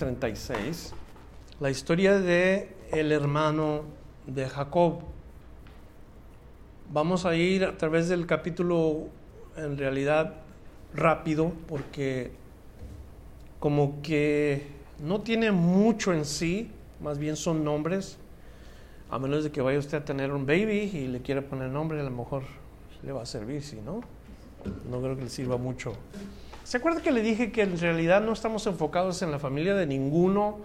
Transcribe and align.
36, 0.00 0.94
la 1.60 1.68
historia 1.68 2.18
de 2.18 2.74
el 2.90 3.12
hermano 3.12 3.82
de 4.26 4.48
Jacob. 4.48 5.00
Vamos 6.90 7.26
a 7.26 7.34
ir 7.34 7.66
a 7.66 7.76
través 7.76 8.08
del 8.08 8.26
capítulo 8.26 9.08
en 9.58 9.76
realidad 9.76 10.36
rápido 10.94 11.52
porque 11.68 12.32
como 13.58 14.00
que 14.00 14.68
no 15.00 15.20
tiene 15.20 15.52
mucho 15.52 16.14
en 16.14 16.24
sí, 16.24 16.70
más 17.02 17.18
bien 17.18 17.36
son 17.36 17.62
nombres, 17.62 18.16
a 19.10 19.18
menos 19.18 19.44
de 19.44 19.52
que 19.52 19.60
vaya 19.60 19.78
usted 19.78 19.98
a 19.98 20.04
tener 20.06 20.32
un 20.32 20.46
baby 20.46 20.90
y 20.94 21.08
le 21.08 21.20
quiera 21.20 21.42
poner 21.42 21.68
nombre, 21.68 22.00
a 22.00 22.04
lo 22.04 22.10
mejor 22.10 22.44
le 23.02 23.12
va 23.12 23.20
a 23.20 23.26
servir, 23.26 23.62
si 23.62 23.76
no, 23.76 24.00
no 24.90 25.02
creo 25.02 25.14
que 25.14 25.24
le 25.24 25.30
sirva 25.30 25.58
mucho. 25.58 25.92
¿Se 26.70 26.76
acuerda 26.76 27.02
que 27.02 27.10
le 27.10 27.22
dije 27.22 27.50
que 27.50 27.62
en 27.62 27.76
realidad 27.80 28.20
no 28.20 28.32
estamos 28.32 28.64
enfocados 28.68 29.22
en 29.22 29.32
la 29.32 29.40
familia 29.40 29.74
de 29.74 29.86
ninguno 29.86 30.58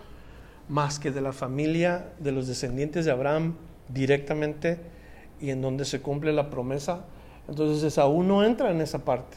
más 0.69 0.99
que 0.99 1.09
de 1.09 1.19
la 1.19 1.33
familia 1.33 2.11
de 2.19 2.31
los 2.31 2.45
descendientes 2.45 3.05
de 3.05 3.11
Abraham 3.11 3.55
directamente 3.89 4.77
y 5.41 5.49
en 5.49 5.63
donde 5.63 5.83
se 5.83 6.01
cumple 6.01 6.31
la 6.31 6.51
promesa? 6.51 7.05
Entonces 7.47 7.83
Esaú 7.83 8.21
no 8.21 8.43
entra 8.43 8.69
en 8.69 8.81
esa 8.81 9.03
parte. 9.03 9.35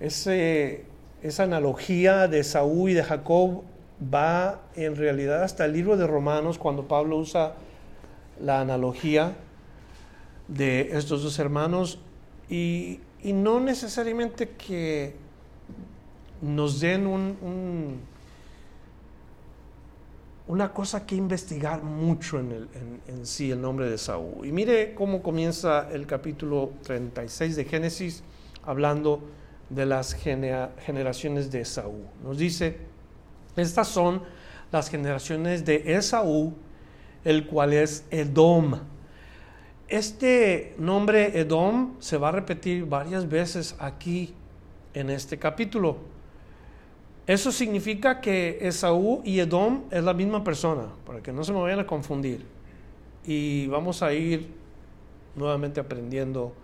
Esa 0.00 1.44
analogía 1.44 2.26
de 2.26 2.42
Saúl 2.42 2.90
y 2.90 2.94
de 2.94 3.04
Jacob 3.04 3.62
va 4.12 4.62
en 4.74 4.96
realidad 4.96 5.44
hasta 5.44 5.66
el 5.66 5.72
libro 5.72 5.96
de 5.96 6.08
Romanos 6.08 6.58
cuando 6.58 6.88
Pablo 6.88 7.18
usa 7.18 7.54
la 8.40 8.60
analogía 8.60 9.36
de 10.48 10.96
estos 10.98 11.22
dos 11.22 11.38
hermanos 11.38 12.00
y, 12.50 12.98
no 13.30 13.60
necesariamente 13.60 14.50
que 14.50 15.14
nos 16.40 16.80
den 16.80 17.06
un, 17.06 18.00
una 20.48 20.72
cosa 20.72 21.06
que 21.06 21.14
investigar 21.14 21.82
mucho 21.82 22.40
en, 22.40 22.52
el, 22.52 22.68
en, 23.06 23.26
sí, 23.26 23.50
el 23.50 23.60
nombre 23.60 23.88
de 23.88 23.96
Saúl. 23.96 24.44
Y 24.46 24.52
mire 24.52 24.94
cómo 24.94 25.22
comienza 25.22 25.88
el 25.92 26.06
capítulo 26.06 26.72
36 26.82 27.56
de 27.56 27.64
Génesis 27.64 28.24
hablando 28.64 29.22
de 29.70 29.86
las 29.86 30.14
generaciones 30.14 31.50
de 31.50 31.60
Esaú. 31.60 32.04
Nos 32.22 32.38
dice, 32.38 32.76
estas 33.56 33.88
son 33.88 34.22
las 34.70 34.88
generaciones 34.90 35.64
de 35.64 35.94
Esaú, 35.94 36.54
el 37.24 37.46
cual 37.46 37.72
es 37.72 38.04
Edom. 38.10 38.80
Este 39.92 40.74
nombre 40.78 41.38
Edom 41.38 41.96
se 42.00 42.16
va 42.16 42.30
a 42.30 42.32
repetir 42.32 42.86
varias 42.86 43.28
veces 43.28 43.76
aquí 43.78 44.32
en 44.94 45.10
este 45.10 45.38
capítulo. 45.38 45.98
Eso 47.26 47.52
significa 47.52 48.18
que 48.22 48.56
Esaú 48.62 49.20
y 49.22 49.38
Edom 49.38 49.82
es 49.90 50.02
la 50.02 50.14
misma 50.14 50.42
persona, 50.42 50.86
para 51.04 51.22
que 51.22 51.30
no 51.30 51.44
se 51.44 51.52
me 51.52 51.60
vayan 51.60 51.80
a 51.80 51.86
confundir. 51.86 52.42
Y 53.26 53.66
vamos 53.66 54.02
a 54.02 54.14
ir 54.14 54.48
nuevamente 55.36 55.78
aprendiendo 55.78 56.54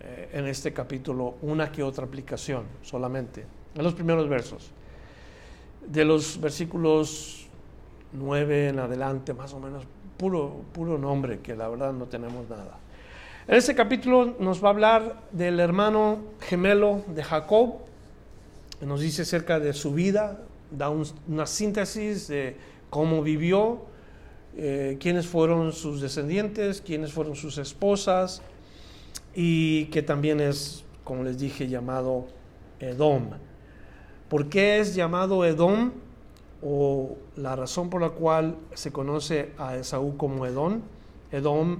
eh, 0.00 0.28
en 0.34 0.46
este 0.46 0.70
capítulo 0.74 1.36
una 1.40 1.72
que 1.72 1.82
otra 1.82 2.04
aplicación 2.04 2.64
solamente, 2.82 3.46
en 3.74 3.82
los 3.82 3.94
primeros 3.94 4.28
versos. 4.28 4.70
De 5.86 6.04
los 6.04 6.38
versículos 6.38 7.46
9 8.12 8.68
en 8.68 8.80
adelante, 8.80 9.32
más 9.32 9.54
o 9.54 9.60
menos, 9.60 9.86
puro, 10.16 10.62
puro 10.72 10.98
nombre, 10.98 11.40
que 11.40 11.54
la 11.54 11.68
verdad 11.68 11.92
no 11.92 12.06
tenemos 12.06 12.48
nada. 12.48 12.78
En 13.46 13.56
este 13.56 13.74
capítulo 13.74 14.36
nos 14.38 14.62
va 14.62 14.68
a 14.68 14.70
hablar 14.70 15.22
del 15.32 15.60
hermano 15.60 16.18
gemelo 16.40 17.04
de 17.08 17.22
Jacob, 17.22 17.74
nos 18.80 19.00
dice 19.00 19.22
acerca 19.22 19.60
de 19.60 19.72
su 19.72 19.92
vida, 19.92 20.40
da 20.70 20.90
una 20.90 21.46
síntesis 21.46 22.28
de 22.28 22.56
cómo 22.90 23.22
vivió, 23.22 23.82
eh, 24.56 24.96
quiénes 25.00 25.26
fueron 25.26 25.72
sus 25.72 26.00
descendientes, 26.00 26.80
quiénes 26.80 27.12
fueron 27.12 27.34
sus 27.34 27.58
esposas, 27.58 28.40
y 29.34 29.86
que 29.86 30.02
también 30.02 30.40
es, 30.40 30.84
como 31.02 31.24
les 31.24 31.38
dije, 31.38 31.68
llamado 31.68 32.26
Edom. 32.80 33.30
¿Por 34.28 34.48
qué 34.48 34.78
es 34.78 34.94
llamado 34.94 35.44
Edom? 35.44 35.92
O 36.64 37.16
la 37.36 37.54
razón 37.56 37.90
por 37.90 38.00
la 38.00 38.10
cual 38.10 38.56
se 38.72 38.90
conoce 38.90 39.52
a 39.58 39.76
Esaú 39.76 40.16
como 40.16 40.46
Edom. 40.46 40.80
Edom 41.30 41.78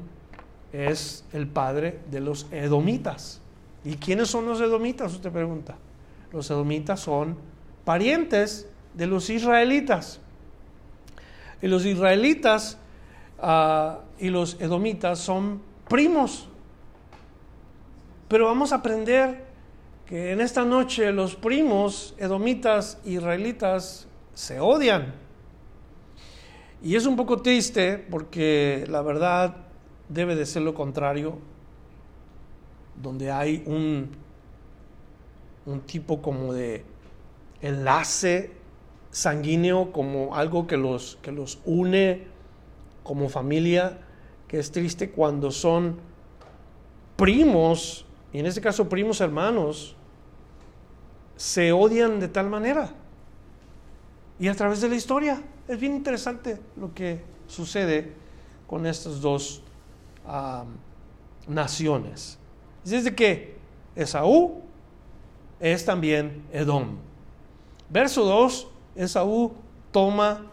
es 0.72 1.24
el 1.32 1.46
padre 1.46 2.00
de 2.10 2.20
los 2.20 2.46
edomitas. 2.52 3.40
¿Y 3.84 3.96
quiénes 3.96 4.28
son 4.28 4.46
los 4.46 4.60
edomitas? 4.60 5.12
Usted 5.12 5.32
pregunta. 5.32 5.76
Los 6.32 6.50
edomitas 6.50 7.00
son 7.00 7.36
parientes 7.84 8.68
de 8.92 9.06
los 9.06 9.30
israelitas. 9.30 10.20
Y 11.62 11.68
los 11.68 11.86
israelitas 11.86 12.78
ah, 13.40 14.00
y 14.18 14.28
los 14.28 14.60
edomitas 14.60 15.18
son 15.18 15.62
primos 15.88 16.48
pero 18.34 18.46
vamos 18.46 18.72
a 18.72 18.76
aprender 18.76 19.44
que 20.06 20.32
en 20.32 20.40
esta 20.40 20.64
noche 20.64 21.12
los 21.12 21.36
primos 21.36 22.14
edomitas 22.18 22.98
israelitas 23.04 24.08
se 24.34 24.60
odian. 24.60 25.14
Y 26.82 26.96
es 26.96 27.06
un 27.06 27.16
poco 27.16 27.40
triste 27.40 27.98
porque 27.98 28.84
la 28.88 29.00
verdad 29.00 29.56
debe 30.08 30.36
de 30.36 30.44
ser 30.44 30.62
lo 30.62 30.74
contrario, 30.74 31.38
donde 33.00 33.30
hay 33.30 33.62
un, 33.66 34.10
un 35.66 35.80
tipo 35.80 36.20
como 36.20 36.52
de 36.52 36.84
enlace 37.62 38.52
sanguíneo, 39.10 39.92
como 39.92 40.34
algo 40.34 40.66
que 40.66 40.76
los, 40.76 41.18
que 41.22 41.32
los 41.32 41.60
une 41.64 42.26
como 43.02 43.28
familia, 43.28 44.00
que 44.48 44.58
es 44.58 44.70
triste 44.70 45.10
cuando 45.10 45.50
son 45.50 45.98
primos 47.16 48.04
y 48.32 48.40
en 48.40 48.46
este 48.46 48.60
caso 48.60 48.88
primos 48.88 49.20
hermanos, 49.20 49.96
se 51.36 51.72
odian 51.72 52.18
de 52.18 52.28
tal 52.28 52.50
manera. 52.50 52.92
Y 54.38 54.48
a 54.48 54.54
través 54.54 54.80
de 54.80 54.88
la 54.88 54.96
historia 54.96 55.42
es 55.68 55.78
bien 55.78 55.94
interesante 55.94 56.58
lo 56.76 56.92
que 56.92 57.22
sucede 57.46 58.12
con 58.66 58.86
estas 58.86 59.20
dos 59.20 59.62
naciones. 61.46 62.38
Desde 62.84 63.14
que 63.14 63.56
Esaú 63.94 64.62
es 65.60 65.84
también 65.84 66.44
Edom. 66.52 66.96
Verso 67.88 68.24
2, 68.24 68.68
Esaú 68.96 69.52
toma 69.92 70.46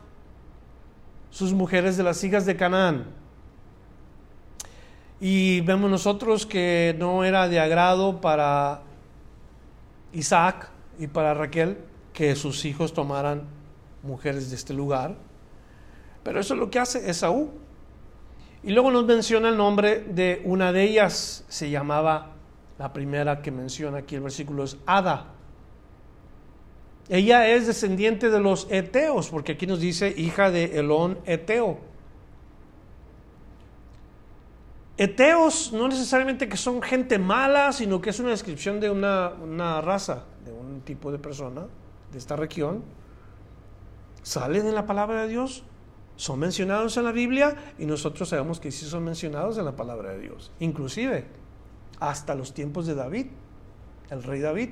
sus 1.30 1.54
mujeres 1.54 1.98
de 1.98 2.04
las 2.04 2.24
hijas 2.24 2.46
de 2.46 2.56
Canaán 2.56 3.06
y 5.20 5.62
vemos 5.62 5.90
nosotros 5.90 6.48
que 6.48 6.96
no 6.98 7.24
era 7.24 7.48
de 7.48 7.60
agrado 7.60 8.20
para 8.22 8.82
Isaac 10.14 10.70
y 10.98 11.08
para 11.08 11.36
Raquel 11.36 11.78
que 12.12 12.36
sus 12.36 12.66
hijos 12.66 12.92
tomaran 12.94 13.44
mujeres 14.04 14.50
de 14.50 14.56
este 14.56 14.74
lugar. 14.74 15.16
Pero 16.24 16.40
eso 16.40 16.54
es 16.54 16.60
lo 16.60 16.70
que 16.70 16.80
hace 16.80 17.10
Esaú. 17.10 17.50
Y 18.64 18.72
luego 18.72 18.92
nos 18.92 19.06
menciona 19.06 19.50
el 19.50 19.58
nombre 19.58 20.02
de 20.02 20.42
una 20.46 20.72
de 20.72 20.84
ellas, 20.84 21.44
se 21.48 21.70
llamaba, 21.70 22.34
la 22.78 22.94
primera 22.94 23.42
que 23.42 23.52
menciona 23.52 24.00
aquí 24.00 24.16
el 24.16 24.22
versículo 24.22 24.64
es 24.64 24.78
Ada. 24.86 25.26
Ella 27.10 27.48
es 27.48 27.68
descendiente 27.68 28.30
de 28.30 28.40
los 28.40 28.68
Eteos, 28.70 29.30
porque 29.30 29.54
aquí 29.54 29.68
nos 29.68 29.80
dice 29.80 30.14
hija 30.16 30.52
de 30.52 30.80
Elón 30.80 31.20
Eteo. 31.26 31.80
Eteos 34.98 35.74
no 35.74 35.88
necesariamente 35.88 36.48
que 36.48 36.58
son 36.58 36.82
gente 36.82 37.18
mala, 37.18 37.74
sino 37.74 38.00
que 38.00 38.12
es 38.12 38.20
una 38.20 38.30
descripción 38.30 38.80
de 38.80 38.90
una, 38.90 39.82
raza, 39.82 40.26
de 40.46 40.52
un 40.52 40.82
tipo 40.82 41.12
de 41.12 41.18
persona 41.18 41.66
de 42.12 42.18
esta 42.18 42.36
región. 42.36 42.84
Salen 44.24 44.68
en 44.68 44.76
la 44.76 44.86
palabra 44.86 45.24
de 45.24 45.30
Dios, 45.30 45.64
son 46.16 46.40
mencionados 46.40 46.98
en 46.98 47.06
la 47.06 47.12
Biblia 47.12 47.56
y 47.80 47.86
nosotros 47.86 48.30
sabemos 48.30 48.60
que 48.60 48.72
sí 48.72 48.86
son 48.86 49.04
mencionados 49.04 49.58
en 49.58 49.66
la 49.66 49.76
palabra 49.76 50.12
de 50.12 50.20
Dios. 50.20 50.52
Inclusive 50.60 51.26
hasta 52.00 52.36
los 52.36 52.54
tiempos 52.54 52.86
de 52.86 52.96
David, 52.96 53.28
el 54.10 54.24
rey 54.24 54.42
David. 54.42 54.70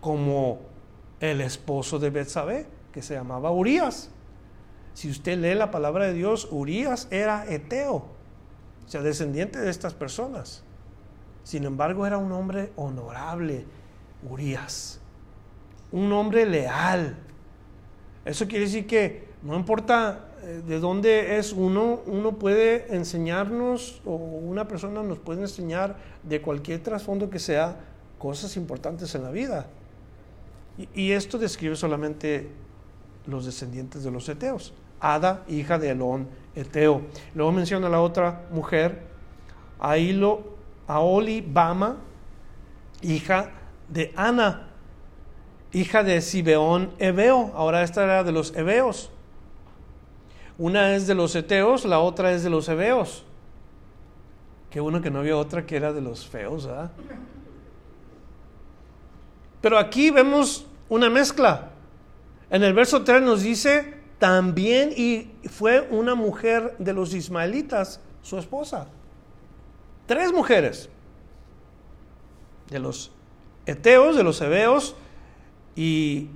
como 0.00 0.60
el 1.18 1.40
esposo 1.40 1.98
de 1.98 2.10
Betsabé, 2.10 2.66
que 2.92 3.00
se 3.00 3.14
llamaba 3.14 3.50
Urias. 3.50 4.10
Si 4.92 5.10
usted 5.10 5.38
lee 5.38 5.54
la 5.54 5.70
palabra 5.70 6.04
de 6.04 6.12
Dios, 6.12 6.48
Urias 6.50 7.08
era 7.10 7.46
eteo, 7.50 7.94
o 7.94 8.88
sea, 8.88 9.00
descendiente 9.00 9.58
de 9.58 9.70
estas 9.70 9.94
personas. 9.94 10.62
Sin 11.42 11.64
embargo, 11.64 12.06
era 12.06 12.18
un 12.18 12.32
hombre 12.32 12.72
honorable, 12.76 13.64
Urias. 14.28 15.00
Un 15.90 16.12
hombre 16.12 16.44
leal. 16.44 17.16
Eso 18.24 18.46
quiere 18.46 18.64
decir 18.64 18.86
que 18.86 19.28
no 19.42 19.56
importa 19.56 20.28
eh, 20.42 20.62
de 20.66 20.80
dónde 20.80 21.38
es 21.38 21.52
uno, 21.52 22.00
uno 22.06 22.32
puede 22.32 22.94
enseñarnos 22.94 24.00
o 24.04 24.14
una 24.14 24.66
persona 24.66 25.02
nos 25.02 25.18
puede 25.18 25.42
enseñar 25.42 25.96
de 26.22 26.40
cualquier 26.40 26.82
trasfondo 26.82 27.28
que 27.30 27.38
sea 27.38 27.76
cosas 28.18 28.56
importantes 28.56 29.14
en 29.14 29.22
la 29.22 29.30
vida. 29.30 29.66
Y, 30.94 31.12
esto 31.12 31.38
describe 31.38 31.76
solamente 31.76 32.48
los 33.26 33.46
descendientes 33.46 34.02
de 34.02 34.10
los 34.10 34.28
eteos. 34.28 34.74
Ada, 34.98 35.44
hija 35.46 35.78
de 35.78 35.90
Elón, 35.90 36.26
eteo. 36.56 37.02
Luego 37.34 37.52
menciona 37.52 37.86
a 37.86 37.90
la 37.90 38.00
otra 38.00 38.46
mujer, 38.50 39.02
Ailo, 39.78 40.42
Aoli 40.88 41.42
Bama, 41.42 41.98
hija 43.02 43.50
de 43.88 44.12
Ana, 44.16 44.73
hija 45.74 46.02
de 46.02 46.22
Sibeón 46.22 46.90
Ebeo. 46.98 47.52
Ahora 47.54 47.82
esta 47.82 48.04
era 48.04 48.24
de 48.24 48.32
los 48.32 48.54
Ebeos. 48.56 49.10
Una 50.56 50.94
es 50.94 51.06
de 51.06 51.14
los 51.14 51.34
Eteos, 51.34 51.84
la 51.84 51.98
otra 51.98 52.32
es 52.32 52.44
de 52.44 52.50
los 52.50 52.68
Ebeos. 52.68 53.24
Qué 54.70 54.80
bueno 54.80 55.02
que 55.02 55.10
no 55.10 55.18
había 55.18 55.36
otra 55.36 55.66
que 55.66 55.76
era 55.76 55.92
de 55.92 56.00
los 56.00 56.26
feos, 56.26 56.66
¿verdad? 56.66 56.90
Pero 59.60 59.78
aquí 59.78 60.10
vemos 60.10 60.66
una 60.88 61.10
mezcla. 61.10 61.70
En 62.50 62.62
el 62.62 62.72
verso 62.72 63.02
3 63.02 63.22
nos 63.22 63.42
dice, 63.42 63.94
también 64.18 64.92
y 64.96 65.30
fue 65.48 65.80
una 65.90 66.14
mujer 66.14 66.76
de 66.78 66.92
los 66.92 67.14
ismaelitas, 67.14 68.00
su 68.22 68.38
esposa. 68.38 68.86
Tres 70.06 70.32
mujeres. 70.32 70.88
De 72.70 72.78
los 72.78 73.10
eteos, 73.66 74.16
de 74.16 74.22
los 74.22 74.40
hebeos 74.40 74.96
y 75.76 76.28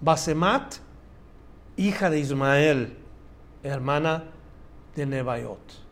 Basemat, 0.00 0.76
hija 1.76 2.10
de 2.10 2.20
Ismael, 2.20 2.96
hermana 3.62 4.24
de 4.94 5.06
Nebaiot. 5.06 5.84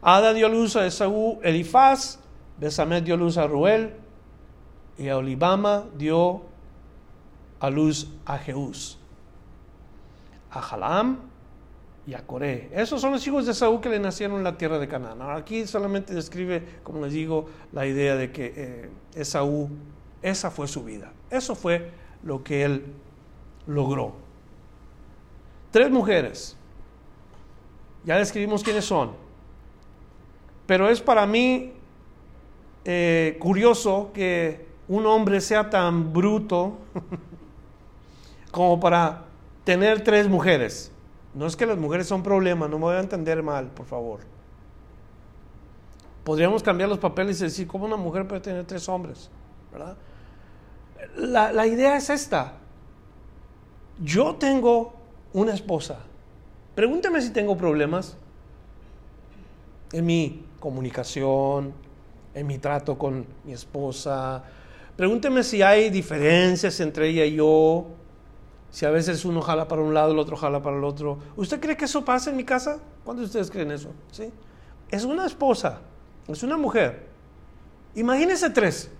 Ada 0.00 0.32
dio 0.32 0.48
luz 0.48 0.76
a 0.76 0.86
Esaú 0.86 1.40
Elifaz, 1.42 2.18
Besamet 2.58 3.04
dio 3.04 3.16
luz 3.16 3.36
a 3.36 3.46
Ruel, 3.46 3.94
y 4.96 5.08
a 5.08 5.16
Olibama 5.16 5.84
dio 5.96 6.42
a 7.60 7.70
luz 7.70 8.08
a 8.24 8.38
Jeús, 8.38 8.98
a 10.50 10.60
Jalam 10.60 11.18
y 12.06 12.14
a 12.14 12.26
Coré. 12.26 12.70
Esos 12.72 13.00
son 13.00 13.12
los 13.12 13.26
hijos 13.26 13.46
de 13.46 13.52
Esaú 13.52 13.80
que 13.80 13.88
le 13.88 13.98
nacieron 13.98 14.38
en 14.38 14.44
la 14.44 14.56
tierra 14.56 14.78
de 14.78 14.88
Canaán. 14.88 15.20
aquí 15.36 15.66
solamente 15.66 16.14
describe, 16.14 16.80
como 16.82 17.04
les 17.04 17.12
digo, 17.12 17.46
la 17.72 17.86
idea 17.86 18.16
de 18.16 18.32
que 18.32 18.52
eh, 18.56 18.90
Esaú, 19.14 19.68
esa 20.22 20.50
fue 20.50 20.66
su 20.66 20.84
vida. 20.84 21.12
Eso 21.30 21.54
fue 21.54 21.90
lo 22.22 22.42
que 22.42 22.64
él 22.64 22.84
logró. 23.66 24.14
Tres 25.70 25.90
mujeres. 25.90 26.56
Ya 28.04 28.16
describimos 28.16 28.62
quiénes 28.62 28.84
son. 28.84 29.12
Pero 30.66 30.88
es 30.88 31.00
para 31.00 31.26
mí 31.26 31.72
eh, 32.84 33.36
curioso 33.40 34.10
que 34.14 34.66
un 34.88 35.06
hombre 35.06 35.40
sea 35.40 35.68
tan 35.68 36.12
bruto 36.12 36.78
como 38.50 38.80
para 38.80 39.24
tener 39.64 40.02
tres 40.02 40.28
mujeres. 40.28 40.90
No 41.34 41.46
es 41.46 41.56
que 41.56 41.66
las 41.66 41.76
mujeres 41.76 42.06
son 42.06 42.22
problema, 42.22 42.66
no 42.66 42.78
me 42.78 42.84
voy 42.84 42.96
a 42.96 43.00
entender 43.00 43.42
mal, 43.42 43.66
por 43.66 43.86
favor. 43.86 44.20
Podríamos 46.24 46.62
cambiar 46.62 46.88
los 46.88 46.98
papeles 46.98 47.40
y 47.40 47.44
decir, 47.44 47.66
¿cómo 47.66 47.84
una 47.84 47.96
mujer 47.96 48.26
puede 48.26 48.40
tener 48.40 48.64
tres 48.64 48.88
hombres? 48.88 49.30
¿Verdad? 49.72 49.96
La, 51.16 51.66
idea 51.66 51.96
es 51.96 52.10
esta. 52.10 52.54
Yo 54.02 54.36
tengo 54.36 54.94
una 55.32 55.54
esposa. 55.54 55.98
Pregúnteme 56.74 57.20
si 57.20 57.30
tengo 57.30 57.56
problemas 57.56 58.16
en 59.92 60.06
mi 60.06 60.44
comunicación, 60.60 61.72
en 62.34 62.46
mi 62.46 62.58
trato 62.58 62.96
con 62.98 63.26
mi 63.44 63.52
esposa, 63.52 64.44
Pregúnteme 64.98 65.44
si 65.44 65.62
hay 65.62 65.90
diferencias 65.90 66.80
entre 66.80 67.08
ella 67.10 67.24
y 67.24 67.36
yo, 67.36 67.86
si 68.72 68.84
a 68.84 68.90
veces 68.90 69.24
uno 69.24 69.40
jala 69.40 69.68
para 69.68 69.80
un 69.80 69.94
lado, 69.94 70.10
el 70.10 70.18
otro 70.18 70.36
jala 70.36 70.60
para 70.60 70.76
el 70.76 70.82
otro. 70.82 71.20
¿Usted 71.36 71.60
cree 71.60 71.76
que 71.76 71.84
eso 71.84 72.04
pasa 72.04 72.30
en 72.30 72.36
mi 72.36 72.42
casa? 72.42 72.80
¿Cuántos 73.04 73.22
de 73.22 73.26
ustedes 73.26 73.48
creen 73.48 73.70
eso? 73.70 73.90
¿Sí? 74.10 74.32
Es 74.90 75.04
una 75.04 75.24
esposa, 75.24 75.78
es 76.26 76.42
una 76.42 76.56
mujer. 76.56 77.06
Imagínese 77.94 78.50
tres. 78.50 78.90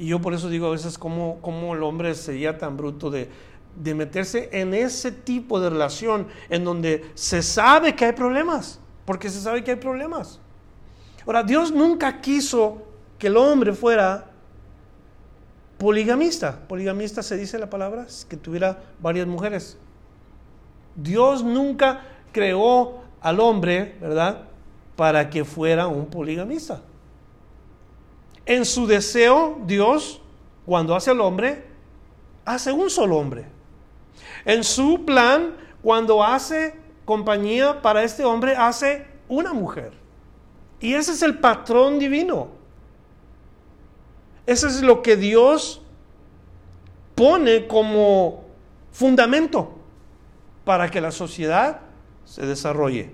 Y 0.00 0.06
yo 0.06 0.18
por 0.18 0.32
eso 0.32 0.48
digo 0.48 0.66
a 0.66 0.70
veces 0.70 0.96
cómo, 0.96 1.74
el 1.74 1.82
hombre 1.82 2.14
sería 2.14 2.56
tan 2.56 2.74
bruto 2.74 3.10
de, 3.10 3.28
de 3.76 3.94
meterse 3.94 4.48
en 4.50 4.72
ese 4.72 5.12
tipo 5.12 5.60
de 5.60 5.68
relación 5.68 6.26
en 6.48 6.64
donde 6.64 7.10
se 7.12 7.42
sabe 7.42 7.94
que 7.94 8.06
hay 8.06 8.12
problemas, 8.12 8.80
porque 9.04 9.28
se 9.28 9.42
sabe 9.42 9.62
que 9.62 9.72
hay 9.72 9.76
problemas. 9.76 10.40
Ahora, 11.26 11.42
Dios 11.42 11.70
nunca 11.70 12.22
quiso 12.22 12.78
que 13.18 13.26
el 13.26 13.36
hombre 13.36 13.74
fuera 13.74 14.30
poligamista. 15.76 16.58
Poligamista 16.66 17.22
se 17.22 17.36
dice 17.36 17.58
la 17.58 17.68
palabra, 17.68 18.06
que 18.26 18.38
tuviera 18.38 18.78
varias 19.02 19.26
mujeres. 19.26 19.76
Dios 20.96 21.44
nunca 21.44 22.00
creó 22.32 23.02
al 23.20 23.38
hombre, 23.38 23.98
¿verdad? 24.00 24.44
Para 24.96 25.28
que 25.28 25.44
fuera 25.44 25.88
un 25.88 26.06
poligamista. 26.06 26.80
En 28.50 28.64
su 28.64 28.88
deseo, 28.88 29.60
Dios, 29.64 30.20
cuando 30.66 30.96
hace 30.96 31.12
al 31.12 31.20
hombre, 31.20 31.64
hace 32.44 32.72
un 32.72 32.90
solo 32.90 33.16
hombre. 33.16 33.46
En 34.44 34.64
su 34.64 35.04
plan, 35.04 35.54
cuando 35.80 36.24
hace 36.24 36.74
compañía 37.04 37.80
para 37.80 38.02
este 38.02 38.24
hombre, 38.24 38.56
hace 38.56 39.06
una 39.28 39.52
mujer. 39.52 39.92
Y 40.80 40.94
ese 40.94 41.12
es 41.12 41.22
el 41.22 41.38
patrón 41.38 42.00
divino. 42.00 42.48
Eso 44.46 44.66
es 44.66 44.82
lo 44.82 45.00
que 45.00 45.14
Dios 45.14 45.80
pone 47.14 47.68
como 47.68 48.46
fundamento 48.90 49.78
para 50.64 50.90
que 50.90 51.00
la 51.00 51.12
sociedad 51.12 51.82
se 52.24 52.44
desarrolle. 52.44 53.12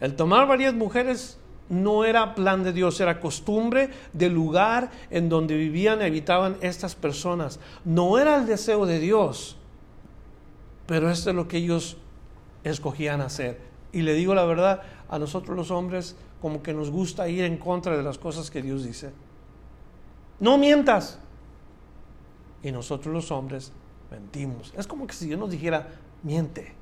El 0.00 0.16
tomar 0.16 0.48
varias 0.48 0.72
mujeres 0.72 1.38
no 1.68 2.04
era 2.04 2.34
plan 2.34 2.62
de 2.62 2.72
Dios, 2.72 3.00
era 3.00 3.20
costumbre 3.20 3.90
del 4.12 4.34
lugar 4.34 4.90
en 5.10 5.28
donde 5.28 5.56
vivían 5.56 6.00
y 6.00 6.04
habitaban 6.04 6.56
estas 6.60 6.94
personas. 6.94 7.58
No 7.84 8.18
era 8.18 8.36
el 8.36 8.46
deseo 8.46 8.86
de 8.86 8.98
Dios, 8.98 9.56
pero 10.86 11.10
esto 11.10 11.30
es 11.30 11.36
lo 11.36 11.48
que 11.48 11.58
ellos 11.58 11.96
escogían 12.64 13.20
hacer. 13.20 13.60
Y 13.92 14.02
le 14.02 14.14
digo 14.14 14.34
la 14.34 14.44
verdad, 14.44 14.82
a 15.08 15.18
nosotros 15.18 15.56
los 15.56 15.70
hombres 15.70 16.16
como 16.40 16.62
que 16.62 16.74
nos 16.74 16.90
gusta 16.90 17.28
ir 17.28 17.44
en 17.44 17.56
contra 17.56 17.96
de 17.96 18.02
las 18.02 18.18
cosas 18.18 18.50
que 18.50 18.60
Dios 18.60 18.84
dice. 18.84 19.12
No 20.40 20.58
mientas. 20.58 21.18
Y 22.62 22.72
nosotros 22.72 23.14
los 23.14 23.30
hombres 23.30 23.72
mentimos. 24.10 24.74
Es 24.76 24.86
como 24.86 25.06
que 25.06 25.14
si 25.14 25.26
Dios 25.26 25.38
nos 25.38 25.50
dijera, 25.50 25.88
miente. 26.22 26.74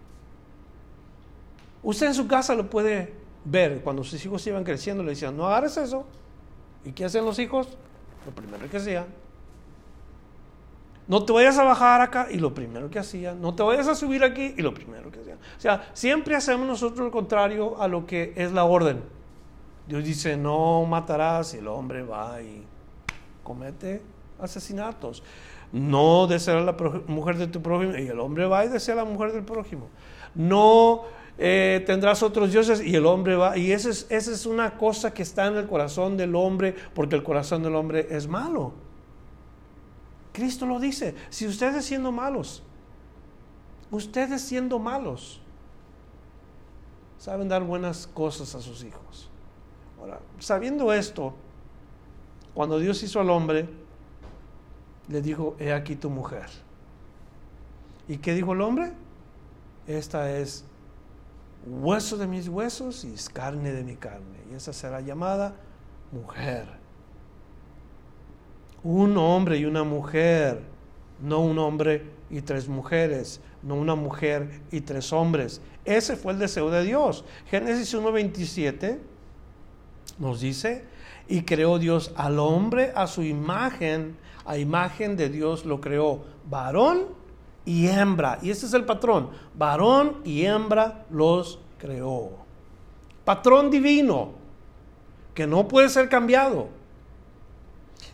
Usted 1.82 2.08
en 2.08 2.14
su 2.14 2.26
casa 2.26 2.54
lo 2.54 2.70
puede 2.70 3.14
ver. 3.44 3.80
Cuando 3.82 4.04
sus 4.04 4.24
hijos 4.24 4.46
iban 4.46 4.64
creciendo, 4.64 5.02
le 5.02 5.10
decían, 5.10 5.36
no 5.36 5.46
agarres 5.46 5.76
eso. 5.76 6.06
¿Y 6.84 6.92
qué 6.92 7.04
hacen 7.04 7.24
los 7.24 7.38
hijos? 7.38 7.68
Lo 8.26 8.32
primero 8.32 8.68
que 8.68 8.76
hacían. 8.76 9.06
No 11.08 11.24
te 11.24 11.32
vayas 11.32 11.58
a 11.58 11.64
bajar 11.64 12.00
acá 12.00 12.28
y 12.30 12.38
lo 12.38 12.54
primero 12.54 12.88
que 12.88 12.98
hacían. 12.98 13.40
No 13.40 13.54
te 13.54 13.62
vayas 13.62 13.88
a 13.88 13.94
subir 13.94 14.22
aquí 14.24 14.54
y 14.56 14.62
lo 14.62 14.72
primero 14.72 15.10
que 15.10 15.20
hacían. 15.20 15.38
O 15.38 15.60
sea, 15.60 15.90
siempre 15.92 16.36
hacemos 16.36 16.66
nosotros 16.66 17.00
lo 17.00 17.10
contrario 17.10 17.80
a 17.80 17.88
lo 17.88 18.06
que 18.06 18.32
es 18.36 18.52
la 18.52 18.64
orden. 18.64 19.02
Dios 19.86 20.04
dice, 20.04 20.36
no 20.36 20.84
matarás 20.84 21.54
y 21.54 21.58
el 21.58 21.68
hombre 21.68 22.02
va 22.02 22.40
y 22.40 22.64
comete 23.42 24.00
asesinatos. 24.40 25.22
No 25.72 26.26
desearás 26.26 26.64
la 26.64 26.76
mujer 27.08 27.36
de 27.36 27.46
tu 27.46 27.62
prójimo 27.62 27.96
y 27.96 28.06
el 28.06 28.20
hombre 28.20 28.46
va 28.46 28.64
y 28.64 28.68
desea 28.68 28.94
la 28.94 29.04
mujer 29.04 29.32
del 29.32 29.42
prójimo. 29.42 29.88
No 30.34 31.02
eh, 31.38 31.82
tendrás 31.86 32.22
otros 32.22 32.52
dioses 32.52 32.80
y 32.80 32.94
el 32.94 33.06
hombre 33.06 33.36
va. 33.36 33.56
Y 33.56 33.72
esa 33.72 33.90
es, 33.90 34.06
esa 34.10 34.32
es 34.32 34.46
una 34.46 34.76
cosa 34.76 35.12
que 35.12 35.22
está 35.22 35.46
en 35.46 35.56
el 35.56 35.66
corazón 35.66 36.16
del 36.16 36.34
hombre 36.34 36.74
porque 36.94 37.16
el 37.16 37.22
corazón 37.22 37.62
del 37.62 37.74
hombre 37.74 38.06
es 38.10 38.26
malo. 38.28 38.72
Cristo 40.32 40.66
lo 40.66 40.80
dice, 40.80 41.14
si 41.28 41.46
ustedes 41.46 41.84
siendo 41.84 42.10
malos, 42.10 42.62
ustedes 43.90 44.40
siendo 44.40 44.78
malos, 44.78 45.40
saben 47.18 47.48
dar 47.48 47.62
buenas 47.62 48.06
cosas 48.06 48.54
a 48.54 48.60
sus 48.60 48.82
hijos 48.82 49.28
sabiendo 50.38 50.92
esto, 50.92 51.34
Cuando 52.54 52.78
Dios 52.78 53.02
hizo 53.02 53.18
al 53.18 53.30
hombre, 53.30 53.66
le 55.08 55.22
dijo, 55.22 55.56
he 55.58 55.72
aquí 55.72 55.96
tu 55.96 56.10
mujer. 56.10 56.50
¿Y 58.06 58.18
qué 58.18 58.34
dijo 58.34 58.52
el 58.52 58.60
hombre? 58.60 58.92
Esta 59.86 60.30
es 60.36 60.62
hueso 61.66 62.16
de 62.16 62.26
mis 62.26 62.48
huesos 62.48 63.04
y 63.04 63.14
es 63.14 63.28
carne 63.28 63.72
de 63.72 63.84
mi 63.84 63.96
carne. 63.96 64.38
Y 64.50 64.54
esa 64.54 64.72
será 64.72 65.00
llamada 65.00 65.54
mujer. 66.10 66.66
Un 68.82 69.16
hombre 69.16 69.58
y 69.58 69.64
una 69.64 69.84
mujer, 69.84 70.62
no 71.20 71.40
un 71.40 71.58
hombre 71.58 72.10
y 72.30 72.40
tres 72.40 72.68
mujeres, 72.68 73.40
no 73.62 73.76
una 73.76 73.94
mujer 73.94 74.60
y 74.70 74.80
tres 74.80 75.12
hombres. 75.12 75.60
Ese 75.84 76.16
fue 76.16 76.32
el 76.32 76.38
deseo 76.38 76.70
de 76.70 76.84
Dios. 76.84 77.24
Génesis 77.48 77.94
1.27 77.94 78.98
nos 80.18 80.40
dice, 80.40 80.84
y 81.28 81.42
creó 81.42 81.78
Dios 81.78 82.12
al 82.16 82.38
hombre 82.38 82.92
a 82.94 83.06
su 83.06 83.22
imagen, 83.22 84.16
a 84.44 84.58
imagen 84.58 85.16
de 85.16 85.28
Dios 85.28 85.64
lo 85.64 85.80
creó, 85.80 86.24
varón 86.50 87.21
y 87.64 87.88
hembra. 87.88 88.38
Y 88.42 88.50
ese 88.50 88.66
es 88.66 88.74
el 88.74 88.84
patrón, 88.84 89.30
varón 89.56 90.18
y 90.24 90.44
hembra 90.44 91.04
los 91.10 91.58
creó. 91.78 92.30
Patrón 93.24 93.70
divino, 93.70 94.32
que 95.34 95.46
no 95.46 95.68
puede 95.68 95.88
ser 95.88 96.08
cambiado. 96.08 96.68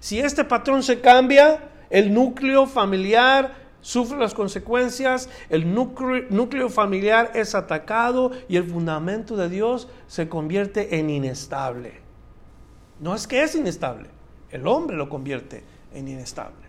Si 0.00 0.20
este 0.20 0.44
patrón 0.44 0.82
se 0.82 1.00
cambia, 1.00 1.70
el 1.90 2.12
núcleo 2.12 2.66
familiar 2.66 3.54
sufre 3.80 4.18
las 4.18 4.34
consecuencias, 4.34 5.28
el 5.48 5.72
núcleo, 5.74 6.68
familiar 6.68 7.32
es 7.34 7.54
atacado 7.54 8.32
y 8.48 8.56
el 8.56 8.64
fundamento 8.64 9.36
de 9.36 9.48
Dios 9.48 9.88
se 10.06 10.28
convierte 10.28 10.98
en 10.98 11.10
inestable. 11.10 12.00
No 13.00 13.14
es 13.14 13.26
que 13.26 13.42
es 13.42 13.54
inestable, 13.54 14.08
el 14.50 14.66
hombre 14.66 14.96
lo 14.96 15.08
convierte 15.08 15.64
en 15.94 16.08
inestable. 16.08 16.67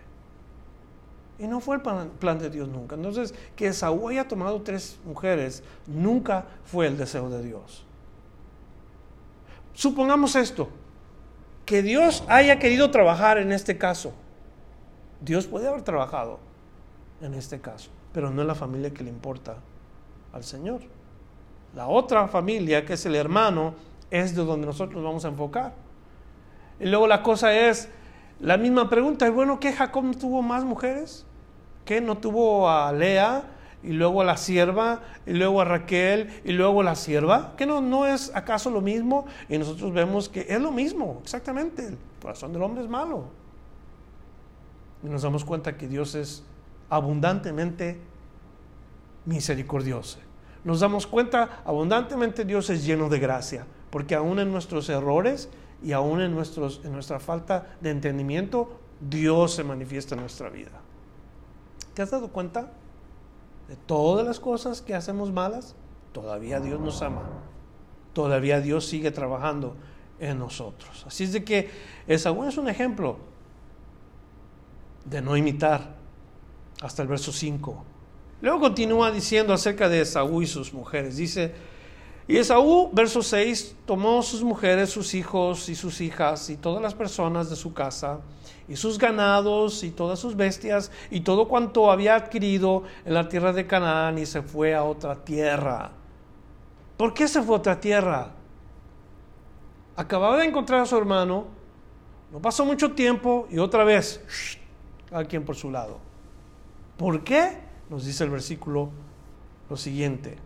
Y 1.39 1.47
no 1.47 1.61
fue 1.61 1.77
el 1.77 1.81
plan, 1.81 2.37
de 2.37 2.49
Dios 2.49 2.67
nunca. 2.67 2.95
Entonces, 2.95 3.33
que 3.55 3.71
Saúl 3.71 4.11
haya 4.11 4.27
tomado 4.27 4.61
tres 4.61 4.99
mujeres 5.05 5.63
nunca 5.87 6.45
fue 6.65 6.85
el 6.87 6.97
deseo 6.97 7.29
de 7.29 7.41
Dios. 7.41 7.85
Supongamos 9.73 10.35
esto, 10.35 10.67
que 11.65 11.81
Dios 11.81 12.25
haya 12.27 12.59
querido 12.59 12.91
trabajar 12.91 13.37
en 13.37 13.53
este 13.53 13.77
caso. 13.77 14.11
Dios 15.21 15.47
puede 15.47 15.69
haber 15.69 15.83
trabajado 15.83 16.39
en 17.21 17.33
este 17.33 17.61
caso, 17.61 17.89
pero 18.11 18.29
no 18.29 18.41
es 18.41 18.47
la 18.47 18.55
familia 18.55 18.93
que 18.93 19.05
le 19.05 19.09
importa 19.09 19.55
al 20.33 20.43
Señor. 20.43 20.81
La 21.73 21.87
otra 21.87 22.27
familia, 22.27 22.85
que 22.85 22.93
es 22.93 23.05
el 23.05 23.15
hermano, 23.15 23.75
es 24.11 24.35
de 24.35 24.43
donde 24.43 24.65
nosotros 24.65 25.01
vamos 25.01 25.23
a 25.23 25.29
enfocar. 25.29 25.73
Y 26.81 26.87
luego 26.87 27.07
la 27.07 27.23
cosa 27.23 27.53
es, 27.53 27.87
la 28.41 28.57
misma 28.57 28.89
pregunta, 28.89 29.25
¿es 29.25 29.33
bueno 29.33 29.59
que 29.59 29.71
Jacob 29.71 30.17
tuvo 30.17 30.41
más 30.41 30.65
mujeres? 30.65 31.25
¿Que 31.85 32.01
no 32.01 32.17
tuvo 32.17 32.69
a 32.69 32.91
Lea 32.91 33.43
y 33.81 33.93
luego 33.93 34.21
a 34.21 34.25
la 34.25 34.37
sierva 34.37 35.01
y 35.25 35.33
luego 35.33 35.61
a 35.61 35.65
Raquel 35.65 36.41
y 36.43 36.51
luego 36.51 36.81
a 36.81 36.83
la 36.83 36.95
sierva? 36.95 37.53
¿Que 37.57 37.65
no, 37.65 37.81
no 37.81 38.05
es 38.05 38.31
acaso 38.35 38.69
lo 38.69 38.81
mismo? 38.81 39.25
Y 39.47 39.57
nosotros 39.57 39.93
vemos 39.93 40.29
que 40.29 40.45
es 40.47 40.61
lo 40.61 40.71
mismo, 40.71 41.19
exactamente. 41.23 41.87
El 41.87 41.97
corazón 42.21 42.53
del 42.53 42.61
hombre 42.61 42.83
es 42.83 42.89
malo. 42.89 43.25
Y 45.03 45.07
nos 45.07 45.21
damos 45.21 45.45
cuenta 45.45 45.77
que 45.77 45.87
Dios 45.87 46.15
es 46.15 46.43
abundantemente 46.89 47.99
misericordioso. 49.25 50.19
Nos 50.63 50.81
damos 50.81 51.07
cuenta, 51.07 51.61
abundantemente 51.65 52.43
Dios 52.43 52.69
es 52.69 52.85
lleno 52.85 53.07
de 53.07 53.19
gracia, 53.19 53.65
porque 53.89 54.15
aún 54.15 54.39
en 54.39 54.51
nuestros 54.51 54.89
errores 54.89 55.49
y 55.81 55.93
aún 55.93 56.21
en, 56.21 56.33
nuestros, 56.33 56.81
en 56.83 56.91
nuestra 56.91 57.19
falta 57.19 57.75
de 57.79 57.91
entendimiento, 57.91 58.79
Dios 58.99 59.53
se 59.53 59.63
manifiesta 59.63 60.15
en 60.15 60.21
nuestra 60.21 60.49
vida. 60.49 60.81
¿Te 61.99 62.03
has 62.03 62.11
dado 62.11 62.29
cuenta 62.29 62.71
de 63.67 63.75
todas 63.75 64.25
las 64.25 64.39
cosas 64.39 64.81
que 64.81 64.95
hacemos 64.95 65.33
malas? 65.33 65.75
Todavía 66.13 66.61
Dios 66.61 66.79
nos 66.79 67.01
ama. 67.01 67.23
Todavía 68.13 68.61
Dios 68.61 68.85
sigue 68.85 69.11
trabajando 69.11 69.75
en 70.17 70.39
nosotros. 70.39 71.03
Así 71.05 71.25
es 71.25 71.33
de 71.33 71.43
que 71.43 71.69
Esaú 72.07 72.45
es 72.45 72.57
un 72.57 72.69
ejemplo 72.69 73.17
de 75.03 75.21
no 75.21 75.35
imitar 75.35 75.97
hasta 76.81 77.01
el 77.01 77.09
verso 77.09 77.33
5. 77.33 77.83
Luego 78.43 78.61
continúa 78.61 79.11
diciendo 79.11 79.51
acerca 79.51 79.89
de 79.89 79.99
Esaú 79.99 80.41
y 80.41 80.47
sus 80.47 80.73
mujeres. 80.73 81.17
Dice, 81.17 81.53
y 82.29 82.37
Esaú, 82.37 82.91
verso 82.93 83.23
6, 83.23 83.75
tomó 83.87 84.21
sus 84.21 84.43
mujeres, 84.43 84.91
sus 84.91 85.15
hijos 85.15 85.67
y 85.67 85.73
sus 85.73 85.99
hijas 85.99 86.51
y 86.51 86.57
todas 86.57 86.79
las 86.79 86.93
personas 86.93 87.49
de 87.49 87.55
su 87.55 87.73
casa 87.73 88.19
y 88.67 88.75
sus 88.75 88.99
ganados 88.99 89.83
y 89.83 89.89
todas 89.89 90.19
sus 90.19 90.35
bestias 90.35 90.91
y 91.09 91.21
todo 91.21 91.47
cuanto 91.47 91.89
había 91.91 92.13
adquirido 92.13 92.83
en 93.03 93.15
la 93.15 93.27
tierra 93.27 93.51
de 93.51 93.65
Canaán 93.65 94.19
y 94.19 94.27
se 94.27 94.43
fue 94.43 94.75
a 94.75 94.83
otra 94.83 95.15
tierra. 95.15 95.89
¿Por 96.97 97.15
qué 97.15 97.27
se 97.27 97.41
fue 97.41 97.55
a 97.55 97.57
otra 97.57 97.79
tierra? 97.79 98.29
Acababa 99.95 100.37
de 100.37 100.45
encontrar 100.45 100.81
a 100.81 100.85
su 100.85 100.95
hermano, 100.95 101.47
no 102.31 102.39
pasó 102.39 102.63
mucho 102.63 102.91
tiempo 102.91 103.47
y 103.49 103.57
otra 103.57 103.83
vez, 103.83 104.21
cada 105.09 105.25
quien 105.25 105.43
por 105.43 105.55
su 105.55 105.71
lado. 105.71 105.97
¿Por 106.95 107.23
qué? 107.23 107.57
Nos 107.89 108.05
dice 108.05 108.23
el 108.23 108.29
versículo 108.29 108.91
lo 109.67 109.75
siguiente, 109.75 110.37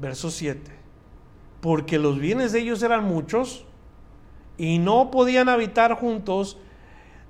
verso 0.00 0.30
7. 0.30 0.60
Porque 1.60 1.98
los 1.98 2.18
bienes 2.18 2.52
de 2.52 2.60
ellos 2.60 2.82
eran 2.82 3.04
muchos 3.04 3.64
y 4.56 4.78
no 4.78 5.10
podían 5.10 5.48
habitar 5.48 5.94
juntos, 5.94 6.58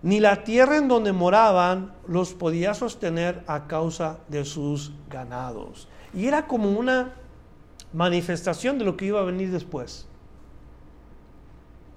ni 0.02 0.20
la 0.20 0.44
tierra 0.44 0.76
en 0.76 0.88
donde 0.88 1.12
moraban 1.12 1.94
los 2.06 2.32
podía 2.32 2.74
sostener 2.74 3.44
a 3.46 3.66
causa 3.66 4.18
de 4.28 4.44
sus 4.44 4.92
ganados. 5.10 5.88
Y 6.14 6.26
era 6.26 6.46
como 6.46 6.70
una 6.70 7.14
manifestación 7.92 8.78
de 8.78 8.84
lo 8.84 8.96
que 8.96 9.06
iba 9.06 9.20
a 9.20 9.24
venir 9.24 9.50
después. 9.50 10.06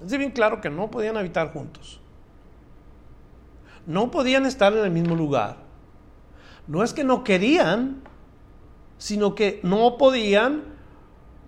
Es 0.03 0.18
bien 0.18 0.32
claro 0.32 0.60
que 0.60 0.70
no 0.70 0.92
podían 0.92 1.18
habitar 1.18 1.53
juntos. 1.53 2.01
No 3.86 4.12
podían 4.12 4.46
estar 4.46 4.74
en 4.74 4.84
el 4.84 4.92
mismo 4.92 5.15
lugar 5.15 5.63
no 6.68 6.84
es 6.84 6.94
que 6.94 7.03
no 7.03 7.24
querían, 7.24 8.01
sino 8.97 9.35
que 9.35 9.59
no 9.63 9.97
podían, 9.97 10.63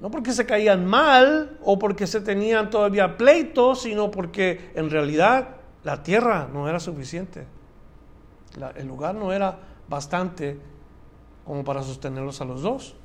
no 0.02 0.12
porque 0.12 0.34
se 0.34 0.46
caían 0.46 0.86
mal 0.86 1.58
o 1.64 1.80
porque 1.80 2.08
se 2.08 2.22
tenían 2.22 2.70
todavía 2.70 3.18
pleitos, 3.18 3.84
sino 3.84 4.12
porque 4.12 4.72
en 4.76 4.90
realidad 4.90 5.56
la 5.84 6.04
tierra 6.04 6.50
no 6.52 6.68
era 6.68 6.80
suficiente. 6.80 7.46
el 8.76 8.88
lugar 8.88 9.16
no 9.16 9.32
era 9.32 9.60
bastante 9.88 10.60
como 11.46 11.64
para 11.64 11.84
sostenerlos 11.84 12.42
a 12.42 12.46
los 12.46 12.62
dos. 12.62 12.96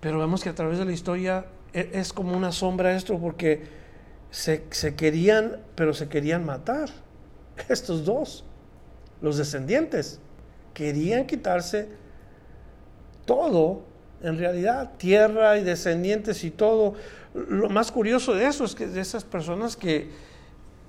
Pero 0.00 0.18
vemos 0.18 0.42
que 0.42 0.50
a 0.50 0.54
través 0.54 0.78
de 0.78 0.84
la 0.84 0.92
historia 0.92 1.46
e, 1.72 1.90
es, 1.94 2.12
como 2.12 2.36
una 2.36 2.52
sombra 2.52 2.94
esto 2.94 3.18
porque 3.18 3.64
se, 4.30 4.66
se 4.70 4.94
querían, 4.94 5.62
pero 5.74 5.94
se 5.94 6.08
querían 6.08 6.44
matar. 6.44 6.90
Estos 7.68 8.04
dos, 8.04 8.44
los 9.20 9.36
descendientes 9.36 10.20
querían 10.74 11.26
quitarse 11.26 11.88
todo, 13.26 13.82
en 14.22 14.38
realidad, 14.38 14.92
tierra 14.96 15.58
y 15.58 15.64
descendientes 15.64 16.42
y 16.44 16.50
todo. 16.50 16.94
Lo 17.34 17.68
más 17.68 17.92
curioso 17.92 18.34
de 18.34 18.46
eso 18.46 18.64
es 18.64 18.74
que 18.74 18.86
de 18.86 19.00
esas 19.00 19.24
personas 19.24 19.76
que, 19.76 20.10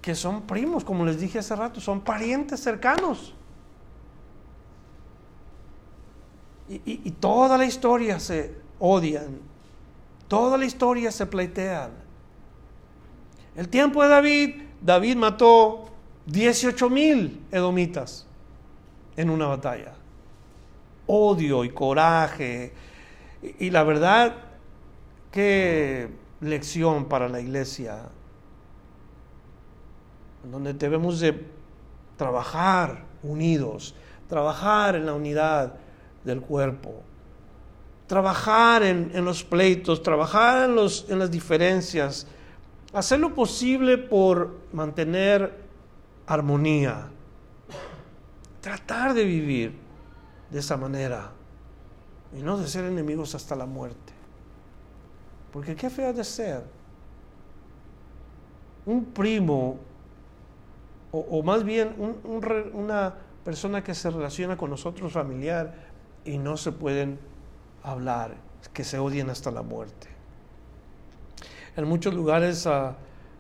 que 0.02 0.16
son 0.16 0.44
primos, 0.44 0.86
como 0.86 1.06
les 1.06 1.20
dije 1.20 1.40
hace 1.40 1.56
rato, 1.56 1.82
son 1.82 2.02
parientes 2.02 2.62
cercanos. 2.62 3.34
Y, 6.70 6.82
y, 6.86 7.12
toda 7.12 7.58
la 7.58 7.66
historia 7.66 8.20
se 8.20 8.54
odian, 8.80 9.40
toda 10.28 10.58
la 10.58 10.66
historia 10.66 11.12
se 11.12 11.26
pleitean. 11.26 11.92
El 13.56 13.70
tiempo 13.70 14.04
de 14.04 14.10
David, 14.10 14.56
David 14.82 15.16
mató 15.16 15.86
18 16.26 16.90
mil 16.90 17.42
edomitas 17.52 18.28
en 19.16 19.30
una 19.30 19.48
batalla. 19.48 19.97
Odio 21.08 21.64
y 21.64 21.70
coraje. 21.70 22.74
Y, 23.42 23.70
la 23.70 23.84
verdad, 23.84 24.36
qué 25.32 26.10
lección 26.42 27.06
para 27.06 27.30
la 27.30 27.40
iglesia, 27.40 28.04
donde 30.44 30.74
debemos 30.74 31.20
de 31.20 31.46
trabajar 32.18 33.06
unidos, 33.24 33.96
trabajar 34.28 34.96
en 34.96 35.06
la 35.06 35.14
unidad 35.14 35.74
del 36.24 36.42
cuerpo, 36.42 37.02
trabajar 38.08 38.84
en, 38.84 39.26
los 39.26 39.44
pleitos, 39.44 40.04
trabajar 40.04 40.70
en, 40.70 40.76
los, 40.76 41.06
en 41.10 41.20
las 41.20 41.32
diferencias, 41.32 42.28
hacer 42.94 43.20
lo 43.20 43.34
posible 43.34 43.98
por 43.98 44.58
mantener 44.74 45.54
armonía, 46.26 47.08
tratar 48.62 49.14
de 49.14 49.24
vivir 49.24 49.87
de 50.50 50.60
esa 50.60 50.78
manera 50.78 51.32
y 52.38 52.42
no 52.42 52.58
de 52.58 52.68
ser 52.68 52.86
enemigos 52.86 53.36
hasta 53.36 53.56
la 53.56 53.66
muerte. 53.66 54.14
Porque 55.52 55.76
qué 55.76 55.90
feo 55.90 56.14
de 56.14 56.24
ser 56.24 56.64
un 58.86 59.06
primo, 59.06 59.78
o, 61.12 61.44
más 61.44 61.64
bien 61.64 61.96
una 62.74 63.16
persona 63.44 63.84
que 63.84 63.94
se 63.94 64.10
relaciona 64.10 64.56
con 64.58 64.70
nosotros 64.70 65.12
familiar 65.12 65.74
y 66.26 66.38
no 66.38 66.58
se 66.58 66.72
pueden 66.72 67.20
hablar, 67.84 68.36
que 68.74 68.84
se 68.84 69.00
odian 69.00 69.30
hasta 69.30 69.52
la 69.52 69.62
muerte. 69.62 70.08
En 71.76 71.88
muchos 71.88 72.14
lugares 72.14 72.66
ah, 72.68 72.96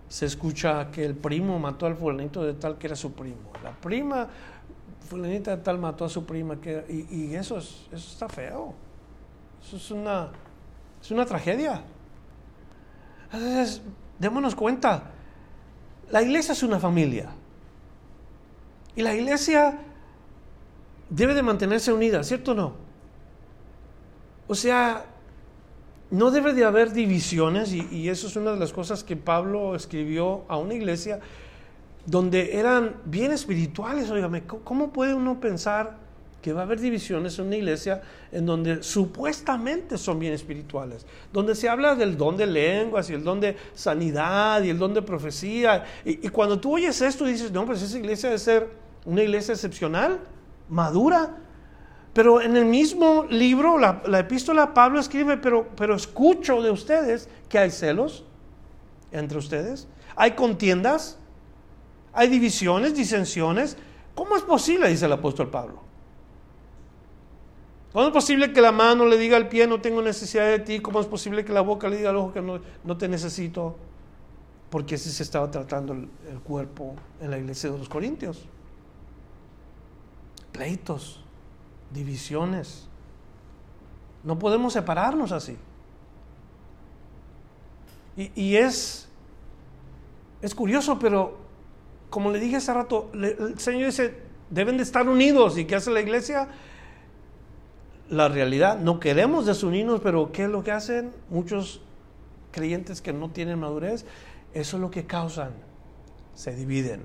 se 0.08 0.26
escucha 0.26 0.90
que 0.92 1.04
el 1.04 1.16
primo 1.16 1.60
mató 1.60 1.86
al 1.86 1.96
fulanito 1.96 2.44
de 2.44 2.54
tal 2.54 2.78
que 2.78 2.88
era 2.88 2.96
su 2.96 3.14
primo. 3.14 3.52
La 3.64 3.72
prima 3.72 4.28
fulanita 5.08 5.62
tal 5.64 5.80
mató 5.80 6.06
a 6.06 6.10
su 6.10 6.26
prima 6.26 6.60
que, 6.62 6.86
y, 7.10 7.34
eso, 7.34 7.58
es, 7.58 7.88
eso 7.92 8.12
está 8.12 8.30
feo. 8.30 8.74
Eso 9.66 9.78
es 9.78 9.92
una, 9.92 10.30
es 11.02 11.12
una 11.12 11.26
tragedia. 11.26 11.82
Entonces, 13.32 13.82
démonos 14.20 14.56
cuenta, 14.56 15.12
la 16.12 16.22
iglesia 16.22 16.52
es 16.52 16.64
una 16.64 16.80
familia. 16.80 17.30
Y 18.96 19.02
la 19.02 19.16
iglesia 19.16 19.80
debe 21.10 21.34
de 21.34 21.42
mantenerse 21.42 21.92
unida, 21.92 22.24
¿cierto 22.24 22.52
o 22.52 22.56
no? 22.56 22.74
O 24.48 24.56
sea, 24.56 25.06
no 26.10 26.32
debe 26.32 26.54
de 26.54 26.64
haber 26.64 26.94
divisiones 26.94 27.74
y, 27.74 27.88
y, 27.92 28.10
eso 28.10 28.28
es 28.28 28.36
una 28.36 28.52
de 28.52 28.60
las 28.60 28.72
cosas 28.72 29.04
que 29.04 29.18
Pablo 29.18 29.76
escribió 29.76 30.46
a 30.48 30.58
una 30.58 30.74
iglesia 30.74 31.20
donde 32.08 32.58
eran 32.58 32.96
bien 33.06 33.32
espirituales. 33.32 34.10
Óigame, 34.10 34.44
¿cómo 34.46 34.92
puede 34.92 35.14
uno 35.14 35.40
pensar 35.40 35.98
que 36.42 36.54
va 36.54 36.62
a 36.62 36.64
haber 36.64 36.80
divisiones 36.80 37.38
en 37.38 37.48
una 37.48 37.58
iglesia 37.58 38.02
en 38.32 38.46
donde 38.46 38.82
supuestamente 38.82 39.98
son 39.98 40.18
bien 40.18 40.32
espirituales? 40.32 41.06
Donde 41.34 41.54
se 41.54 41.68
habla 41.68 41.96
del 41.96 42.18
don 42.18 42.38
de 42.38 42.48
lenguas 42.48 43.10
y 43.10 43.14
el 43.14 43.26
don 43.26 43.42
de 43.42 43.58
sanidad 43.76 44.64
y 44.64 44.70
el 44.70 44.80
don 44.80 44.94
de 44.94 45.02
profecía. 45.02 45.84
Y, 46.06 46.30
cuando 46.30 46.58
tú 46.58 46.76
oyes 46.76 47.02
esto 47.02 47.26
dices, 47.26 47.52
no, 47.52 47.66
pues 47.66 47.82
esa 47.82 47.98
iglesia 47.98 48.30
debe 48.30 48.40
ser 48.40 48.70
una 49.04 49.22
iglesia 49.22 49.54
excepcional, 49.54 50.22
madura. 50.70 51.36
Pero 52.14 52.42
en 52.42 52.56
el 52.56 52.66
mismo 52.66 53.26
libro, 53.30 53.78
la, 53.78 54.02
la 54.08 54.20
epístola, 54.20 54.74
Pablo 54.74 55.02
escribe, 55.02 55.36
pero, 55.36 55.68
pero 55.76 55.94
escucho 55.94 56.62
de 56.62 56.72
ustedes 56.72 57.28
que 57.50 57.60
hay 57.60 57.70
celos 57.70 58.24
entre 59.12 59.38
ustedes, 59.38 59.88
hay 60.16 60.32
contiendas, 60.32 61.20
hay 62.18 62.30
divisiones, 62.30 62.96
disensiones. 62.96 63.78
¿Cómo 64.16 64.36
es 64.36 64.42
posible? 64.42 64.90
Dice 64.90 65.06
el 65.06 65.14
apóstol 65.14 65.52
Pablo. 65.52 65.84
¿Cómo 67.94 68.08
es 68.08 68.12
posible 68.12 68.52
que 68.52 68.60
la 68.60 68.72
mano 68.72 69.06
le 69.06 69.20
diga 69.20 69.38
al 69.38 69.48
pie 69.48 69.68
no 69.68 69.80
tengo 69.82 70.02
necesidad 70.02 70.48
de 70.48 70.58
ti? 70.58 70.80
¿Cómo 70.80 71.00
es 71.00 71.06
posible 71.06 71.46
que 71.46 71.54
la 71.54 71.62
boca 71.62 71.88
le 71.88 71.98
diga 71.98 72.10
al 72.10 72.16
ojo 72.16 72.34
que 72.34 72.42
no, 72.42 72.98
te 72.98 73.08
necesito? 73.08 73.76
Porque 74.72 74.96
así 74.96 75.12
se 75.12 75.22
estaba 75.22 75.52
tratando 75.52 75.94
el, 75.94 76.10
el 76.28 76.40
cuerpo 76.40 76.96
en 77.22 77.30
la 77.30 77.38
iglesia 77.38 77.70
de 77.70 77.78
los 77.78 77.88
Corintios. 77.88 78.46
Pleitos, 80.52 81.24
divisiones. 81.94 82.88
No 84.24 84.40
podemos 84.40 84.74
separarnos 84.74 85.32
así. 85.32 85.56
Y, 88.18 88.32
y, 88.34 88.56
es, 88.56 89.08
es 90.42 90.56
curioso, 90.56 90.98
pero 90.98 91.47
como 92.10 92.32
le 92.32 92.40
dije 92.40 92.58
hace 92.58 92.74
rato, 92.74 93.10
el 93.14 93.60
Señor 93.60 93.88
dice, 93.88 94.16
deben 94.50 94.78
de 94.78 94.84
estar 94.84 95.08
unidos. 95.08 95.58
¿Y 95.58 95.66
qué 95.66 95.76
hace 95.76 95.92
la 95.92 96.02
iglesia? 96.02 96.48
La 98.10 98.30
realidad, 98.30 98.80
no 98.80 99.00
queremos 99.00 99.46
desunirnos, 99.46 100.00
pero 100.00 100.32
¿qué 100.32 100.44
es 100.46 100.50
lo 100.50 100.64
que 100.64 100.72
hacen? 100.72 101.12
Muchos 101.30 101.82
creyentes 102.52 103.02
que 103.02 103.14
no 103.14 103.30
tienen 103.30 103.60
madurez, 103.60 104.06
eso 104.54 104.78
es 104.78 104.82
lo 104.82 104.90
que 104.90 105.06
causan. 105.06 105.52
Se 106.34 106.56
dividen 106.56 107.04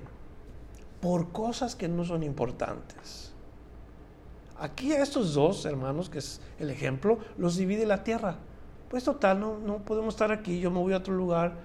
por 1.01 1.31
cosas 1.31 1.75
que 1.75 1.89
no 1.89 2.05
son 2.05 2.23
importantes. 2.23 3.33
Aquí 4.57 4.93
a 4.93 5.03
estos 5.03 5.33
dos 5.33 5.65
hermanos, 5.65 6.09
que 6.09 6.19
es 6.19 6.39
el 6.59 6.69
ejemplo, 6.69 7.19
los 7.37 7.57
divide 7.57 7.85
la 7.85 8.05
tierra. 8.05 8.37
Pues 8.89 9.03
total, 9.03 9.39
no, 9.39 9.57
no 9.57 9.79
podemos 9.79 10.13
estar 10.13 10.31
aquí, 10.31 10.59
yo 10.59 10.71
me 10.71 10.79
voy 10.79 10.93
a 10.93 10.97
otro 10.97 11.13
lugar. 11.13 11.55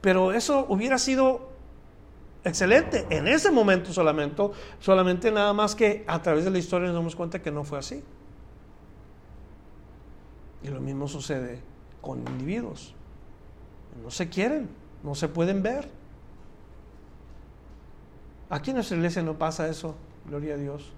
Pero 0.00 0.32
eso 0.32 0.66
hubiera 0.68 0.98
sido 0.98 1.57
excelente 2.48 3.06
en 3.10 3.28
ese 3.28 3.50
momento 3.50 3.92
solamente, 3.92 4.42
solamente 4.80 5.30
nada 5.30 5.52
más 5.52 5.74
que 5.74 6.04
a 6.06 6.20
través 6.22 6.44
de 6.44 6.50
la 6.50 6.58
historia 6.58 6.88
nos 6.88 6.96
damos 6.96 7.16
cuenta 7.16 7.40
que 7.40 7.50
no 7.50 7.64
fue 7.64 7.78
así. 7.78 8.02
Y 10.62 10.68
lo 10.68 10.80
mismo 10.80 11.06
sucede 11.08 11.60
con 12.00 12.18
individuos. 12.20 12.94
No 14.02 14.10
se 14.10 14.28
quieren, 14.28 14.68
no 15.02 15.14
se 15.14 15.28
pueden 15.28 15.62
ver. 15.62 15.88
Aquí 18.50 18.70
en 18.70 18.76
nuestra 18.76 18.96
iglesia 18.96 19.22
no 19.22 19.38
pasa 19.38 19.68
eso, 19.68 19.94
gloria 20.26 20.54
a 20.54 20.56
Dios. 20.56 20.92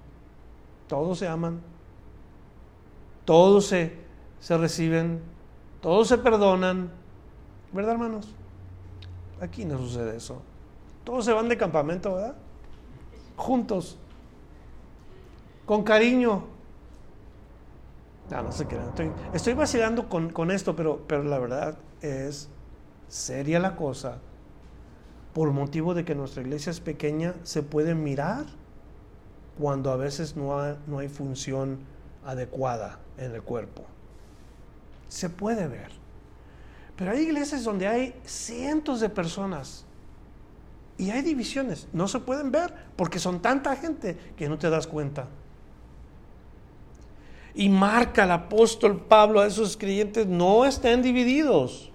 Todos 0.87 1.19
se 1.19 1.29
aman, 1.29 1.61
todos 3.25 3.67
se, 3.67 3.97
se 4.41 4.57
reciben, 4.57 5.21
todos 5.81 6.09
se 6.09 6.19
perdonan. 6.19 6.91
¿Verdad, 7.73 7.93
hermanos? 7.93 8.29
Aquí 9.41 9.65
no 9.65 9.79
sucede 9.79 10.17
eso. 10.17 10.43
Todos 11.11 11.25
se 11.25 11.33
van 11.33 11.49
de 11.49 11.57
campamento, 11.57 12.15
¿verdad? 12.15 12.37
Juntos. 13.35 13.99
Con 15.67 15.83
cariño. 15.83 16.45
No, 18.31 18.43
no 18.45 18.53
se 18.53 18.65
crean. 18.65 18.91
Estoy, 18.91 19.11
estoy 19.35 19.55
vacilando 19.55 20.09
con, 20.09 20.31
con 20.31 20.53
esto, 20.53 20.77
pero, 20.77 21.03
pero 21.09 21.25
la 21.25 21.41
verdad 21.41 21.79
es 22.01 22.49
seria 23.09 23.59
la 23.59 23.75
cosa. 23.75 24.19
Por 25.35 25.51
motivo 25.51 25.95
de 25.95 26.05
que 26.05 26.15
nuestra 26.15 26.43
iglesia 26.43 26.71
es 26.71 26.79
pequeña, 26.79 27.35
se 27.43 27.65
puede 27.65 27.97
mirar 27.97 28.45
cuando 29.59 29.91
a 29.91 29.97
veces 29.97 30.37
no 30.37 30.77
no 30.87 31.01
hay 31.01 31.09
función 31.09 31.81
adecuada 32.25 33.01
en 33.19 33.35
el 33.35 33.43
cuerpo. 33.43 33.83
Se 35.09 35.29
puede 35.29 35.67
ver. 35.67 35.91
Pero 36.95 37.11
hay 37.11 37.23
iglesias 37.23 37.65
donde 37.65 37.89
hay 37.89 38.15
cientos 38.25 39.01
de 39.01 39.09
personas 39.09 39.87
y 41.01 41.11
hay 41.11 41.23
divisiones, 41.23 41.89
no 41.95 42.07
se 42.09 42.19
pueden 42.19 42.53
ver 42.53 42.75
porque 42.95 43.19
son 43.19 43.41
tanta 43.41 43.75
gente 43.75 44.19
que 44.37 44.51
no 44.51 44.59
te 44.59 44.69
das 44.69 44.87
cuenta. 44.87 45.29
Y 47.55 47.71
marca 47.71 48.25
el 48.25 48.31
apóstol 48.31 49.01
Pablo 49.09 49.41
a 49.41 49.47
esos 49.47 49.79
creyentes, 49.79 50.27
no 50.27 50.67
estén 50.67 51.01
divididos. 51.01 51.91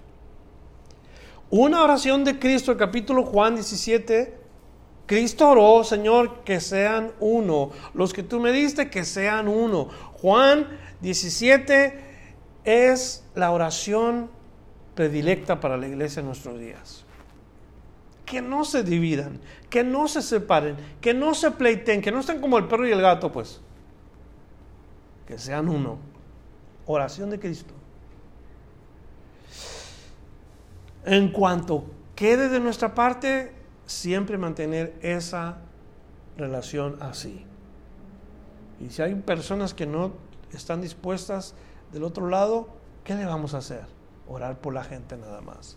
Una 1.50 1.84
oración 1.84 2.24
de 2.24 2.40
Cristo, 2.40 2.72
el 2.72 2.78
capítulo 2.78 3.22
Juan 3.22 3.54
17, 3.54 4.36
Cristo 5.06 5.50
oró, 5.50 5.84
Señor, 5.84 6.42
que 6.42 6.60
sean 6.60 7.12
uno. 7.20 7.70
Los 7.94 8.12
que 8.12 8.24
tú 8.24 8.40
me 8.40 8.50
diste, 8.50 8.90
que 8.90 9.04
sean 9.04 9.46
uno. 9.46 9.88
Juan 10.14 10.66
17 11.00 12.00
es 12.64 13.24
la 13.36 13.52
oración 13.52 14.30
predilecta 14.96 15.60
para 15.60 15.76
la 15.76 15.86
iglesia 15.86 16.18
en 16.18 16.26
nuestros 16.26 16.58
días 16.58 17.05
que 18.26 18.42
no 18.42 18.64
se 18.64 18.82
dividan, 18.82 19.40
que 19.70 19.84
no 19.84 20.08
se 20.08 20.20
separen, 20.20 20.76
que 21.00 21.14
no 21.14 21.32
se 21.32 21.52
pleiten, 21.52 22.02
que 22.02 22.10
no 22.10 22.20
estén 22.20 22.40
como 22.40 22.58
el 22.58 22.66
perro 22.66 22.86
y 22.86 22.92
el 22.92 23.00
gato, 23.00 23.32
pues. 23.32 23.60
Que 25.26 25.38
sean 25.38 25.68
uno. 25.68 25.98
Oración 26.86 27.30
de 27.30 27.38
Cristo. 27.38 27.72
En 31.04 31.30
cuanto 31.30 31.84
quede 32.16 32.48
de 32.48 32.58
nuestra 32.58 32.94
parte, 32.94 33.52
siempre 33.86 34.38
mantener 34.38 34.94
esa 35.00 35.58
relación 36.36 36.98
así. 37.00 37.46
Y 38.80 38.90
si 38.90 39.02
hay 39.02 39.14
personas 39.14 39.72
que 39.72 39.86
no 39.86 40.12
están 40.52 40.80
dispuestas 40.80 41.54
del 41.92 42.02
otro 42.02 42.28
lado, 42.28 42.68
¿qué 43.04 43.14
le 43.14 43.24
vamos 43.24 43.54
a 43.54 43.58
hacer? 43.58 43.86
Orar 44.28 44.58
por 44.60 44.74
la 44.74 44.82
gente 44.82 45.16
nada 45.16 45.40
más. 45.40 45.76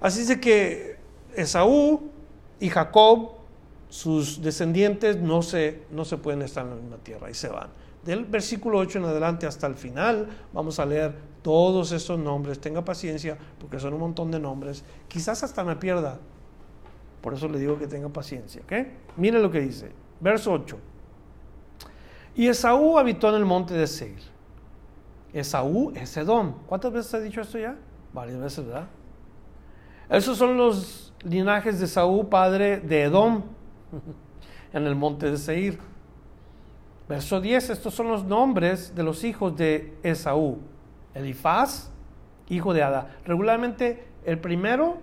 Así 0.00 0.20
es 0.20 0.28
de 0.28 0.40
que 0.40 1.03
Esaú 1.36 2.10
y 2.60 2.68
Jacob, 2.68 3.32
sus 3.88 4.42
descendientes, 4.42 5.16
no 5.18 5.42
se, 5.42 5.82
no 5.90 6.04
se 6.04 6.16
pueden 6.16 6.42
estar 6.42 6.64
en 6.64 6.70
la 6.70 6.76
misma 6.76 6.96
tierra 6.98 7.30
y 7.30 7.34
se 7.34 7.48
van. 7.48 7.68
Del 8.04 8.24
versículo 8.24 8.78
8 8.78 8.98
en 8.98 9.04
adelante 9.06 9.46
hasta 9.46 9.66
el 9.66 9.74
final 9.74 10.28
vamos 10.52 10.78
a 10.78 10.84
leer 10.84 11.14
todos 11.42 11.92
estos 11.92 12.18
nombres. 12.18 12.60
Tenga 12.60 12.84
paciencia 12.84 13.38
porque 13.58 13.78
son 13.78 13.94
un 13.94 14.00
montón 14.00 14.30
de 14.30 14.38
nombres. 14.38 14.84
Quizás 15.08 15.42
hasta 15.42 15.64
me 15.64 15.76
pierda. 15.76 16.18
Por 17.22 17.34
eso 17.34 17.48
le 17.48 17.58
digo 17.58 17.78
que 17.78 17.86
tenga 17.86 18.08
paciencia. 18.10 18.62
¿okay? 18.62 18.98
Mire 19.16 19.38
lo 19.40 19.50
que 19.50 19.60
dice. 19.60 19.90
Verso 20.20 20.52
8. 20.52 20.78
Y 22.36 22.48
Esaú 22.48 22.98
habitó 22.98 23.30
en 23.30 23.36
el 23.36 23.44
monte 23.44 23.74
de 23.74 23.86
Seir. 23.86 24.20
Esaú 25.32 25.92
es 25.94 26.16
Edom. 26.16 26.54
¿Cuántas 26.66 26.92
veces 26.92 27.14
ha 27.14 27.20
dicho 27.20 27.40
esto 27.40 27.58
ya? 27.58 27.76
Varias 28.12 28.38
veces, 28.38 28.66
¿verdad? 28.66 28.88
Esos 30.08 30.36
son 30.36 30.56
los 30.56 31.12
linajes 31.22 31.80
de 31.80 31.86
Saúl, 31.86 32.26
padre 32.26 32.78
de 32.78 33.04
Edom, 33.04 33.42
en 34.72 34.86
el 34.86 34.94
monte 34.94 35.30
de 35.30 35.38
Seir. 35.38 35.78
Verso 37.08 37.40
10, 37.40 37.70
estos 37.70 37.94
son 37.94 38.08
los 38.08 38.24
nombres 38.24 38.94
de 38.94 39.02
los 39.02 39.24
hijos 39.24 39.56
de 39.56 39.96
Esaú. 40.02 40.58
Elifaz, 41.14 41.90
hijo 42.48 42.74
de 42.74 42.82
Ada. 42.82 43.16
Regularmente 43.24 44.06
el 44.24 44.38
primero 44.38 44.98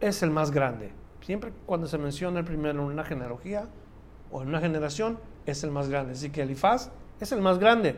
es 0.00 0.22
el 0.22 0.30
más 0.30 0.50
grande. 0.50 0.92
Siempre 1.20 1.52
cuando 1.66 1.86
se 1.86 1.98
menciona 1.98 2.40
el 2.40 2.44
primero 2.44 2.80
en 2.82 2.86
una 2.92 3.04
genealogía 3.04 3.66
o 4.30 4.42
en 4.42 4.48
una 4.48 4.60
generación, 4.60 5.18
es 5.46 5.64
el 5.64 5.70
más 5.70 5.88
grande. 5.88 6.12
Así 6.12 6.30
que 6.30 6.42
Elifaz 6.42 6.90
es 7.20 7.32
el 7.32 7.40
más 7.40 7.58
grande. 7.58 7.96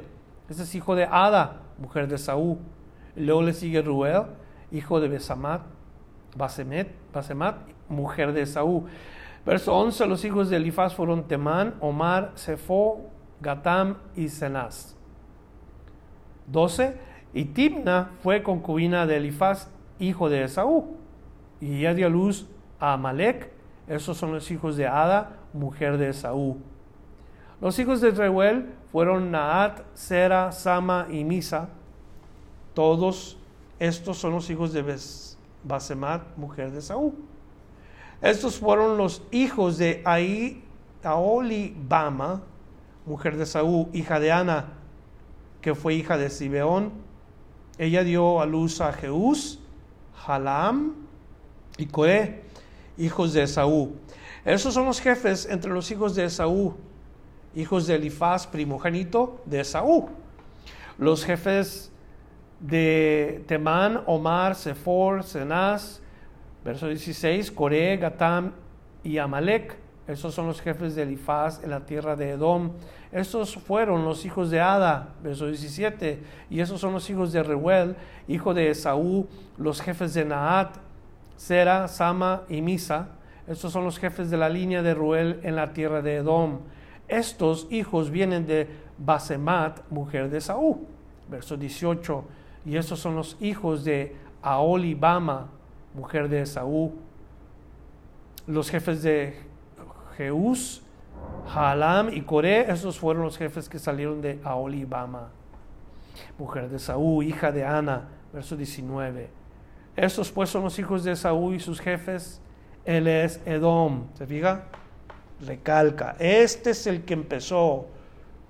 Este 0.48 0.62
es 0.62 0.74
hijo 0.74 0.94
de 0.94 1.04
Ada, 1.04 1.60
mujer 1.78 2.08
de 2.08 2.18
Saúl. 2.18 2.58
Luego 3.14 3.42
le 3.42 3.52
sigue 3.52 3.82
Ruel, 3.82 4.22
hijo 4.70 5.00
de 5.00 5.08
Besamat, 5.08 5.62
Basemet, 6.36 6.88
Basemat, 7.12 7.56
mujer 7.88 8.32
de 8.32 8.46
Saúl. 8.46 8.84
Verso 9.44 9.76
11, 9.76 10.06
los 10.06 10.24
hijos 10.24 10.50
de 10.50 10.56
Elifaz 10.56 10.94
fueron 10.94 11.24
Temán, 11.28 11.74
Omar, 11.80 12.32
Sefo, 12.34 13.10
Gatam 13.40 13.96
y 14.16 14.28
Cenaz. 14.28 14.96
12, 16.48 16.96
y 17.32 17.44
Timna 17.46 18.10
fue 18.22 18.42
concubina 18.42 19.06
de 19.06 19.16
Elifaz, 19.16 19.68
hijo 19.98 20.28
de 20.28 20.44
Esaú, 20.44 20.96
y 21.60 21.78
ella 21.78 21.94
dio 21.94 22.10
luz 22.10 22.48
a 22.80 22.94
Amalek. 22.94 23.50
Esos 23.88 24.16
son 24.16 24.32
los 24.32 24.50
hijos 24.50 24.76
de 24.76 24.86
Ada, 24.86 25.36
mujer 25.52 25.96
de 25.96 26.08
Esaú. 26.08 26.58
Los 27.60 27.78
hijos 27.78 28.00
de 28.00 28.10
Reuel 28.10 28.74
fueron 28.92 29.30
Naat, 29.30 29.80
Sera, 29.94 30.52
Sama 30.52 31.06
y 31.10 31.24
Misa. 31.24 31.68
Todos 32.74 33.38
estos 33.78 34.18
son 34.18 34.32
los 34.32 34.50
hijos 34.50 34.72
de 34.72 34.82
Basemat, 35.66 36.36
mujer 36.36 36.70
de 36.70 36.78
Esaú. 36.78 37.14
Estos 38.22 38.58
fueron 38.58 38.96
los 38.96 39.22
hijos 39.30 39.78
de 39.78 40.02
Ahí, 40.04 40.62
Bama, 41.88 42.42
mujer 43.04 43.36
de 43.36 43.46
Saúl, 43.46 43.88
hija 43.92 44.18
de 44.18 44.32
Ana, 44.32 44.72
que 45.60 45.74
fue 45.74 45.94
hija 45.94 46.16
de 46.16 46.30
Sibeón. 46.30 46.92
Ella 47.78 48.02
dio 48.02 48.40
a 48.40 48.46
luz 48.46 48.80
a 48.80 48.92
Jeús, 48.92 49.60
Halam 50.26 50.94
y 51.76 51.86
Coé, 51.86 52.42
hijos 52.96 53.32
de 53.32 53.42
Esaú. 53.42 53.94
Esos 54.44 54.74
son 54.74 54.86
los 54.86 55.00
jefes 55.00 55.46
entre 55.50 55.70
los 55.72 55.90
hijos 55.90 56.14
de 56.14 56.24
Esaú, 56.24 56.74
hijos 57.54 57.86
de 57.86 57.96
Elifaz, 57.96 58.46
primogénito 58.46 59.42
de 59.44 59.60
Esaú. 59.60 60.08
Los 60.98 61.24
jefes 61.24 61.92
de 62.60 63.44
Temán, 63.46 64.02
Omar, 64.06 64.54
Sefor, 64.54 65.22
Cenaz, 65.22 66.00
verso 66.64 66.88
16, 66.88 67.50
Coré, 67.50 67.96
Gatam 67.96 68.52
y 69.04 69.18
Amalek. 69.18 69.76
Esos 70.06 70.34
son 70.34 70.46
los 70.46 70.60
jefes 70.60 70.94
de 70.94 71.02
Elifaz 71.02 71.62
en 71.64 71.70
la 71.70 71.84
tierra 71.84 72.14
de 72.14 72.30
Edom. 72.30 72.72
Estos 73.10 73.56
fueron 73.56 74.04
los 74.04 74.24
hijos 74.24 74.50
de 74.50 74.60
Ada, 74.60 75.14
verso 75.22 75.46
17. 75.46 76.22
Y 76.48 76.60
esos 76.60 76.80
son 76.80 76.92
los 76.92 77.10
hijos 77.10 77.32
de 77.32 77.42
Reuel, 77.42 77.96
hijo 78.28 78.54
de 78.54 78.70
Esaú, 78.70 79.26
los 79.58 79.80
jefes 79.80 80.14
de 80.14 80.24
Naat, 80.24 80.76
Sera, 81.36 81.88
Sama 81.88 82.42
y 82.48 82.62
Misa. 82.62 83.08
Estos 83.48 83.72
son 83.72 83.84
los 83.84 83.98
jefes 83.98 84.30
de 84.30 84.36
la 84.36 84.48
línea 84.48 84.82
de 84.82 84.94
Reuel 84.94 85.40
en 85.42 85.56
la 85.56 85.72
tierra 85.72 86.02
de 86.02 86.16
Edom. 86.16 86.60
Estos 87.08 87.66
hijos 87.70 88.10
vienen 88.10 88.46
de 88.46 88.68
Basemat, 88.98 89.80
mujer 89.90 90.30
de 90.30 90.38
Esaú, 90.38 90.86
verso 91.28 91.56
18. 91.56 92.24
Y 92.66 92.76
estos 92.76 92.98
son 92.98 93.14
los 93.14 93.36
hijos 93.40 93.84
de 93.84 94.16
Aolibama, 94.42 95.46
mujer 95.94 96.28
de 96.28 96.42
Esaú. 96.42 96.92
Los 98.46 98.68
jefes 98.70 99.02
de 99.02 99.38
Jeús, 100.16 100.82
Halam 101.54 102.12
y 102.12 102.22
Coré, 102.22 102.70
esos 102.70 102.98
fueron 102.98 103.22
los 103.22 103.38
jefes 103.38 103.68
que 103.68 103.78
salieron 103.78 104.20
de 104.20 104.40
Aolibama, 104.44 105.28
mujer 106.38 106.68
de 106.68 106.78
Saúl, 106.78 107.24
hija 107.24 107.52
de 107.52 107.64
Ana, 107.64 108.08
verso 108.32 108.56
19. 108.56 109.30
Estos 109.94 110.30
pues 110.32 110.50
son 110.50 110.64
los 110.64 110.78
hijos 110.78 111.04
de 111.04 111.14
Saúl 111.16 111.54
y 111.54 111.60
sus 111.60 111.80
jefes. 111.80 112.40
Él 112.84 113.06
es 113.06 113.40
Edom. 113.46 114.06
¿Se 114.14 114.26
fija? 114.26 114.64
Recalca. 115.44 116.16
Este 116.18 116.70
es 116.70 116.86
el 116.86 117.04
que 117.04 117.14
empezó 117.14 117.86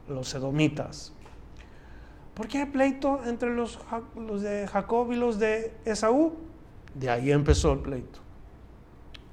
los 0.09 0.35
edomitas. 0.35 1.13
¿Por 2.37 2.49
qué 2.49 2.59
hay 2.59 2.67
pleito 2.67 3.23
entre 3.25 3.49
los, 3.49 3.79
de 4.43 4.69
Jacob 4.69 5.11
y 5.11 5.17
los 5.17 5.39
de 5.39 5.73
Esaú? 5.87 6.35
De 6.95 7.09
ahí 7.09 7.33
empezó 7.33 7.73
el 7.73 7.79
pleito. 7.79 8.19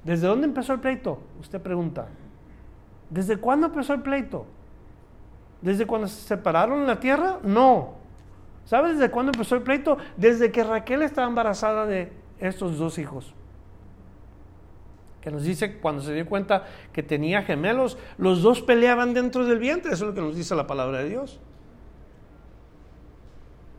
¿Desde 0.04 0.26
dónde 0.26 0.46
empezó 0.46 0.72
el 0.72 0.80
pleito? 0.80 1.20
Usted 1.38 1.60
pregunta. 1.60 2.08
¿Desde 3.10 3.36
cuándo 3.36 3.66
empezó 3.66 3.92
el 3.92 4.00
pleito? 4.00 4.46
¿Desde 5.60 5.86
cuando 5.86 6.08
se 6.08 6.22
separaron 6.22 6.80
en 6.80 6.86
la 6.86 6.98
tierra? 6.98 7.40
No. 7.42 7.96
¿Sabes 8.64 8.94
desde 8.96 9.10
cuándo 9.10 9.32
empezó 9.32 9.56
el 9.56 9.62
pleito? 9.62 9.98
Desde 10.16 10.50
que 10.50 10.64
Raquel 10.64 11.02
estaba 11.02 11.28
embarazada 11.28 11.84
de 11.84 12.10
estos 12.38 12.78
dos 12.78 12.96
hijos. 12.96 13.34
Que 15.20 15.30
nos 15.30 15.42
dice 15.42 15.76
cuando 15.76 16.02
se 16.02 16.14
dio 16.14 16.26
cuenta 16.26 16.64
que 16.90 17.02
tenía 17.02 17.42
gemelos, 17.42 17.98
los 18.16 18.40
dos 18.40 18.62
peleaban 18.62 19.12
dentro 19.12 19.44
del 19.44 19.58
vientre. 19.58 19.92
Eso 19.92 20.04
es 20.04 20.08
lo 20.08 20.14
que 20.14 20.22
nos 20.22 20.36
dice 20.36 20.54
la 20.54 20.66
palabra 20.66 21.00
de 21.00 21.10
Dios. 21.10 21.38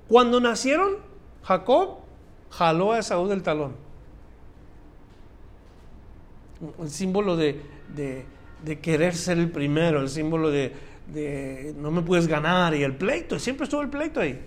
Cuando 0.07 0.39
nacieron, 0.39 0.97
Jacob 1.43 1.97
jaló 2.49 2.93
a 2.93 2.99
Esaú 2.99 3.27
del 3.27 3.43
talón. 3.43 3.75
El 6.79 6.89
símbolo 6.89 7.35
de, 7.35 7.61
de 8.65 8.79
querer 8.79 9.15
ser 9.15 9.37
el 9.37 9.51
primero, 9.51 10.01
el 10.01 10.09
símbolo 10.09 10.49
de, 10.49 10.73
no 11.77 11.91
me 11.91 12.01
puedes 12.01 12.27
ganar 12.27 12.73
y 12.73 12.83
el 12.83 12.95
pleito, 12.95 13.37
siempre 13.39 13.65
estuvo 13.65 13.81
el 13.81 13.89
pleito 13.89 14.19
ahí. 14.19 14.43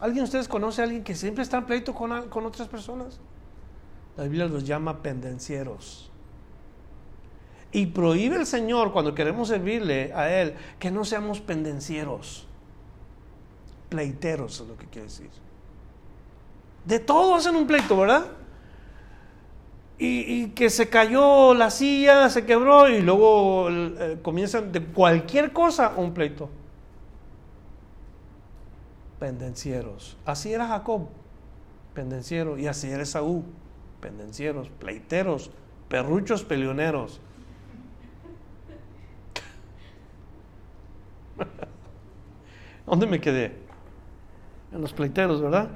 ¿Alguien 0.00 0.24
de 0.24 0.24
ustedes 0.24 0.48
conoce 0.48 0.80
a 0.80 0.84
alguien 0.84 1.04
que 1.04 1.14
siempre 1.14 1.42
está 1.42 1.58
en 1.58 1.64
pleito 1.64 1.94
con, 1.94 2.28
con 2.28 2.46
otras 2.46 2.68
personas? 2.68 3.18
La 4.16 4.24
Biblia 4.24 4.46
los 4.46 4.64
llama 4.64 5.02
pendencieros. 5.02 6.10
Y 7.72 7.86
prohíbe 7.86 8.36
el 8.36 8.46
Señor 8.46 8.92
cuando 8.92 9.14
queremos 9.14 9.48
servirle 9.48 10.12
a 10.14 10.32
Él 10.40 10.54
que 10.78 10.90
no 10.90 11.04
seamos 11.04 11.40
pendencieros. 11.40 12.46
Pleiteros 13.88 14.60
es 14.60 14.66
lo 14.66 14.76
que 14.76 14.86
quiere 14.86 15.08
decir. 15.08 15.30
De 16.84 16.98
todo 16.98 17.34
hacen 17.34 17.56
un 17.56 17.66
pleito, 17.66 17.96
¿verdad? 17.96 18.26
y, 19.98 20.48
que 20.48 20.68
se 20.68 20.88
cayó 20.88 21.54
la 21.54 21.70
silla, 21.70 22.28
se 22.28 22.44
quebró 22.44 22.88
y 22.88 23.00
luego 23.00 23.68
eh, 23.70 24.18
comienzan 24.22 24.70
de 24.72 24.84
cualquier 24.84 25.52
cosa 25.52 25.94
un 25.96 26.12
pleito. 26.12 26.50
Pendencieros. 29.18 30.18
Así 30.26 30.52
era 30.52 30.68
Jacob, 30.68 31.08
pendenciero, 31.94 32.58
y 32.58 32.66
así 32.66 32.90
era 32.90 33.06
Saúl, 33.06 33.44
pendencieros, 34.00 34.68
pleiteros, 34.68 35.50
perruchos 35.88 36.44
peleoneros. 36.44 37.22
¿Dónde 42.86 43.06
me 43.06 43.18
quedé? 43.20 43.65
En 44.72 44.80
los 44.80 44.92
pleiteros, 44.92 45.40
¿verdad? 45.40 45.70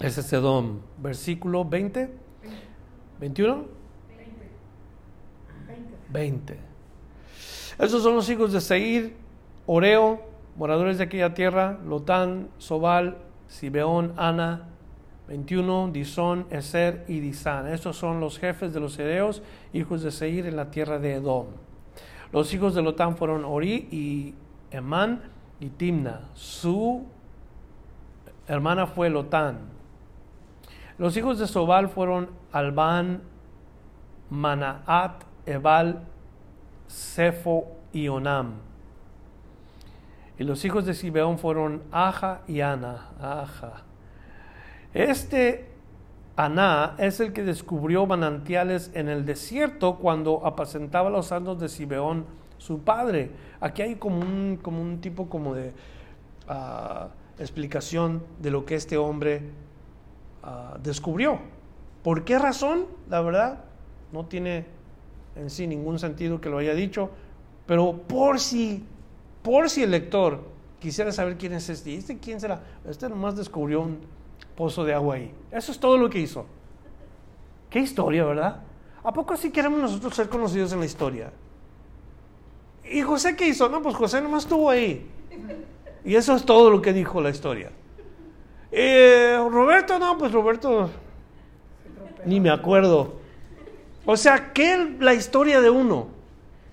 Ese 0.00 0.20
es 0.20 0.32
Edom, 0.32 0.80
versículo 0.98 1.64
20. 1.64 2.10
¿21? 3.20 3.64
20. 6.10 6.58
Esos 7.78 8.02
son 8.02 8.14
los 8.14 8.28
hijos 8.30 8.52
de 8.52 8.60
Seir, 8.60 9.16
Oreo, 9.66 10.22
moradores 10.56 10.98
de 10.98 11.04
aquella 11.04 11.34
tierra, 11.34 11.78
Lotán, 11.86 12.48
Sobal, 12.58 13.18
Sibeón, 13.48 14.14
Ana, 14.16 14.68
21, 15.28 15.90
Disón, 15.92 16.46
Eser 16.50 17.04
y 17.08 17.20
Disán. 17.20 17.68
Estos 17.68 17.96
son 17.96 18.20
los 18.20 18.38
jefes 18.38 18.72
de 18.72 18.80
los 18.80 18.98
hereos, 18.98 19.42
hijos 19.72 20.02
de 20.02 20.10
Seir 20.10 20.46
en 20.46 20.56
la 20.56 20.70
tierra 20.70 20.98
de 20.98 21.14
Edom. 21.14 21.46
Los 22.32 22.52
hijos 22.54 22.74
de 22.74 22.82
Lotán 22.82 23.16
fueron 23.16 23.44
Ori 23.44 23.88
y 23.90 24.34
Emán 24.70 25.22
y 25.60 25.68
Timna. 25.68 26.28
Su 26.34 27.06
hermana 28.48 28.86
fue 28.86 29.10
Lotán. 29.10 29.58
Los 30.98 31.16
hijos 31.16 31.38
de 31.38 31.46
Sobal 31.46 31.88
fueron 31.88 32.30
Albán, 32.52 33.22
Manaat, 34.30 35.24
Ebal, 35.44 36.02
Sefo 36.86 37.66
y 37.92 38.08
Onam. 38.08 38.54
Y 40.38 40.44
los 40.44 40.64
hijos 40.64 40.84
de 40.86 40.94
Sibeón 40.94 41.38
fueron 41.38 41.82
Aja 41.90 42.42
y 42.46 42.60
Ana. 42.60 43.08
Aja. 43.20 43.82
Este 44.92 45.68
Aná 46.36 46.94
es 46.98 47.20
el 47.20 47.32
que 47.32 47.42
descubrió 47.42 48.06
manantiales 48.06 48.90
en 48.94 49.08
el 49.08 49.24
desierto 49.24 49.96
cuando 49.96 50.46
apacentaba 50.46 51.08
los 51.08 51.26
santos 51.26 51.58
de 51.58 51.68
Sibeón, 51.68 52.26
su 52.58 52.80
padre. 52.80 53.30
Aquí 53.60 53.82
hay 53.82 53.94
como 53.96 54.20
un, 54.20 54.58
como 54.60 54.82
un 54.82 55.00
tipo 55.00 55.28
como 55.28 55.54
de 55.54 55.72
ah, 56.48 57.08
explicación 57.38 58.22
de 58.40 58.50
lo 58.50 58.64
que 58.64 58.74
este 58.74 58.96
hombre 58.96 59.42
Ah, 60.46 60.78
descubrió. 60.80 61.40
¿Por 62.04 62.24
qué 62.24 62.38
razón? 62.38 62.86
La 63.10 63.20
verdad, 63.20 63.64
no 64.12 64.26
tiene 64.26 64.64
en 65.34 65.50
sí 65.50 65.66
ningún 65.66 65.98
sentido 65.98 66.40
que 66.40 66.48
lo 66.48 66.58
haya 66.58 66.72
dicho, 66.72 67.10
pero 67.66 67.98
por 68.06 68.38
si, 68.38 68.84
por 69.42 69.68
si 69.68 69.82
el 69.82 69.90
lector 69.90 70.44
quisiera 70.78 71.10
saber 71.10 71.36
quién 71.36 71.52
es 71.52 71.68
este, 71.68 71.96
¿este 71.96 72.18
quién 72.18 72.40
será? 72.40 72.62
Este 72.88 73.08
nomás 73.08 73.36
descubrió 73.36 73.80
un 73.80 73.98
pozo 74.54 74.84
de 74.84 74.94
agua 74.94 75.16
ahí. 75.16 75.34
Eso 75.50 75.72
es 75.72 75.80
todo 75.80 75.98
lo 75.98 76.08
que 76.08 76.20
hizo. 76.20 76.46
Qué 77.68 77.80
historia, 77.80 78.24
¿verdad? 78.24 78.62
¿A 79.02 79.12
poco 79.12 79.34
así 79.34 79.50
queremos 79.50 79.80
nosotros 79.80 80.14
ser 80.14 80.28
conocidos 80.28 80.72
en 80.72 80.78
la 80.78 80.86
historia? 80.86 81.32
¿Y 82.88 83.02
José 83.02 83.34
qué 83.34 83.48
hizo? 83.48 83.68
No, 83.68 83.82
pues 83.82 83.96
José 83.96 84.20
nomás 84.20 84.44
estuvo 84.44 84.70
ahí. 84.70 85.04
Y 86.06 86.14
eso 86.14 86.36
es 86.36 86.44
todo 86.44 86.70
lo 86.70 86.80
que 86.80 86.92
dijo 86.92 87.20
la 87.20 87.30
historia. 87.30 87.72
Eh, 88.70 89.36
Roberto, 89.50 89.98
no, 89.98 90.16
pues 90.16 90.30
Roberto, 90.30 90.88
ni 92.24 92.38
me 92.38 92.48
acuerdo. 92.48 93.16
O 94.04 94.16
sea, 94.16 94.52
¿qué 94.52 94.96
la 95.00 95.14
historia 95.14 95.60
de 95.60 95.68
uno? 95.68 96.06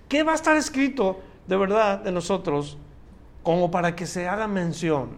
¿Qué 0.08 0.22
va 0.22 0.32
a 0.32 0.34
estar 0.36 0.56
escrito 0.56 1.18
de 1.48 1.56
verdad 1.56 1.98
de 1.98 2.12
nosotros 2.12 2.78
como 3.42 3.72
para 3.72 3.96
que 3.96 4.06
se 4.06 4.28
haga 4.28 4.46
mención? 4.46 5.16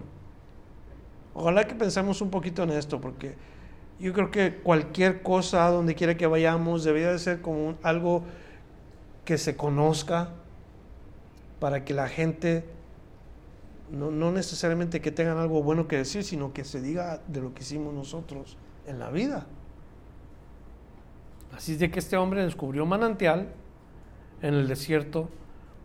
Ojalá 1.34 1.66
que 1.66 1.74
pensemos 1.74 2.22
un 2.22 2.30
poquito 2.30 2.62
en 2.62 2.70
esto, 2.70 2.98
porque 2.98 3.34
yo 4.00 4.14
creo 4.14 4.30
que 4.30 4.54
cualquier 4.62 5.22
cosa, 5.22 5.68
donde 5.68 5.94
quiera 5.94 6.16
que 6.16 6.26
vayamos, 6.26 6.84
debería 6.84 7.12
de 7.12 7.18
ser 7.18 7.42
como 7.42 7.74
algo 7.82 8.22
que 9.26 9.36
se 9.36 9.56
conozca 9.56 10.30
para 11.60 11.84
que 11.84 11.92
la 11.92 12.08
gente 12.08 12.75
no, 13.90 14.32
necesariamente 14.32 15.00
que 15.00 15.12
tengan 15.12 15.38
algo 15.38 15.62
bueno 15.62 15.86
que 15.86 15.98
decir, 15.98 16.24
sino 16.24 16.52
que 16.52 16.64
se 16.64 16.80
diga 16.80 17.20
de 17.28 17.40
lo 17.40 17.54
que 17.54 17.62
hicimos 17.62 17.94
nosotros 17.94 18.56
en 18.86 18.98
la 18.98 19.10
vida. 19.10 19.46
Así 21.54 21.72
es 21.72 21.78
de 21.78 21.90
que 21.90 22.00
este 22.00 22.16
hombre 22.16 22.44
descubrió 22.44 22.84
manantial 22.84 23.48
en 24.42 24.54
el 24.54 24.68
desierto 24.68 25.28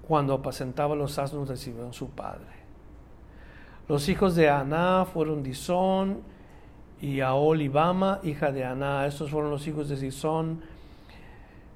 cuando 0.08 0.34
apacentaba 0.34 0.96
los 0.96 1.18
asnos 1.20 1.48
de 1.48 1.94
su 1.94 2.10
padre. 2.10 2.62
Los 3.88 4.10
hijos 4.10 4.36
de 4.36 4.50
Aná 4.50 5.06
fueron 5.06 5.44
Disón 5.44 6.22
y 7.02 7.20
Aolibama, 7.22 8.20
hija 8.24 8.52
de 8.52 8.66
Aná. 8.66 9.06
Estos 9.06 9.32
fueron 9.32 9.52
los 9.52 9.68
hijos 9.68 9.90
de 9.90 9.96
Disón, 9.96 10.62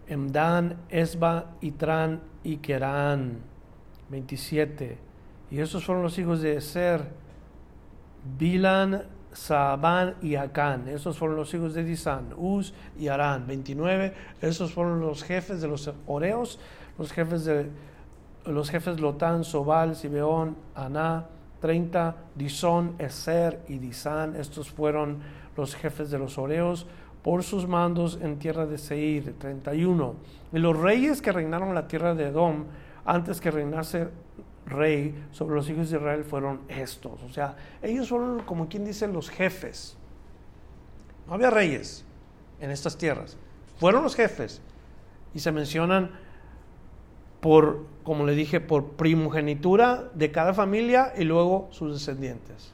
Emdan, 0.08 0.78
Esba, 0.90 1.52
Itran 1.62 2.22
y 2.44 2.58
Kerán. 2.58 3.40
27. 4.10 5.05
Y 5.56 5.62
esos 5.62 5.86
fueron 5.86 6.04
los 6.04 6.20
hijos 6.20 6.42
de 6.42 6.60
Ser, 6.60 7.08
Bilan, 8.38 9.04
Saabán 9.32 10.16
y 10.22 10.36
Acán. 10.36 10.90
Esos 10.90 11.18
fueron 11.18 11.38
los 11.38 11.54
hijos 11.54 11.74
de 11.74 11.86
Disán, 11.86 12.34
Uz 12.36 12.74
y 13.00 13.08
Arán. 13.08 13.48
29. 13.48 14.14
Esos 14.42 14.74
fueron 14.74 15.00
los 15.00 15.24
jefes 15.24 15.62
de 15.62 15.70
los 15.70 15.90
Oreos, 16.08 16.60
los 16.98 17.14
jefes 17.14 17.46
de 17.46 17.70
los 18.46 18.70
jefes 18.70 19.00
Lotán, 19.00 19.46
Sobal, 19.46 19.96
Sibeón, 19.96 20.58
Aná. 20.76 21.28
30. 21.62 22.18
Disón, 22.36 22.96
Eser 23.00 23.62
y 23.70 23.78
Disán. 23.78 24.36
Estos 24.36 24.70
fueron 24.70 25.20
los 25.56 25.74
jefes 25.74 26.12
de 26.12 26.20
los 26.20 26.38
Oreos 26.38 26.86
por 27.24 27.44
sus 27.44 27.66
mandos 27.66 28.20
en 28.22 28.40
tierra 28.40 28.66
de 28.66 28.78
Seir. 28.78 29.36
31. 29.40 30.16
Y 30.52 30.60
los 30.60 30.78
reyes 30.78 31.22
que 31.22 31.32
reinaron 31.32 31.74
la 31.74 31.88
tierra 31.88 32.14
de 32.14 32.26
Edom 32.26 32.66
antes 33.06 33.40
que 33.40 33.52
reinase 33.52 34.10
rey 34.66 35.16
sobre 35.32 35.56
los 35.56 35.70
hijos 35.70 35.90
de 35.90 35.98
Israel 35.98 36.24
fueron 36.24 36.62
estos. 36.68 37.22
O 37.24 37.30
sea, 37.30 37.56
ellos 37.82 38.10
fueron 38.10 38.42
como 38.42 38.68
quien 38.68 38.86
dice 38.86 39.08
los 39.08 39.30
jefes. 39.30 39.98
No 41.28 41.34
había 41.34 41.50
reyes 41.50 42.06
en 42.60 42.72
estas 42.72 42.98
tierras. 42.98 43.38
Fueron 43.78 44.04
los 44.04 44.16
jefes. 44.16 44.62
Y 45.34 45.40
se 45.40 45.52
mencionan 45.52 46.12
por, 47.42 47.86
como 48.04 48.26
le 48.26 48.34
dije, 48.34 48.60
por 48.60 48.92
primogenitura 48.92 50.10
de 50.14 50.32
cada 50.32 50.54
familia 50.54 51.14
y 51.18 51.26
luego 51.26 51.68
sus 51.72 51.94
descendientes. 51.94 52.74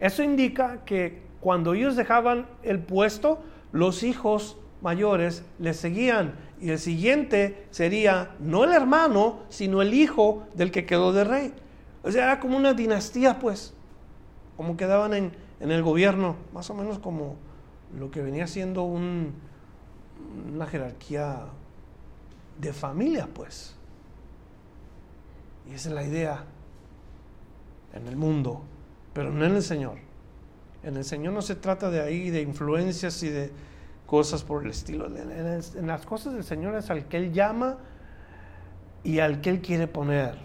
Eso 0.00 0.22
indica 0.22 0.84
que 0.84 1.22
cuando 1.40 1.74
ellos 1.74 1.94
dejaban 1.94 2.48
el 2.62 2.80
puesto, 2.80 3.40
los 3.72 4.02
hijos 4.02 4.56
mayores 4.80 5.44
les 5.58 5.76
seguían 5.76 6.34
y 6.60 6.70
el 6.70 6.78
siguiente 6.78 7.66
sería 7.70 8.36
no 8.38 8.64
el 8.64 8.72
hermano, 8.72 9.40
sino 9.48 9.80
el 9.80 9.94
hijo 9.94 10.46
del 10.54 10.70
que 10.70 10.84
quedó 10.84 11.12
de 11.12 11.24
rey. 11.24 11.54
O 12.02 12.10
sea, 12.10 12.24
era 12.24 12.40
como 12.40 12.56
una 12.56 12.74
dinastía, 12.74 13.38
pues, 13.38 13.72
como 14.56 14.76
quedaban 14.76 15.14
en, 15.14 15.32
en 15.58 15.70
el 15.70 15.82
gobierno, 15.82 16.36
más 16.52 16.68
o 16.70 16.74
menos 16.74 16.98
como 16.98 17.36
lo 17.98 18.10
que 18.10 18.20
venía 18.20 18.46
siendo 18.46 18.82
un, 18.82 19.32
una 20.54 20.66
jerarquía 20.66 21.46
de 22.60 22.72
familia, 22.72 23.26
pues. 23.32 23.74
Y 25.70 25.74
esa 25.74 25.88
es 25.88 25.94
la 25.94 26.04
idea 26.04 26.44
en 27.94 28.06
el 28.06 28.16
mundo, 28.16 28.62
pero 29.14 29.30
no 29.30 29.44
en 29.44 29.56
el 29.56 29.62
Señor. 29.62 29.98
En 30.82 30.96
el 30.96 31.04
Señor 31.04 31.32
no 31.32 31.42
se 31.42 31.54
trata 31.54 31.90
de 31.90 32.00
ahí, 32.00 32.30
de 32.30 32.42
influencias 32.42 33.22
y 33.22 33.28
de 33.28 33.50
cosas 34.10 34.42
por 34.42 34.64
el 34.64 34.70
estilo. 34.70 35.06
En, 35.06 35.86
las 35.86 36.04
cosas 36.04 36.34
del 36.34 36.42
Señor 36.42 36.74
es 36.74 36.90
al 36.90 37.06
que 37.06 37.16
Él 37.16 37.32
llama 37.32 37.78
y 39.04 39.20
al 39.20 39.40
que 39.40 39.50
Él 39.50 39.60
quiere 39.60 39.86
poner. 39.86 40.36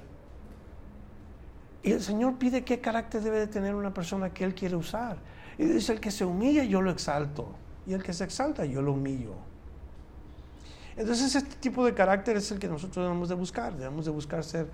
Y 1.81 1.91
el 1.91 1.99
Señor 1.99 2.37
pide 2.37 2.63
qué 2.63 2.79
carácter 2.79 3.23
debe 3.23 3.39
de 3.39 3.47
tener 3.47 3.73
una 3.73 3.91
persona 3.91 4.31
que 4.31 4.43
Él 4.43 4.53
quiere 4.53 4.75
usar. 4.75 5.17
Y 5.57 5.65
dice, 5.65 5.93
el 5.93 5.99
que 5.99 6.11
se 6.11 6.23
humilla, 6.23 6.63
yo 6.63 6.79
lo 6.79 6.91
exalto. 6.91 7.55
Y 7.87 7.93
el 7.93 8.03
que 8.03 8.13
se 8.13 8.23
exalta, 8.23 8.65
yo 8.65 8.83
lo 8.83 8.93
humillo. 8.93 9.33
Entonces 10.95 11.33
este 11.33 11.55
tipo 11.55 11.83
de 11.83 11.95
carácter 11.95 12.37
es 12.37 12.51
el 12.51 12.59
que 12.59 12.67
nosotros 12.67 13.03
debemos 13.03 13.29
de 13.29 13.35
buscar. 13.35 13.75
Debemos 13.75 14.05
de 14.05 14.11
buscar 14.11 14.43
ser 14.43 14.69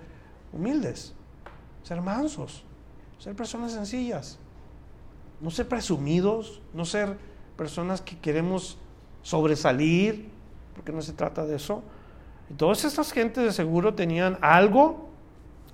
humildes, 0.52 1.14
ser 1.82 2.02
mansos, 2.02 2.62
ser 3.18 3.34
personas 3.34 3.72
sencillas. 3.72 4.38
No 5.40 5.50
ser 5.50 5.66
presumidos, 5.66 6.60
no 6.74 6.84
ser 6.84 7.16
personas 7.56 8.02
que 8.02 8.18
queremos 8.18 8.76
sobresalir, 9.22 10.28
porque 10.74 10.92
no 10.92 11.02
se 11.02 11.12
trata 11.12 11.46
de 11.46 11.56
eso. 11.56 11.82
Y 12.50 12.54
todas 12.54 12.84
estas 12.84 13.12
gentes 13.12 13.44
de 13.44 13.52
seguro 13.52 13.94
tenían 13.94 14.38
algo 14.40 15.08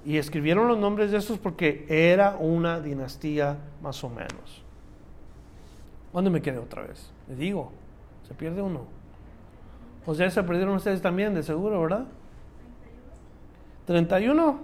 y 0.04 0.16
escribieron 0.16 0.68
los 0.68 0.78
nombres 0.78 1.10
de 1.10 1.18
estos 1.18 1.38
porque 1.38 1.86
era 1.88 2.36
una 2.38 2.80
dinastía 2.80 3.58
más 3.82 4.02
o 4.04 4.08
menos. 4.08 4.62
¿Dónde 6.12 6.30
me 6.30 6.40
quedé 6.40 6.58
otra 6.58 6.82
vez? 6.82 7.10
Le 7.28 7.36
digo, 7.36 7.72
se 8.26 8.34
pierde 8.34 8.62
uno. 8.62 8.84
O 10.06 10.14
sea, 10.14 10.30
se 10.30 10.42
perdieron 10.42 10.74
ustedes 10.74 11.02
también, 11.02 11.34
de 11.34 11.42
seguro, 11.42 11.80
¿verdad? 11.82 12.06
31. 13.86 14.58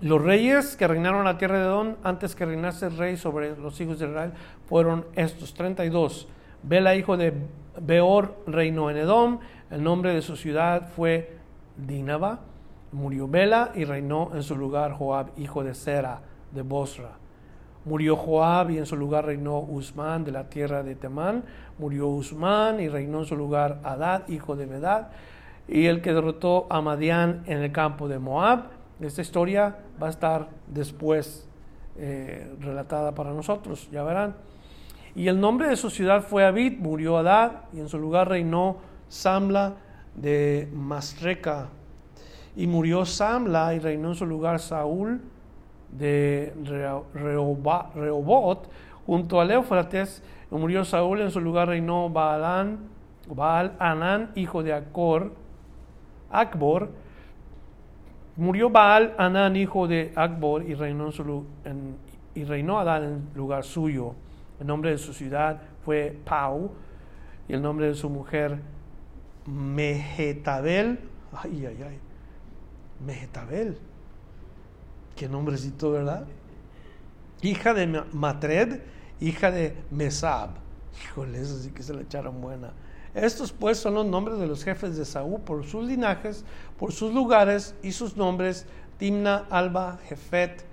Los 0.00 0.22
reyes 0.22 0.76
que 0.76 0.86
reinaron 0.86 1.24
la 1.24 1.38
tierra 1.38 1.58
de 1.58 1.64
Edom 1.64 1.96
antes 2.04 2.34
que 2.34 2.44
reinase 2.44 2.86
el 2.86 2.96
rey 2.96 3.16
sobre 3.16 3.56
los 3.56 3.80
hijos 3.80 3.98
de 3.98 4.06
Israel 4.06 4.32
fueron 4.68 5.06
estos 5.14 5.54
32. 5.54 6.28
Bela, 6.62 6.94
hijo 6.94 7.16
de 7.16 7.32
Beor, 7.80 8.36
reinó 8.46 8.90
en 8.90 8.96
Edom. 8.96 9.38
El 9.70 9.82
nombre 9.82 10.14
de 10.14 10.22
su 10.22 10.36
ciudad 10.36 10.88
fue 10.94 11.36
Dinaba. 11.76 12.40
Murió 12.92 13.28
Bela 13.28 13.72
y 13.74 13.84
reinó 13.84 14.30
en 14.34 14.42
su 14.42 14.56
lugar 14.56 14.92
Joab, 14.92 15.30
hijo 15.36 15.62
de 15.64 15.74
Sera, 15.74 16.20
de 16.52 16.62
Bosra. 16.62 17.12
Murió 17.84 18.16
Joab 18.16 18.70
y 18.70 18.78
en 18.78 18.86
su 18.86 18.96
lugar 18.96 19.26
reinó 19.26 19.60
Usman 19.60 20.24
de 20.24 20.32
la 20.32 20.48
tierra 20.48 20.82
de 20.82 20.94
Temán. 20.94 21.44
Murió 21.78 22.08
Usman 22.08 22.80
y 22.80 22.88
reinó 22.88 23.20
en 23.20 23.26
su 23.26 23.36
lugar 23.36 23.80
Adad, 23.84 24.28
hijo 24.28 24.56
de 24.56 24.66
Medad. 24.66 25.08
Y 25.68 25.86
el 25.86 26.00
que 26.00 26.12
derrotó 26.12 26.66
a 26.70 26.80
Madián 26.80 27.42
en 27.46 27.58
el 27.58 27.72
campo 27.72 28.08
de 28.08 28.18
Moab 28.18 28.76
esta 29.00 29.20
historia 29.20 29.76
va 30.02 30.06
a 30.06 30.10
estar 30.10 30.48
después 30.66 31.46
eh, 31.98 32.54
relatada 32.60 33.14
para 33.14 33.32
nosotros, 33.32 33.88
ya 33.90 34.02
verán. 34.02 34.34
Y 35.16 35.28
el 35.28 35.40
nombre 35.40 35.68
de 35.68 35.76
su 35.76 35.88
ciudad 35.88 36.22
fue 36.22 36.44
Abid, 36.44 36.78
murió 36.78 37.16
Adad, 37.16 37.62
y 37.72 37.80
en 37.80 37.88
su 37.88 37.98
lugar 37.98 38.28
reinó 38.28 38.76
Samla 39.08 39.76
de 40.14 40.68
Masreca. 40.74 41.70
Y 42.54 42.66
murió 42.66 43.06
Samla 43.06 43.72
y 43.74 43.78
reinó 43.78 44.10
en 44.10 44.14
su 44.14 44.26
lugar 44.26 44.58
Saúl 44.58 45.22
de 45.90 46.52
Rehobot, 47.14 48.70
junto 49.06 49.40
al 49.40 49.50
Éufrates. 49.50 50.22
Murió 50.50 50.84
Saúl, 50.84 51.22
en 51.22 51.30
su 51.30 51.40
lugar 51.40 51.68
reinó 51.68 52.10
Baalán, 52.10 52.80
Baal 53.26 53.72
Anán, 53.78 54.32
hijo 54.34 54.62
de 54.62 54.74
Acor, 54.74 55.32
Akbor, 56.30 56.90
Murió 58.36 58.68
Baal 58.68 59.14
Anán, 59.16 59.56
hijo 59.56 59.88
de 59.88 60.12
Akbor, 60.14 60.62
y 60.62 60.74
reinó, 60.74 61.08
en 61.64 61.96
y 62.34 62.44
reinó 62.44 62.78
Adán 62.78 63.02
en 63.02 63.28
lugar 63.34 63.64
suyo. 63.64 64.14
El 64.60 64.66
nombre 64.66 64.90
de 64.90 64.98
su 64.98 65.12
ciudad 65.12 65.60
fue 65.84 66.18
Pau, 66.24 66.70
y 67.48 67.52
el 67.52 67.62
nombre 67.62 67.86
de 67.86 67.94
su 67.94 68.08
mujer 68.08 68.60
Mehetabel. 69.46 70.98
Ay, 71.32 71.66
ay, 71.66 71.82
ay. 71.82 71.98
Mehetabel. 73.04 73.78
Qué 75.14 75.28
nombrecito, 75.28 75.92
¿verdad? 75.92 76.26
Hija 77.42 77.74
de 77.74 77.86
Matred, 78.12 78.80
hija 79.20 79.50
de 79.50 79.76
Mesab. 79.90 80.50
Híjole, 81.02 81.40
eso 81.40 81.58
sí 81.58 81.70
que 81.70 81.82
se 81.82 81.94
le 81.94 82.02
echaron 82.02 82.40
buena. 82.40 82.72
Estos 83.14 83.50
pues 83.50 83.78
son 83.78 83.94
los 83.94 84.04
nombres 84.04 84.38
de 84.38 84.46
los 84.46 84.62
jefes 84.62 84.96
de 84.96 85.04
Saúl 85.06 85.40
por 85.40 85.64
sus 85.64 85.86
linajes, 85.86 86.44
por 86.78 86.92
sus 86.92 87.14
lugares 87.14 87.74
y 87.82 87.92
sus 87.92 88.16
nombres, 88.16 88.66
Timna, 88.98 89.46
Alba, 89.48 89.98
Jefet, 90.06 90.65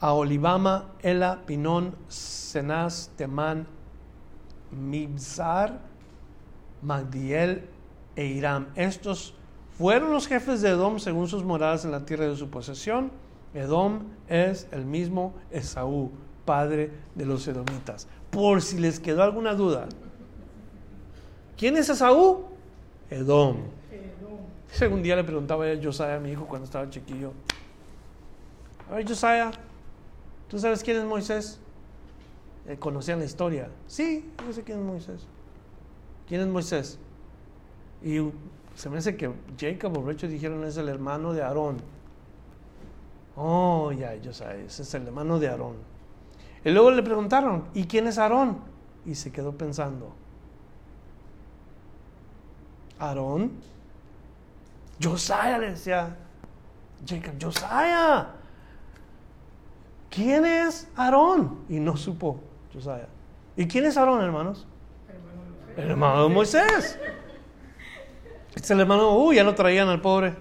Aolibama, 0.00 0.92
Ela, 1.02 1.42
Pinón, 1.44 1.94
Cenaz, 2.08 3.10
Temán, 3.16 3.66
Mibzar, 4.70 5.80
Magdiel 6.82 7.64
e 8.14 8.26
Iram. 8.26 8.68
Estos 8.76 9.34
fueron 9.76 10.12
los 10.12 10.26
jefes 10.26 10.60
de 10.60 10.70
Edom 10.70 10.98
según 10.98 11.28
sus 11.28 11.44
moradas 11.44 11.84
en 11.84 11.90
la 11.90 12.04
tierra 12.04 12.26
de 12.26 12.36
su 12.36 12.48
posesión. 12.48 13.10
Edom 13.54 14.04
es 14.28 14.68
el 14.72 14.84
mismo 14.84 15.34
Esaú, 15.50 16.10
padre 16.44 16.92
de 17.14 17.26
los 17.26 17.46
edomitas. 17.48 18.06
Por 18.30 18.62
si 18.62 18.78
les 18.78 19.00
quedó 19.00 19.22
alguna 19.22 19.54
duda. 19.54 19.88
¿Quién 21.56 21.76
es 21.76 21.88
Esaú? 21.88 22.44
Edom. 23.10 23.56
Un 24.90 25.02
día 25.02 25.16
le 25.16 25.24
preguntaba 25.24 25.64
a 25.64 26.14
a 26.14 26.20
mi 26.20 26.30
hijo, 26.30 26.46
cuando 26.46 26.66
estaba 26.66 26.88
chiquillo. 26.88 27.32
A 28.90 28.94
ver, 28.94 29.08
Josiah, 29.08 29.50
¿tú 30.48 30.58
sabes 30.58 30.82
quién 30.82 30.96
es 30.96 31.04
Moisés? 31.04 31.60
Eh, 32.66 32.76
¿Conocían 32.78 33.18
la 33.18 33.24
historia? 33.24 33.70
Sí, 33.86 34.30
yo 34.44 34.52
sé 34.52 34.62
quién 34.62 34.80
es 34.80 34.84
Moisés. 34.84 35.26
¿Quién 36.26 36.42
es 36.42 36.46
Moisés? 36.48 36.98
Y 38.02 38.18
se 38.74 38.90
me 38.90 38.98
hace 38.98 39.16
que 39.16 39.32
Jacob 39.58 39.96
o 39.98 40.06
Rachel 40.06 40.30
dijeron 40.30 40.64
es 40.64 40.76
el 40.76 40.88
hermano 40.88 41.32
de 41.32 41.42
Aarón. 41.42 41.78
Oh, 43.36 43.92
ya, 43.92 44.14
Josiah, 44.22 44.54
ese 44.56 44.82
es 44.82 44.94
el 44.94 45.06
hermano 45.06 45.38
de 45.38 45.48
Aarón. 45.48 45.76
Y 46.64 46.70
luego 46.70 46.90
le 46.90 47.02
preguntaron, 47.02 47.64
¿y 47.74 47.84
quién 47.84 48.06
es 48.06 48.18
Aarón? 48.18 48.58
Y 49.06 49.14
se 49.14 49.32
quedó 49.32 49.52
pensando. 49.52 50.12
Aarón 52.98 53.52
Josiah 55.00 55.58
le 55.58 55.70
decía, 55.70 56.16
Jacob, 57.06 57.34
Josiah, 57.40 58.34
¿quién 60.10 60.44
es 60.44 60.88
Aarón? 60.96 61.58
Y 61.68 61.80
no 61.80 61.96
supo 61.96 62.40
Josiah. 62.72 63.08
¿Y 63.56 63.66
quién 63.66 63.84
es 63.84 63.96
Aarón, 63.96 64.22
hermanos? 64.22 64.66
El 65.76 65.90
hermano 65.90 66.24
de 66.24 66.34
Moisés. 66.34 66.98
Es 68.54 68.70
el 68.70 68.80
hermano, 68.80 69.16
uy, 69.16 69.36
ya 69.36 69.44
lo 69.44 69.54
traían 69.54 69.88
al 69.88 70.00
pobre. 70.00 70.34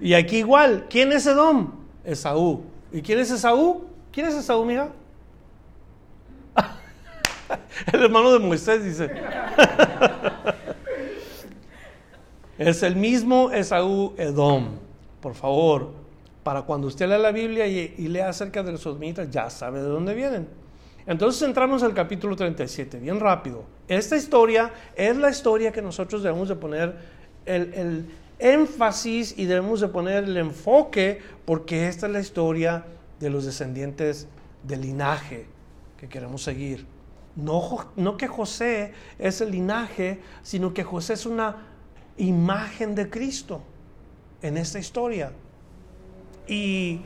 Y 0.00 0.14
aquí 0.14 0.38
igual, 0.38 0.86
¿quién 0.88 1.12
es 1.12 1.26
Edom? 1.26 1.72
Esaú. 2.04 2.64
¿Y 2.92 3.02
quién 3.02 3.18
es 3.18 3.30
Esaú? 3.30 3.84
¿Quién 4.12 4.26
es 4.26 4.34
Esaú, 4.34 4.64
mija? 4.64 4.88
el 7.92 8.02
hermano 8.02 8.32
de 8.32 8.38
Moisés, 8.38 8.84
dice. 8.84 9.10
Es 12.56 12.84
el 12.84 12.94
mismo 12.94 13.50
Esaú 13.50 14.14
Edom. 14.16 14.78
Por 15.20 15.34
favor, 15.34 15.90
para 16.44 16.62
cuando 16.62 16.86
usted 16.86 17.08
lea 17.08 17.18
la 17.18 17.32
Biblia 17.32 17.66
y, 17.66 18.06
lea 18.06 18.28
acerca 18.28 18.62
de 18.62 18.72
los 18.72 18.82
sodomitas, 18.82 19.30
ya 19.30 19.50
sabe 19.50 19.82
de 19.82 19.88
dónde 19.88 20.14
vienen. 20.14 20.46
Entonces 21.06 21.42
entramos 21.42 21.82
al 21.82 21.94
capítulo 21.94 22.36
37, 22.36 22.98
bien 22.98 23.18
rápido. 23.18 23.64
Esta 23.88 24.16
historia 24.16 24.70
es 24.94 25.16
la 25.16 25.30
historia 25.30 25.72
que 25.72 25.82
nosotros 25.82 26.22
debemos 26.22 26.48
de 26.48 26.56
poner 26.56 26.96
el, 27.46 28.06
énfasis 28.38 29.38
y 29.38 29.44
debemos 29.46 29.80
de 29.80 29.88
poner 29.88 30.24
el 30.24 30.36
enfoque 30.36 31.20
porque 31.44 31.88
esta 31.88 32.06
es 32.06 32.12
la 32.12 32.20
historia 32.20 32.84
de 33.20 33.30
los 33.30 33.44
descendientes 33.46 34.26
del 34.64 34.82
linaje 34.82 35.46
que 35.96 36.08
queremos 36.08 36.42
seguir. 36.42 36.86
No 37.36 38.16
que 38.18 38.28
José 38.28 38.92
es 39.18 39.40
el 39.40 39.50
linaje, 39.50 40.20
sino 40.42 40.74
que 40.74 40.84
José 40.84 41.14
es 41.14 41.26
una 41.26 41.68
imagen 42.16 42.94
de 42.94 43.08
Cristo 43.08 43.62
en 44.42 44.56
esta 44.56 44.78
historia. 44.78 45.32
Y 46.46 47.00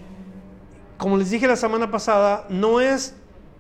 como 0.96 1.16
les 1.16 1.31
dije 1.31 1.46
la 1.46 1.57
semana 1.57 1.90
pasada, 1.90 2.46
no 2.48 2.81
es 2.81 3.14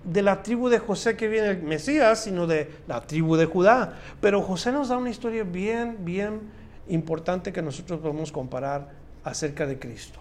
de 0.04 0.22
la 0.22 0.42
tribu 0.42 0.68
de 0.68 0.78
José 0.78 1.16
que 1.16 1.28
viene 1.28 1.48
el 1.48 1.62
Mesías, 1.62 2.24
sino 2.24 2.46
de 2.46 2.70
la 2.86 3.02
tribu 3.02 3.36
de 3.36 3.46
Judá. 3.46 3.98
Pero 4.20 4.42
José 4.42 4.72
nos 4.72 4.88
da 4.88 4.96
una 4.96 5.10
historia 5.10 5.44
bien, 5.44 5.98
bien 6.04 6.40
importante 6.88 7.52
que 7.52 7.62
nosotros 7.62 8.00
podemos 8.00 8.32
comparar 8.32 8.90
acerca 9.24 9.66
de 9.66 9.78
Cristo. 9.78 10.20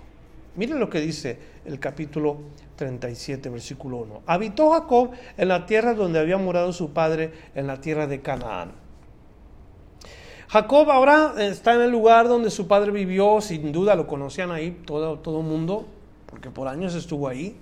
Miren 0.56 0.80
lo 0.80 0.90
que 0.90 1.00
dice 1.00 1.38
el 1.66 1.80
capítulo 1.80 2.38
37, 2.76 3.50
versículo 3.50 3.98
1. 3.98 4.24
Habitó 4.26 4.72
Jacob 4.72 5.12
en 5.38 5.48
la 5.48 5.66
tierra 5.66 5.94
donde 5.94 6.20
había 6.20 6.38
morado 6.38 6.74
su 6.74 6.94
padre, 6.94 7.32
en 7.54 7.68
la 7.68 7.80
tierra 7.80 8.08
de 8.08 8.22
Canaán. 8.22 8.87
Jacob 10.50 10.90
ahora 10.90 11.34
está 11.40 11.76
en 11.76 11.82
el 11.82 11.92
lugar 11.92 12.30
donde 12.30 12.50
su 12.50 12.68
padre 12.68 12.92
vivió, 12.92 13.42
sin 13.42 13.74
duda 13.74 13.96
lo 13.96 14.08
conocían 14.08 14.50
ahí 14.52 14.72
todo, 14.86 15.20
todo 15.20 15.42
mundo, 15.42 15.86
porque 16.26 16.50
por 16.50 16.70
años 16.70 16.96
estuvo 16.96 17.28
ahí. 17.28 17.58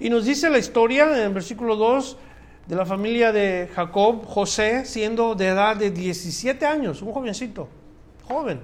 Y 0.00 0.08
nos 0.08 0.24
dice 0.24 0.48
la 0.48 0.58
historia 0.58 1.04
en 1.04 1.26
el 1.26 1.34
versículo 1.34 1.76
2 1.76 2.16
de 2.66 2.76
la 2.76 2.86
familia 2.86 3.30
de 3.30 3.70
Jacob, 3.74 4.24
José, 4.24 4.86
siendo 4.86 5.34
de 5.34 5.48
edad 5.48 5.76
de 5.76 5.90
17 5.90 6.64
años, 6.64 7.02
un 7.02 7.12
jovencito, 7.12 7.68
joven. 8.26 8.60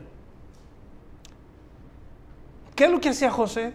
¿Qué 2.74 2.84
es 2.84 2.90
lo 2.90 3.00
que 3.00 3.10
hacía 3.10 3.30
José? 3.30 3.74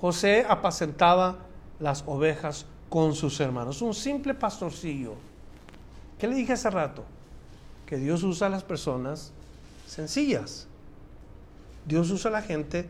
José 0.00 0.46
apacentaba 0.48 1.38
las 1.80 2.04
ovejas 2.06 2.66
con 2.88 3.14
sus 3.14 3.40
hermanos, 3.40 3.82
un 3.82 3.94
simple 3.94 4.34
pastorcillo. 4.34 5.14
¿Qué 6.18 6.28
le 6.28 6.36
dije 6.36 6.52
hace 6.52 6.70
rato? 6.70 7.04
Que 7.86 7.96
Dios 7.96 8.22
usa 8.22 8.46
a 8.46 8.50
las 8.50 8.64
personas 8.64 9.32
sencillas. 9.86 10.66
Dios 11.86 12.10
usa 12.10 12.30
a 12.30 12.32
la 12.32 12.42
gente 12.42 12.88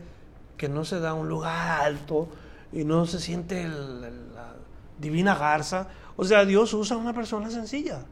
que 0.57 0.69
no 0.69 0.85
se 0.85 0.99
da 0.99 1.13
un 1.13 1.27
lugar 1.27 1.81
alto 1.81 2.29
y 2.71 2.83
no 2.83 3.05
se 3.05 3.19
siente 3.19 3.67
la 3.67 4.55
divina 4.99 5.35
garza. 5.35 5.87
O 6.15 6.23
sea, 6.25 6.45
Dios 6.45 6.73
usa 6.73 6.95
a 6.95 6.99
una 6.99 7.13
persona 7.13 7.49
sencilla. 7.49 8.05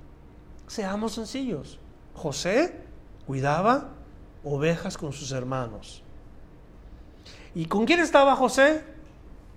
Seamos 0.67 1.13
sencillos. 1.13 1.80
José 2.15 2.82
cuidaba 3.26 3.89
ovejas 4.44 4.98
con 4.98 5.13
sus 5.13 5.32
hermanos. 5.32 6.04
¿Y 7.54 7.65
con 7.65 7.86
quién 7.86 8.00
estaba 8.00 8.36
José? 8.36 8.84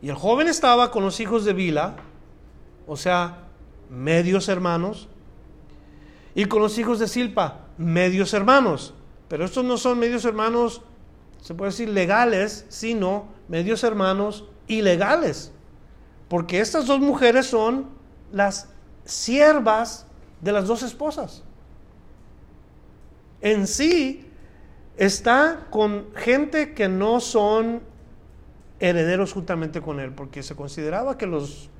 Y 0.02 0.08
el 0.08 0.16
joven 0.16 0.48
estaba 0.48 0.90
con 0.90 1.04
los 1.04 1.20
hijos 1.20 1.44
de 1.44 1.52
Bila, 1.52 1.96
o 2.86 2.96
sea, 2.96 3.44
medios 3.88 4.48
hermanos, 4.48 5.08
y 6.34 6.46
con 6.46 6.60
los 6.60 6.78
hijos 6.78 6.98
de 6.98 7.08
Silpa, 7.08 7.60
medios 7.78 8.34
hermanos. 8.34 8.94
Pero 9.28 9.44
estos 9.44 9.64
no 9.64 9.76
son 9.76 9.98
medios 9.98 10.24
hermanos, 10.24 10.82
se 11.40 11.54
puede 11.54 11.70
decir 11.70 11.88
legales, 11.88 12.66
sino 12.68 13.26
medios 13.48 13.84
hermanos 13.84 14.44
ilegales. 14.66 15.52
Porque 16.28 16.60
estas 16.60 16.86
dos 16.86 17.00
mujeres 17.00 17.46
son 17.46 17.86
las 18.32 18.68
siervas 19.04 20.06
de 20.40 20.52
las 20.52 20.66
dos 20.66 20.82
esposas. 20.82 21.42
En 23.40 23.66
sí 23.66 24.26
está 24.96 25.66
con 25.70 26.06
gente 26.14 26.74
que 26.74 26.88
no 26.88 27.20
son 27.20 27.82
herederos 28.80 29.32
juntamente 29.32 29.80
con 29.80 30.00
él, 30.00 30.12
porque 30.12 30.42
se 30.42 30.56
consideraba 30.56 31.16
que 31.16 31.26
los 31.26 31.70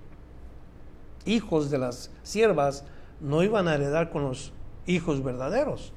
hijos 1.24 1.70
de 1.70 1.78
las 1.78 2.10
siervas 2.22 2.84
no 3.20 3.42
iban 3.42 3.68
a 3.68 3.74
heredar 3.74 4.10
con 4.10 4.22
los 4.22 4.52
hijos 4.86 5.22
verdaderos. 5.22 5.92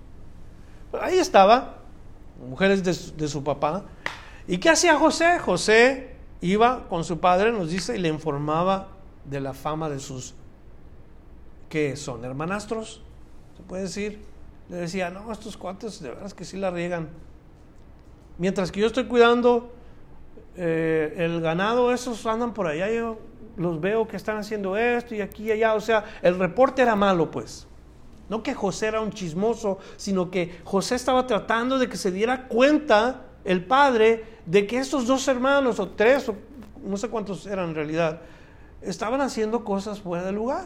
ahí 0.99 1.17
estaba, 1.17 1.79
mujeres 2.49 2.83
de, 2.83 3.27
su 3.27 3.43
papá. 3.43 3.83
¿Y 4.47 4.57
qué 4.59 4.69
hacía 4.69 4.97
José? 4.97 5.39
José 5.39 6.15
iba 6.41 6.87
con 6.87 7.03
su 7.03 7.19
padre, 7.19 7.51
nos 7.51 7.69
dice, 7.69 7.97
y 7.97 7.99
le 7.99 8.09
informaba 8.09 8.87
de 9.25 9.41
la 9.41 9.53
fama 9.53 9.89
de 9.89 9.99
sus, 9.99 10.35
¿qué 11.69 11.95
son? 11.95 12.23
¿Hermanastros? 12.23 13.01
¿Se 13.57 13.63
puede 13.63 13.83
decir? 13.83 14.21
Le 14.69 14.77
decía, 14.77 15.09
no, 15.09 15.31
estos 15.31 15.57
cuates 15.57 16.01
de 16.01 16.09
verdad 16.09 16.25
es 16.25 16.33
que 16.33 16.45
sí 16.45 16.57
la 16.57 16.71
riegan. 16.71 17.09
Mientras 18.37 18.71
que 18.71 18.79
yo 18.79 18.87
estoy 18.87 19.05
cuidando 19.05 19.71
eh, 20.55 21.13
el 21.17 21.41
ganado, 21.41 21.91
esos 21.91 22.25
andan 22.25 22.53
por 22.53 22.67
allá, 22.67 22.89
yo 22.91 23.17
los 23.57 23.81
veo 23.81 24.07
que 24.07 24.15
están 24.15 24.37
haciendo 24.37 24.77
esto 24.77 25.15
y 25.15 25.21
aquí 25.21 25.45
y 25.45 25.51
allá. 25.51 25.73
O 25.73 25.81
sea, 25.81 26.05
el 26.21 26.39
reporte 26.39 26.81
era 26.81 26.95
malo, 26.95 27.29
pues. 27.29 27.67
No 28.29 28.43
que 28.43 28.53
José 28.53 28.87
era 28.87 29.01
un 29.01 29.11
chismoso, 29.11 29.79
sino 29.95 30.29
que 30.29 30.59
José 30.63 30.95
estaba 30.95 31.25
tratando 31.27 31.79
de 31.79 31.89
que 31.89 31.97
se 31.97 32.11
diera 32.11 32.47
cuenta 32.47 33.21
el 33.43 33.65
padre 33.65 34.25
de 34.45 34.67
que 34.67 34.77
estos 34.77 35.07
dos 35.07 35.27
hermanos, 35.27 35.79
o 35.79 35.89
tres, 35.89 36.27
o 36.29 36.35
no 36.83 36.97
sé 36.97 37.09
cuántos 37.09 37.47
eran 37.47 37.69
en 37.69 37.75
realidad, 37.75 38.21
estaban 38.81 39.21
haciendo 39.21 39.63
cosas 39.63 40.01
fuera 40.01 40.25
de 40.25 40.31
lugar. 40.31 40.65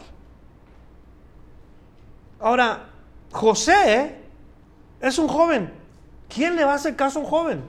Ahora, 2.40 2.86
José 3.30 4.16
es 5.00 5.18
un 5.18 5.28
joven. 5.28 5.72
¿Quién 6.28 6.56
le 6.56 6.64
va 6.64 6.72
a 6.72 6.76
hacer 6.76 6.96
caso 6.96 7.20
a 7.20 7.22
un 7.22 7.28
joven? 7.28 7.62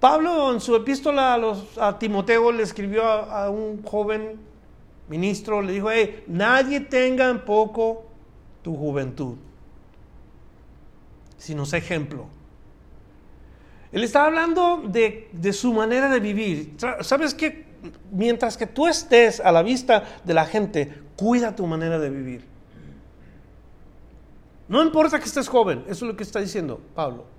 Pablo 0.00 0.52
en 0.52 0.60
su 0.60 0.76
epístola 0.76 1.40
a, 1.78 1.98
Timoteo 1.98 2.52
le 2.52 2.62
escribió 2.62 3.04
a, 3.04 3.50
un 3.50 3.82
joven 3.82 4.38
ministro, 5.08 5.62
le 5.62 5.72
dijo, 5.72 5.90
hey, 5.90 6.24
nadie 6.26 6.80
tenga 6.80 7.28
en 7.28 7.44
poco 7.44 8.04
tu 8.62 8.76
juventud, 8.76 9.36
sino 11.38 11.64
sé 11.64 11.78
ejemplo. 11.78 12.26
Él 13.92 14.04
estaba 14.04 14.26
hablando 14.26 14.82
de, 14.86 15.52
su 15.52 15.72
manera 15.72 16.10
de 16.10 16.20
vivir. 16.20 16.76
¿Sabes 17.00 17.32
qué? 17.32 17.66
mientras 18.10 18.56
que 18.56 18.66
tú 18.66 18.86
estés 18.86 19.40
a 19.40 19.52
la 19.52 19.62
vista 19.62 20.04
de 20.24 20.34
la 20.34 20.46
gente, 20.46 21.02
cuida 21.16 21.54
tu 21.54 21.66
manera 21.66 21.98
de 21.98 22.10
vivir. 22.10 22.44
No 24.68 24.82
importa 24.82 25.18
que 25.18 25.26
estés 25.26 25.48
joven, 25.48 25.84
eso 25.86 26.04
es 26.04 26.10
lo 26.10 26.16
que 26.16 26.24
está 26.24 26.40
diciendo 26.40 26.80
Pablo. 26.94 27.35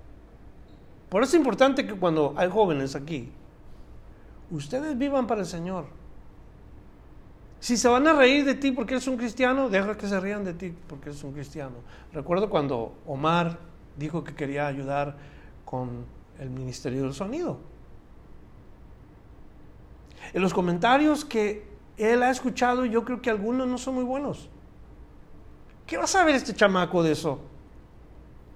Por 1.08 1.22
eso 1.22 1.36
es 1.36 1.40
importante 1.40 1.86
que 1.86 1.94
cuando 1.94 2.34
hay 2.36 2.50
jóvenes 2.50 2.94
aquí, 2.94 3.30
ustedes 4.50 4.96
vivan 4.96 5.26
para 5.26 5.40
el 5.40 5.46
Señor. 5.46 5.86
Si 7.60 7.76
se 7.76 7.88
van 7.88 8.06
a 8.06 8.12
reír 8.12 8.44
de 8.44 8.54
ti 8.54 8.70
porque 8.70 8.94
eres 8.94 9.08
un 9.08 9.16
cristiano, 9.16 9.68
deja 9.68 9.96
que 9.96 10.06
se 10.06 10.20
rían 10.20 10.44
de 10.44 10.54
ti 10.54 10.74
porque 10.86 11.08
eres 11.08 11.24
un 11.24 11.32
cristiano. 11.32 11.76
Recuerdo 12.12 12.48
cuando 12.48 12.94
Omar 13.06 13.58
dijo 13.96 14.22
que 14.22 14.34
quería 14.34 14.66
ayudar 14.66 15.16
con 15.64 16.04
el 16.38 16.50
Ministerio 16.50 17.02
del 17.02 17.14
Sonido. 17.14 17.58
En 20.32 20.42
los 20.42 20.54
comentarios 20.54 21.24
que 21.24 21.66
él 21.96 22.22
ha 22.22 22.30
escuchado, 22.30 22.84
yo 22.84 23.04
creo 23.04 23.20
que 23.20 23.30
algunos 23.30 23.66
no 23.66 23.78
son 23.78 23.96
muy 23.96 24.04
buenos. 24.04 24.48
¿Qué 25.86 25.96
va 25.96 26.04
a 26.04 26.08
saber 26.08 26.34
este 26.34 26.54
chamaco 26.54 27.02
de 27.02 27.12
eso? 27.12 27.40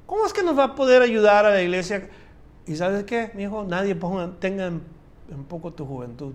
¿Cómo 0.06 0.26
es 0.26 0.32
que 0.32 0.42
nos 0.42 0.56
va 0.56 0.64
a 0.64 0.74
poder 0.74 1.02
ayudar 1.02 1.46
a 1.46 1.50
la 1.50 1.62
iglesia? 1.62 2.08
¿Y 2.66 2.76
sabes 2.76 3.04
qué, 3.04 3.30
mi 3.34 3.44
hijo? 3.44 3.64
Nadie 3.64 3.96
tenga 4.38 4.66
en, 4.66 4.82
poco 5.48 5.72
tu 5.72 5.84
juventud. 5.84 6.32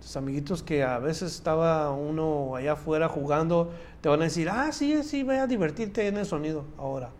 Tus 0.00 0.16
amiguitos 0.16 0.62
que 0.62 0.84
a 0.84 0.98
veces 0.98 1.34
estaba 1.34 1.90
uno 1.90 2.54
allá 2.54 2.72
afuera 2.72 3.08
jugando, 3.08 3.70
te 4.00 4.08
van 4.08 4.20
a 4.20 4.24
decir, 4.24 4.48
ah, 4.48 4.70
sí, 4.72 5.02
sí, 5.02 5.22
ve 5.22 5.38
a 5.38 5.46
divertirte 5.46 6.06
en 6.06 6.16
el 6.18 6.26
sonido 6.26 6.64
ahora. 6.78 7.10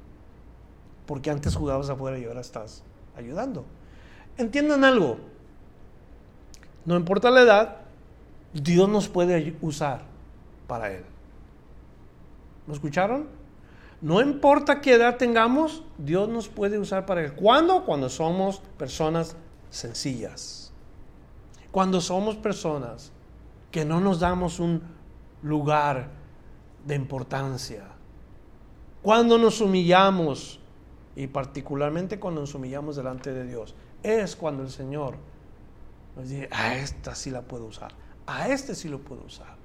Porque 1.06 1.30
antes 1.30 1.56
jugabas 1.56 1.90
afuera 1.90 2.18
y 2.18 2.24
ahora 2.24 2.40
estás 2.40 2.84
ayudando. 3.16 3.64
Entiendan 4.36 4.84
algo, 4.84 5.18
no 6.84 6.96
importa 6.96 7.30
la 7.30 7.42
edad, 7.42 7.76
Dios 8.54 8.88
nos 8.88 9.08
puede 9.08 9.56
usar 9.60 10.02
para 10.66 10.92
Él. 10.92 11.04
¿Me 12.66 12.74
escucharon? 12.74 13.37
No 14.00 14.20
importa 14.20 14.80
qué 14.80 14.94
edad 14.94 15.16
tengamos, 15.16 15.82
Dios 15.98 16.28
nos 16.28 16.48
puede 16.48 16.78
usar 16.78 17.04
para 17.04 17.22
Él. 17.24 17.34
¿Cuándo? 17.34 17.84
Cuando 17.84 18.08
somos 18.08 18.60
personas 18.76 19.36
sencillas. 19.70 20.72
Cuando 21.72 22.00
somos 22.00 22.36
personas 22.36 23.12
que 23.70 23.84
no 23.84 24.00
nos 24.00 24.20
damos 24.20 24.60
un 24.60 24.82
lugar 25.42 26.10
de 26.86 26.94
importancia. 26.94 27.84
Cuando 29.02 29.36
nos 29.36 29.60
humillamos, 29.60 30.60
y 31.16 31.26
particularmente 31.26 32.20
cuando 32.20 32.40
nos 32.40 32.54
humillamos 32.54 32.96
delante 32.96 33.32
de 33.32 33.44
Dios, 33.44 33.74
es 34.02 34.36
cuando 34.36 34.62
el 34.62 34.70
Señor 34.70 35.16
pues 36.14 36.32
a 36.50 36.76
esta 36.76 37.14
sí 37.14 37.30
la 37.30 37.42
puedo 37.42 37.66
usar, 37.66 37.92
a 38.26 38.48
este 38.48 38.74
sí 38.74 38.88
lo 38.88 39.00
puedo 39.00 39.24
usar. 39.24 39.57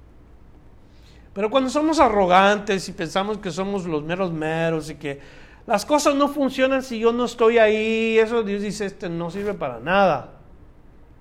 Pero 1.34 1.50
cuando 1.50 1.68
somos 1.68 1.98
arrogantes 2.00 2.88
y 2.88 2.92
pensamos 2.92 3.38
que 3.38 3.50
somos 3.50 3.84
los 3.86 4.02
meros 4.02 4.32
meros 4.32 4.88
y 4.88 4.94
que 4.94 5.20
las 5.66 5.84
cosas 5.84 6.14
no 6.14 6.28
funcionan 6.28 6.82
si 6.82 6.98
yo 6.98 7.12
no 7.12 7.24
estoy 7.24 7.58
ahí, 7.58 8.18
eso 8.18 8.42
Dios 8.42 8.62
dice, 8.62 8.86
este 8.86 9.08
no 9.08 9.30
sirve 9.30 9.54
para 9.54 9.80
nada. 9.80 10.34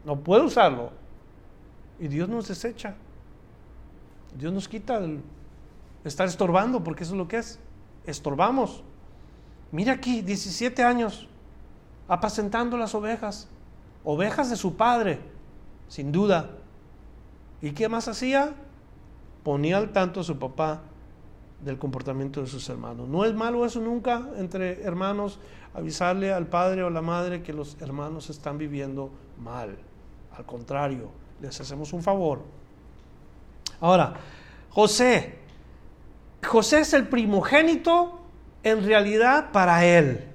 No 0.06 0.20
puedo 0.20 0.46
usarlo. 0.46 0.92
Y 2.00 2.08
Dios 2.08 2.30
nos 2.30 2.48
desecha. 2.48 2.96
Dios 4.38 4.54
nos 4.54 4.68
quita 4.68 4.98
el 4.98 5.22
estar 6.04 6.28
estorbando, 6.28 6.84
porque 6.84 7.04
eso 7.04 7.14
es 7.14 7.18
lo 7.18 7.28
que 7.28 7.38
es. 7.38 7.60
Estorbamos. 8.06 8.84
Mira 9.72 9.94
aquí, 9.94 10.22
17 10.22 10.84
años, 10.84 11.28
apacentando 12.08 12.78
las 12.78 12.94
ovejas 12.94 13.48
ovejas 14.04 14.50
de 14.50 14.56
su 14.56 14.76
padre, 14.76 15.20
sin 15.88 16.12
duda. 16.12 16.50
¿Y 17.62 17.72
qué 17.72 17.88
más 17.88 18.08
hacía? 18.08 18.54
Ponía 19.44 19.78
al 19.78 19.92
tanto 19.92 20.22
a 20.22 20.24
su 20.24 20.38
papá 20.38 20.82
del 21.64 21.78
comportamiento 21.78 22.42
de 22.42 22.48
sus 22.48 22.68
hermanos. 22.70 23.08
No 23.08 23.26
es 23.26 23.34
malo 23.34 23.66
eso 23.66 23.80
nunca 23.80 24.30
entre 24.38 24.84
hermanos, 24.84 25.40
avisarle 25.74 26.34
al 26.34 26.48
padre 26.48 26.84
o 26.84 26.90
la 26.90 27.02
madre 27.02 27.42
que 27.42 27.54
los 27.54 27.78
hermanos 27.82 28.30
están 28.30 28.58
viviendo 28.58 29.12
mal. 29.40 29.78
Al 30.36 30.46
contrario, 30.46 31.10
les 31.42 31.60
hacemos 31.60 31.94
un 31.94 32.04
favor. 32.04 32.42
Ahora, 33.80 34.14
José. 34.70 35.40
José 36.46 36.82
es 36.82 36.94
el 36.94 37.08
primogénito 37.08 38.20
en 38.64 38.86
realidad 38.86 39.52
para 39.52 39.86
él. 39.86 40.26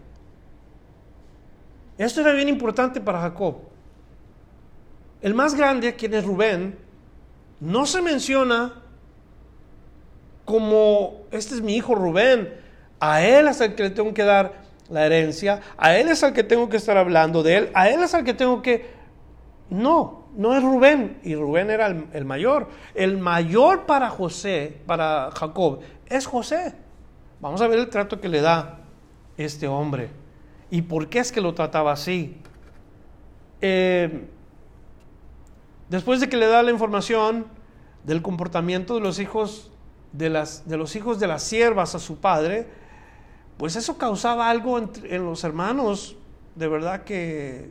Esto 1.98 2.20
era 2.20 2.32
bien 2.32 2.48
importante 2.48 3.00
para 3.00 3.20
Jacob. 3.20 3.56
El 5.20 5.34
más 5.34 5.54
grande, 5.54 5.96
quien 5.96 6.14
es 6.14 6.24
Rubén, 6.24 6.78
no 7.60 7.84
se 7.86 8.00
menciona 8.00 8.82
como, 10.48 11.26
este 11.30 11.56
es 11.56 11.60
mi 11.60 11.76
hijo 11.76 11.94
Rubén, 11.94 12.54
a 13.00 13.22
él 13.22 13.48
es 13.48 13.60
al 13.60 13.74
que 13.74 13.82
le 13.82 13.90
tengo 13.90 14.14
que 14.14 14.24
dar 14.24 14.62
la 14.88 15.04
herencia, 15.04 15.60
a 15.76 15.94
él 15.94 16.08
es 16.08 16.24
al 16.24 16.32
que 16.32 16.42
tengo 16.42 16.70
que 16.70 16.78
estar 16.78 16.96
hablando 16.96 17.42
de 17.42 17.58
él, 17.58 17.70
a 17.74 17.90
él 17.90 18.02
es 18.02 18.14
al 18.14 18.24
que 18.24 18.32
tengo 18.32 18.62
que... 18.62 18.90
No, 19.68 20.24
no 20.34 20.56
es 20.56 20.62
Rubén, 20.62 21.20
y 21.22 21.34
Rubén 21.34 21.68
era 21.68 21.88
el, 21.88 22.24
mayor. 22.24 22.70
El 22.94 23.18
mayor 23.18 23.84
para 23.84 24.08
José, 24.08 24.80
para 24.86 25.30
Jacob, 25.32 25.80
es 26.06 26.24
José. 26.24 26.74
Vamos 27.42 27.60
a 27.60 27.68
ver 27.68 27.78
el 27.78 27.90
trato 27.90 28.18
que 28.18 28.30
le 28.30 28.40
da 28.40 28.78
este 29.36 29.68
hombre. 29.68 30.08
¿Y 30.70 30.80
por 30.80 31.10
qué 31.10 31.18
es 31.18 31.30
que 31.30 31.42
lo 31.42 31.52
trataba 31.52 31.92
así? 31.92 32.40
Eh, 33.60 34.26
después 35.90 36.20
de 36.20 36.30
que 36.30 36.38
le 36.38 36.46
da 36.46 36.62
la 36.62 36.70
información 36.70 37.48
del 38.04 38.22
comportamiento 38.22 38.94
de 38.94 39.02
los 39.02 39.18
hijos 39.18 39.70
de, 40.12 40.30
las, 40.30 40.68
de 40.68 40.76
los 40.76 40.96
hijos 40.96 41.20
de 41.20 41.26
las 41.26 41.42
siervas 41.42 41.94
a 41.94 41.98
su 41.98 42.18
padre, 42.18 42.66
pues 43.56 43.76
eso 43.76 43.98
causaba 43.98 44.50
algo 44.50 44.78
en 44.78 45.24
los 45.24 45.44
hermanos, 45.44 46.16
de 46.54 46.68
verdad 46.68 47.04
que 47.04 47.70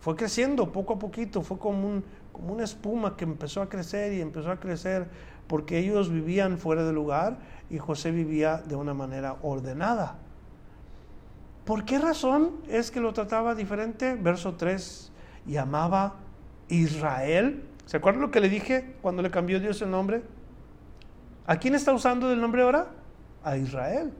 fue 0.00 0.16
creciendo 0.16 0.72
poco 0.72 0.94
a 0.94 0.98
poquito, 0.98 1.42
fue 1.42 1.58
como, 1.58 2.02
como 2.32 2.52
una 2.52 2.64
espuma 2.64 3.16
que 3.16 3.24
empezó 3.24 3.62
a 3.62 3.68
crecer 3.68 4.12
y 4.12 4.20
empezó 4.20 4.50
a 4.50 4.58
crecer 4.58 5.08
porque 5.46 5.78
ellos 5.78 6.10
vivían 6.10 6.58
fuera 6.58 6.84
de 6.84 6.92
lugar 6.92 7.38
y 7.70 7.78
José 7.78 8.10
vivía 8.10 8.58
de 8.58 8.74
una 8.74 8.94
manera 8.94 9.36
ordenada. 9.42 10.16
¿Por 11.64 11.84
qué 11.84 11.98
razón 11.98 12.56
es 12.68 12.90
que 12.90 13.00
lo 13.00 13.12
trataba 13.12 13.54
diferente? 13.54 14.14
Verso 14.14 14.54
3, 14.54 15.12
y 15.46 15.56
amaba 15.56 16.16
Israel. 16.68 17.62
¿Se 17.86 17.98
acuerdan 17.98 18.22
lo 18.22 18.30
que 18.30 18.40
le 18.40 18.48
dije 18.48 18.96
cuando 19.02 19.22
le 19.22 19.30
cambió 19.30 19.60
Dios 19.60 19.80
el 19.82 19.90
nombre? 19.90 20.22
¿A 21.46 21.56
quién 21.56 21.74
está 21.74 21.92
usando 21.92 22.30
el 22.30 22.40
nombre 22.40 22.62
ahora? 22.62 22.86
A 23.44 23.56
Israel. 23.56 24.12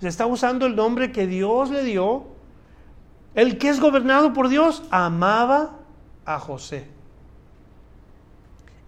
Se 0.00 0.08
está 0.08 0.26
usando 0.26 0.66
el 0.66 0.76
nombre 0.76 1.12
que 1.12 1.26
Dios 1.26 1.70
le 1.70 1.82
dio. 1.82 2.26
El 3.34 3.58
que 3.58 3.68
es 3.68 3.80
gobernado 3.80 4.32
por 4.32 4.48
Dios 4.48 4.82
amaba 4.90 5.76
a 6.24 6.38
José. 6.38 6.88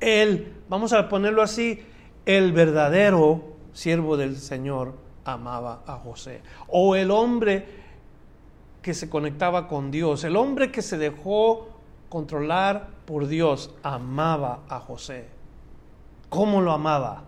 Él, 0.00 0.54
vamos 0.68 0.92
a 0.92 1.08
ponerlo 1.08 1.42
así, 1.42 1.82
el 2.26 2.52
verdadero 2.52 3.56
siervo 3.72 4.16
del 4.16 4.36
Señor 4.36 4.94
amaba 5.24 5.82
a 5.86 5.96
José. 5.96 6.42
O 6.68 6.96
el 6.96 7.10
hombre 7.10 7.66
que 8.82 8.94
se 8.94 9.10
conectaba 9.10 9.68
con 9.68 9.90
Dios, 9.90 10.24
el 10.24 10.36
hombre 10.36 10.72
que 10.72 10.82
se 10.82 10.96
dejó 10.96 11.68
controlar 12.08 12.88
por 13.04 13.26
Dios, 13.26 13.74
amaba 13.82 14.60
a 14.68 14.80
José. 14.80 15.28
¿Cómo 16.28 16.60
lo 16.60 16.72
amaba? 16.72 17.24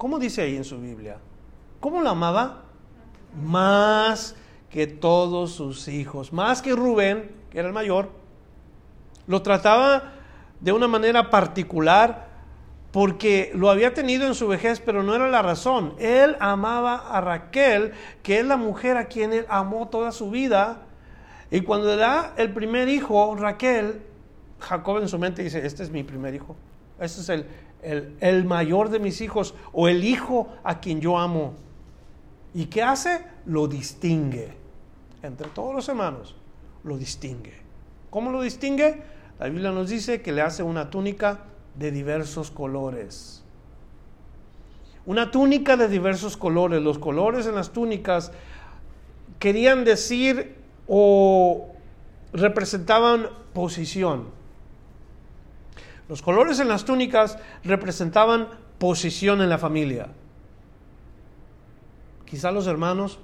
¿Cómo 0.00 0.18
dice 0.18 0.40
ahí 0.40 0.56
en 0.56 0.64
su 0.64 0.80
Biblia? 0.80 1.18
¿Cómo 1.78 2.00
lo 2.00 2.08
amaba? 2.08 2.62
Más 3.44 4.34
que 4.70 4.86
todos 4.86 5.52
sus 5.52 5.88
hijos, 5.88 6.32
más 6.32 6.62
que 6.62 6.74
Rubén, 6.74 7.30
que 7.50 7.58
era 7.58 7.68
el 7.68 7.74
mayor. 7.74 8.08
Lo 9.26 9.42
trataba 9.42 10.14
de 10.58 10.72
una 10.72 10.88
manera 10.88 11.28
particular 11.28 12.28
porque 12.92 13.52
lo 13.54 13.68
había 13.68 13.92
tenido 13.92 14.26
en 14.26 14.34
su 14.34 14.48
vejez, 14.48 14.80
pero 14.80 15.02
no 15.02 15.14
era 15.14 15.28
la 15.28 15.42
razón. 15.42 15.92
Él 15.98 16.34
amaba 16.40 17.14
a 17.14 17.20
Raquel, 17.20 17.92
que 18.22 18.40
es 18.40 18.46
la 18.46 18.56
mujer 18.56 18.96
a 18.96 19.04
quien 19.04 19.34
él 19.34 19.44
amó 19.50 19.88
toda 19.88 20.12
su 20.12 20.30
vida. 20.30 20.80
Y 21.50 21.60
cuando 21.60 21.88
le 21.88 21.96
da 21.96 22.32
el 22.38 22.54
primer 22.54 22.88
hijo, 22.88 23.36
Raquel, 23.36 24.00
Jacob 24.60 24.96
en 24.96 25.08
su 25.08 25.18
mente 25.18 25.42
dice, 25.42 25.66
este 25.66 25.82
es 25.82 25.90
mi 25.90 26.04
primer 26.04 26.34
hijo. 26.34 26.56
Este 26.98 27.20
es 27.20 27.28
el, 27.28 27.46
el, 27.82 28.16
el 28.20 28.44
mayor 28.44 28.90
de 28.90 28.98
mis 28.98 29.20
hijos 29.20 29.54
o 29.72 29.88
el 29.88 30.04
hijo 30.04 30.48
a 30.64 30.80
quien 30.80 31.00
yo 31.00 31.18
amo. 31.18 31.54
¿Y 32.54 32.66
qué 32.66 32.82
hace? 32.82 33.24
Lo 33.46 33.68
distingue. 33.68 34.54
Entre 35.22 35.48
todos 35.48 35.74
los 35.74 35.88
hermanos, 35.88 36.34
lo 36.84 36.96
distingue. 36.96 37.54
¿Cómo 38.10 38.30
lo 38.30 38.42
distingue? 38.42 39.02
La 39.38 39.48
Biblia 39.48 39.70
nos 39.70 39.88
dice 39.88 40.20
que 40.20 40.32
le 40.32 40.42
hace 40.42 40.62
una 40.62 40.90
túnica 40.90 41.44
de 41.74 41.90
diversos 41.90 42.50
colores. 42.50 43.42
Una 45.06 45.30
túnica 45.30 45.76
de 45.76 45.88
diversos 45.88 46.36
colores. 46.36 46.82
Los 46.82 46.98
colores 46.98 47.46
en 47.46 47.54
las 47.54 47.70
túnicas 47.70 48.32
querían 49.38 49.84
decir 49.84 50.56
o 50.86 51.68
representaban 52.32 53.28
posición. 53.54 54.28
Los 56.10 56.22
colores 56.22 56.58
en 56.58 56.66
las 56.66 56.84
túnicas 56.84 57.38
representaban 57.62 58.48
posición 58.78 59.40
en 59.42 59.48
la 59.48 59.58
familia. 59.58 60.08
Quizá 62.24 62.50
los 62.50 62.66
hermanos, 62.66 63.20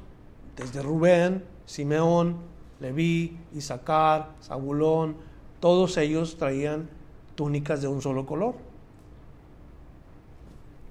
desde 0.55 0.83
Rubén, 0.83 1.45
Simeón, 1.65 2.37
Leví, 2.79 3.37
Isaacar, 3.53 4.29
Zabulón, 4.41 5.17
todos 5.59 5.97
ellos 5.97 6.37
traían 6.37 6.89
túnicas 7.35 7.83
de 7.83 7.89
un 7.89 8.01
solo 8.01 8.25
color. 8.25 8.55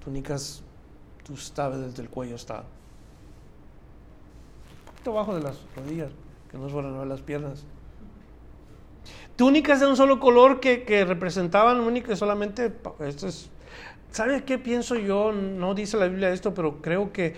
Túnicas, 0.04 0.62
tú 1.24 1.34
sabes, 1.38 1.80
desde 1.80 2.02
el 2.02 2.10
cuello 2.10 2.36
está. 2.36 2.58
Un 4.80 4.92
poquito 4.92 5.12
abajo 5.12 5.34
de 5.34 5.40
las 5.44 5.56
rodillas, 5.74 6.10
que 6.50 6.58
no 6.58 6.68
suelen 6.68 6.98
ver 6.98 7.06
las 7.06 7.22
piernas. 7.22 7.64
Túnicas 9.36 9.80
de 9.80 9.86
un 9.86 9.96
solo 9.96 10.18
color 10.18 10.60
que, 10.60 11.04
representaban 11.06 11.80
únicamente 11.80 12.16
solamente, 12.16 12.72
esto 13.00 13.28
es, 13.28 13.50
¿sabe 14.10 14.44
qué 14.44 14.58
pienso 14.58 14.96
yo? 14.96 15.32
No 15.32 15.74
dice 15.74 15.98
la 15.98 16.08
Biblia 16.08 16.30
esto, 16.30 16.54
pero 16.54 16.80
creo 16.80 17.12
que 17.12 17.34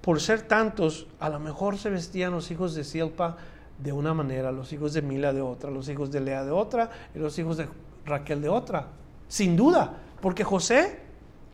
por 0.00 0.20
ser 0.20 0.42
tantos, 0.42 1.06
a 1.20 1.28
lo 1.28 1.40
mejor 1.40 1.78
se 1.78 1.90
vestían 1.90 2.32
los 2.32 2.50
hijos 2.50 2.74
de 2.74 2.84
Silpa 2.84 3.36
de 3.78 3.92
una 3.92 4.14
manera, 4.14 4.52
los 4.52 4.72
hijos 4.72 4.92
de 4.92 5.02
Mila 5.02 5.32
de 5.32 5.40
otra, 5.40 5.70
los 5.70 5.88
hijos 5.88 6.10
de 6.10 6.20
Lea 6.20 6.44
de 6.44 6.50
otra 6.50 6.90
y 7.14 7.18
los 7.18 7.38
hijos 7.38 7.56
de 7.56 7.68
Raquel 8.04 8.40
de 8.40 8.48
otra. 8.48 8.88
Sin 9.28 9.56
duda, 9.56 9.98
porque 10.20 10.44
José 10.44 11.00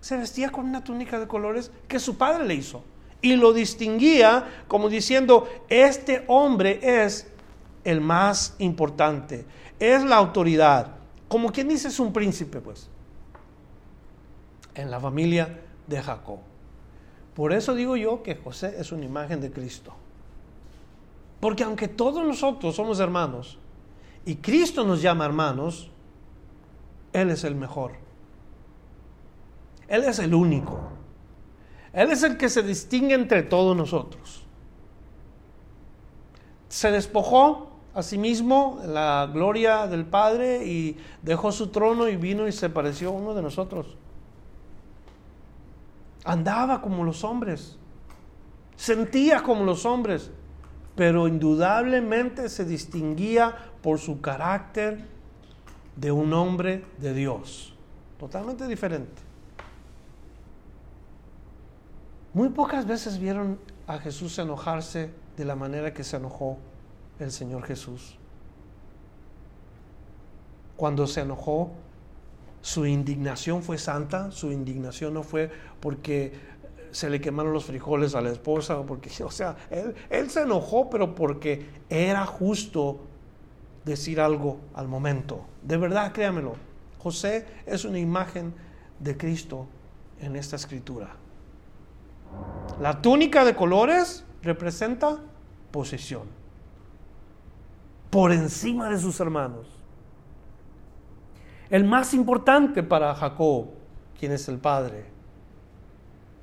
se 0.01 0.17
vestía 0.17 0.51
con 0.51 0.67
una 0.67 0.83
túnica 0.83 1.19
de 1.19 1.29
colores 1.29 1.71
que 1.89 1.99
su 1.99 2.17
padre 2.17 2.47
le 2.47 2.55
hizo 2.55 2.83
y 3.23 3.37
lo 3.37 3.53
distinguía 3.53 4.65
como 4.67 4.89
diciendo, 4.89 5.49
este 5.69 6.25
hombre 6.27 6.81
es 6.83 7.31
el 7.85 8.01
más 8.01 8.55
importante, 8.59 9.45
es 9.81 10.05
la 10.05 10.17
autoridad. 10.17 10.93
Como 11.27 11.51
quien 11.51 11.69
dice 11.69 11.89
es 11.89 11.99
un 11.99 12.13
príncipe, 12.13 12.61
pues, 12.61 12.89
en 14.75 14.91
la 14.91 15.01
familia 15.01 15.61
de 15.87 16.01
Jacob. 16.01 16.39
Por 17.35 17.53
eso 17.53 17.75
digo 17.75 17.97
yo 17.97 18.23
que 18.23 18.37
José 18.37 18.77
es 18.79 18.93
una 18.93 19.05
imagen 19.05 19.41
de 19.41 19.51
Cristo. 19.51 19.95
Porque 21.41 21.65
aunque 21.65 21.89
todos 21.89 22.25
nosotros 22.25 22.77
somos 22.77 23.01
hermanos 23.01 23.59
y 24.27 24.37
Cristo 24.37 24.85
nos 24.85 25.01
llama 25.01 25.25
hermanos, 25.25 25.91
Él 27.13 27.31
es 27.31 27.45
el 27.45 27.55
mejor. 27.55 27.93
Él 29.89 30.05
es 30.05 30.19
el 30.19 30.35
único. 30.35 30.79
Él 31.93 32.11
es 32.11 32.23
el 32.23 32.37
que 32.37 32.49
se 32.49 32.63
distingue 32.63 33.15
entre 33.15 33.43
todos 33.43 33.77
nosotros. 33.77 34.45
Se 36.69 36.91
despojó 36.91 37.70
a 37.95 38.03
sí 38.03 38.19
mismo 38.19 38.81
la 38.87 39.29
gloria 39.33 39.87
del 39.87 40.07
Padre 40.07 40.65
y 40.65 40.97
dejó 41.23 41.51
su 41.53 41.69
trono 41.69 42.09
y 42.09 42.17
vino 42.17 42.47
y 42.47 42.53
se 42.53 42.71
pareció 42.71 43.09
a 43.09 43.13
uno 43.13 43.35
de 43.35 43.43
nosotros. 43.43 43.97
Andaba 46.25 46.81
como 46.81 47.05
los 47.05 47.25
hombres, 47.25 47.79
sentía 48.77 49.43
como 49.43 49.65
los 49.65 49.85
hombres, 49.85 50.31
pero 50.95 51.27
indudablemente 51.27 52.49
se 52.49 52.65
distinguía 52.65 53.57
por 53.83 53.99
su 53.99 54.21
carácter 54.21 55.07
de 55.97 56.13
un 56.13 56.33
hombre 56.33 56.85
de 56.99 57.15
Dios, 57.15 57.75
totalmente 58.19 58.67
diferente. 58.67 59.23
Muy 62.33 62.51
pocas 62.51 62.87
veces 62.87 63.19
vieron 63.19 63.59
a 63.89 63.99
Jesús 63.99 64.39
enojarse 64.39 65.11
de 65.37 65.45
la 65.45 65.57
manera 65.57 65.93
que 65.93 66.05
se 66.05 66.17
enojó 66.17 66.59
el 67.21 67.31
Señor 67.31 67.65
Jesús. 67.65 68.17
Cuando 70.77 71.07
se 71.07 71.21
enojó, 71.21 71.73
su 72.63 72.87
indignación 72.87 73.63
fue 73.63 73.79
santa, 73.79 74.31
su 74.31 74.51
indignación 74.51 75.15
no 75.15 75.23
fue 75.23 75.51
porque 75.81 76.33
se 76.91 77.09
le 77.09 77.21
quemaron 77.21 77.53
los 77.53 77.67
frijoles 77.67 78.15
a 78.15 78.21
la 78.21 78.31
esposa, 78.31 78.83
porque, 78.83 79.11
o 79.25 79.31
sea, 79.31 79.57
él, 79.71 79.95
él 80.09 80.31
se 80.31 80.43
enojó, 80.43 80.91
pero 80.91 81.15
porque 81.15 81.67
era 81.89 82.27
justo 82.27 83.01
decir 83.85 84.21
algo 84.21 84.61
al 84.75 84.89
momento. 84.89 85.47
De 85.63 85.77
verdad, 85.77 86.13
créamelo, 86.13 86.55
José 86.99 87.47
es 87.67 87.85
una 87.85 87.99
imagen 87.99 88.55
de 88.99 89.17
Cristo 89.17 89.67
en 90.21 90.37
esta 90.37 90.57
escritura. 90.57 91.17
La 92.81 93.01
túnica 93.03 93.45
de 93.45 93.55
colores 93.55 94.25
representa 94.43 95.19
posesión 95.71 96.40
por 98.11 98.33
encima 98.33 98.91
de 98.91 98.99
sus 98.99 99.19
hermanos. 99.21 99.67
El 101.71 101.85
más 101.85 102.13
importante 102.13 102.83
para 102.83 103.15
Jacob, 103.15 103.69
quien 104.19 104.33
es 104.33 104.49
el 104.49 104.59
padre, 104.59 105.07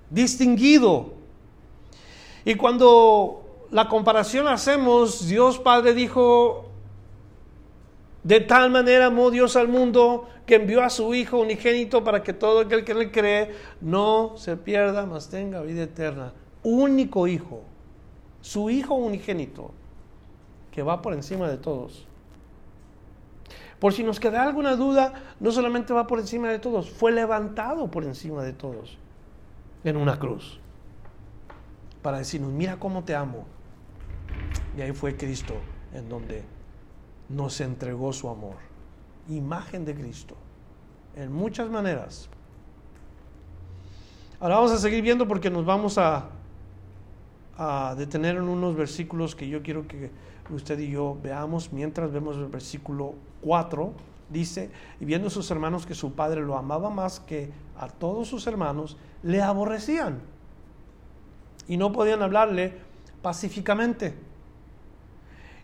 distinguido. 0.10 1.14
Y 2.46 2.56
cuando 2.56 3.68
la 3.72 3.90
comparación 3.90 4.48
hacemos, 4.48 5.28
Dios 5.28 5.60
Padre 5.60 5.94
dijo, 5.94 6.70
de 8.24 8.40
tal 8.40 8.72
manera 8.72 9.08
amó 9.08 9.32
Dios 9.32 9.56
al 9.58 9.68
mundo 9.68 10.30
que 10.46 10.56
envió 10.56 10.82
a 10.82 10.90
su 10.90 11.14
Hijo 11.14 11.40
unigénito 11.40 12.04
para 12.04 12.24
que 12.24 12.32
todo 12.32 12.62
aquel 12.62 12.86
que 12.86 12.94
le 12.94 13.12
cree 13.12 13.54
no 13.82 14.38
se 14.38 14.56
pierda, 14.56 15.06
mas 15.06 15.30
tenga 15.30 15.62
vida 15.62 15.84
eterna. 15.84 16.34
Único 16.64 17.28
Hijo, 17.28 17.62
su 18.42 18.70
Hijo 18.70 18.96
unigénito, 18.96 19.72
que 20.78 20.84
va 20.84 21.02
por 21.02 21.16
encima 21.16 21.50
de 21.50 21.58
todos. 21.58 22.06
Por 23.80 23.94
si 23.94 24.04
nos 24.04 24.20
queda 24.20 24.44
alguna 24.44 24.76
duda, 24.76 25.12
no 25.40 25.52
solamente 25.52 25.92
va 25.92 26.06
por 26.06 26.20
encima 26.20 26.50
de 26.50 26.60
todos, 26.60 26.88
fue 26.88 27.12
levantado 27.12 27.90
por 27.90 28.04
encima 28.04 28.44
de 28.44 28.54
todos 28.54 29.00
en 29.84 29.98
una 29.98 30.20
cruz 30.20 30.60
para 32.04 32.20
decirnos, 32.20 32.52
mira 32.52 32.78
cómo 32.78 33.04
te 33.04 33.16
amo. 33.16 33.48
Y 34.78 34.82
ahí 34.82 34.92
fue 34.92 35.18
Cristo 35.18 35.56
en 35.96 36.10
donde 36.10 36.44
nos 37.28 37.60
entregó 37.60 38.14
su 38.14 38.30
amor. 38.30 38.58
Imagen 39.30 39.84
de 39.84 39.96
Cristo, 39.96 40.36
en 41.16 41.34
muchas 41.34 41.72
maneras. 41.72 42.30
Ahora 44.40 44.58
vamos 44.58 44.74
a 44.74 44.78
seguir 44.78 45.02
viendo 45.02 45.28
porque 45.28 45.50
nos 45.50 45.66
vamos 45.66 45.98
a, 45.98 46.30
a 47.58 47.96
detener 47.98 48.36
en 48.36 48.44
unos 48.44 48.76
versículos 48.76 49.36
que 49.36 49.50
yo 49.50 49.64
quiero 49.64 49.88
que 49.88 50.12
usted 50.54 50.80
y 50.80 50.92
yo 50.92 51.18
veamos 51.22 51.72
mientras 51.74 52.12
vemos 52.12 52.38
el 52.38 52.48
versículo 52.48 53.16
4 53.42 53.94
dice, 54.30 54.70
y 55.00 55.06
viendo 55.06 55.30
sus 55.30 55.50
hermanos 55.52 55.86
que 55.86 55.96
su 55.96 56.14
padre 56.14 56.42
lo 56.42 56.58
amaba 56.58 56.90
más 56.90 57.20
que 57.20 57.52
a 57.78 57.88
todos 57.88 58.28
sus 58.28 58.48
hermanos, 58.48 58.98
le 59.24 59.42
aborrecían 59.42 60.22
y 61.68 61.78
no 61.78 61.92
podían 61.92 62.22
hablarle 62.22 62.74
pacíficamente. 63.22 64.16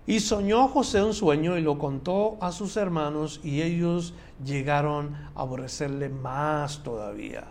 Y 0.05 0.19
soñó 0.19 0.67
José 0.67 1.01
un 1.01 1.13
sueño 1.13 1.57
y 1.57 1.61
lo 1.61 1.77
contó 1.77 2.37
a 2.41 2.51
sus 2.51 2.75
hermanos 2.75 3.39
y 3.43 3.61
ellos 3.61 4.13
llegaron 4.43 5.15
a 5.33 5.41
aborrecerle 5.41 6.09
más 6.09 6.83
todavía. 6.83 7.45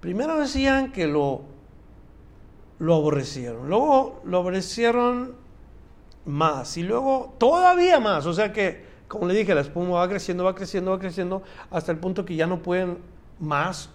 Primero 0.00 0.38
decían 0.38 0.92
que 0.92 1.06
lo, 1.06 1.42
lo 2.78 2.94
aborrecieron, 2.94 3.68
luego 3.68 4.20
lo 4.24 4.38
aborrecieron 4.38 5.47
más 6.28 6.76
y 6.76 6.84
luego 6.84 7.34
todavía 7.38 7.98
más, 7.98 8.26
o 8.26 8.32
sea 8.32 8.52
que 8.52 8.86
como 9.08 9.26
le 9.26 9.34
dije, 9.34 9.54
la 9.54 9.62
espuma 9.62 9.96
va 9.96 10.08
creciendo, 10.08 10.44
va 10.44 10.54
creciendo, 10.54 10.90
va 10.90 10.98
creciendo, 10.98 11.42
hasta 11.70 11.90
el 11.90 11.98
punto 11.98 12.24
que 12.26 12.36
ya 12.36 12.46
no 12.46 12.62
pueden 12.62 12.98
más, 13.40 13.88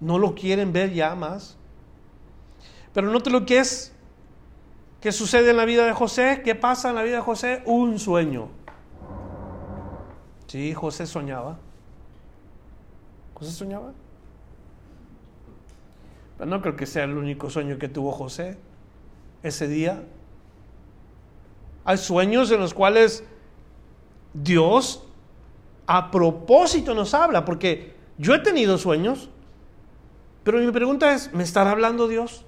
no 0.00 0.18
lo 0.18 0.34
quieren 0.34 0.72
ver 0.72 0.92
ya 0.92 1.14
más. 1.14 1.56
Pero 2.92 3.10
note 3.10 3.30
lo 3.30 3.46
que 3.46 3.58
es, 3.58 3.94
que 5.00 5.12
sucede 5.12 5.50
en 5.50 5.56
la 5.56 5.64
vida 5.64 5.86
de 5.86 5.94
José, 5.94 6.42
qué 6.44 6.54
pasa 6.54 6.90
en 6.90 6.96
la 6.96 7.02
vida 7.02 7.16
de 7.16 7.22
José, 7.22 7.62
un 7.64 7.98
sueño. 7.98 8.48
Sí, 10.46 10.74
José 10.74 11.06
soñaba. 11.06 11.58
¿José 13.32 13.50
soñaba? 13.52 13.92
Pero 16.36 16.50
no 16.50 16.60
creo 16.60 16.76
que 16.76 16.84
sea 16.84 17.04
el 17.04 17.16
único 17.16 17.48
sueño 17.48 17.78
que 17.78 17.88
tuvo 17.88 18.12
José 18.12 18.58
ese 19.42 19.66
día. 19.68 20.02
Hay 21.84 21.98
sueños 21.98 22.50
en 22.50 22.60
los 22.60 22.74
cuales 22.74 23.24
Dios 24.34 25.04
a 25.86 26.10
propósito 26.10 26.94
nos 26.94 27.12
habla, 27.14 27.44
porque 27.44 27.94
yo 28.18 28.34
he 28.34 28.38
tenido 28.38 28.78
sueños, 28.78 29.28
pero 30.44 30.58
mi 30.58 30.70
pregunta 30.70 31.12
es, 31.12 31.32
¿me 31.32 31.42
estará 31.42 31.72
hablando 31.72 32.08
Dios? 32.08 32.44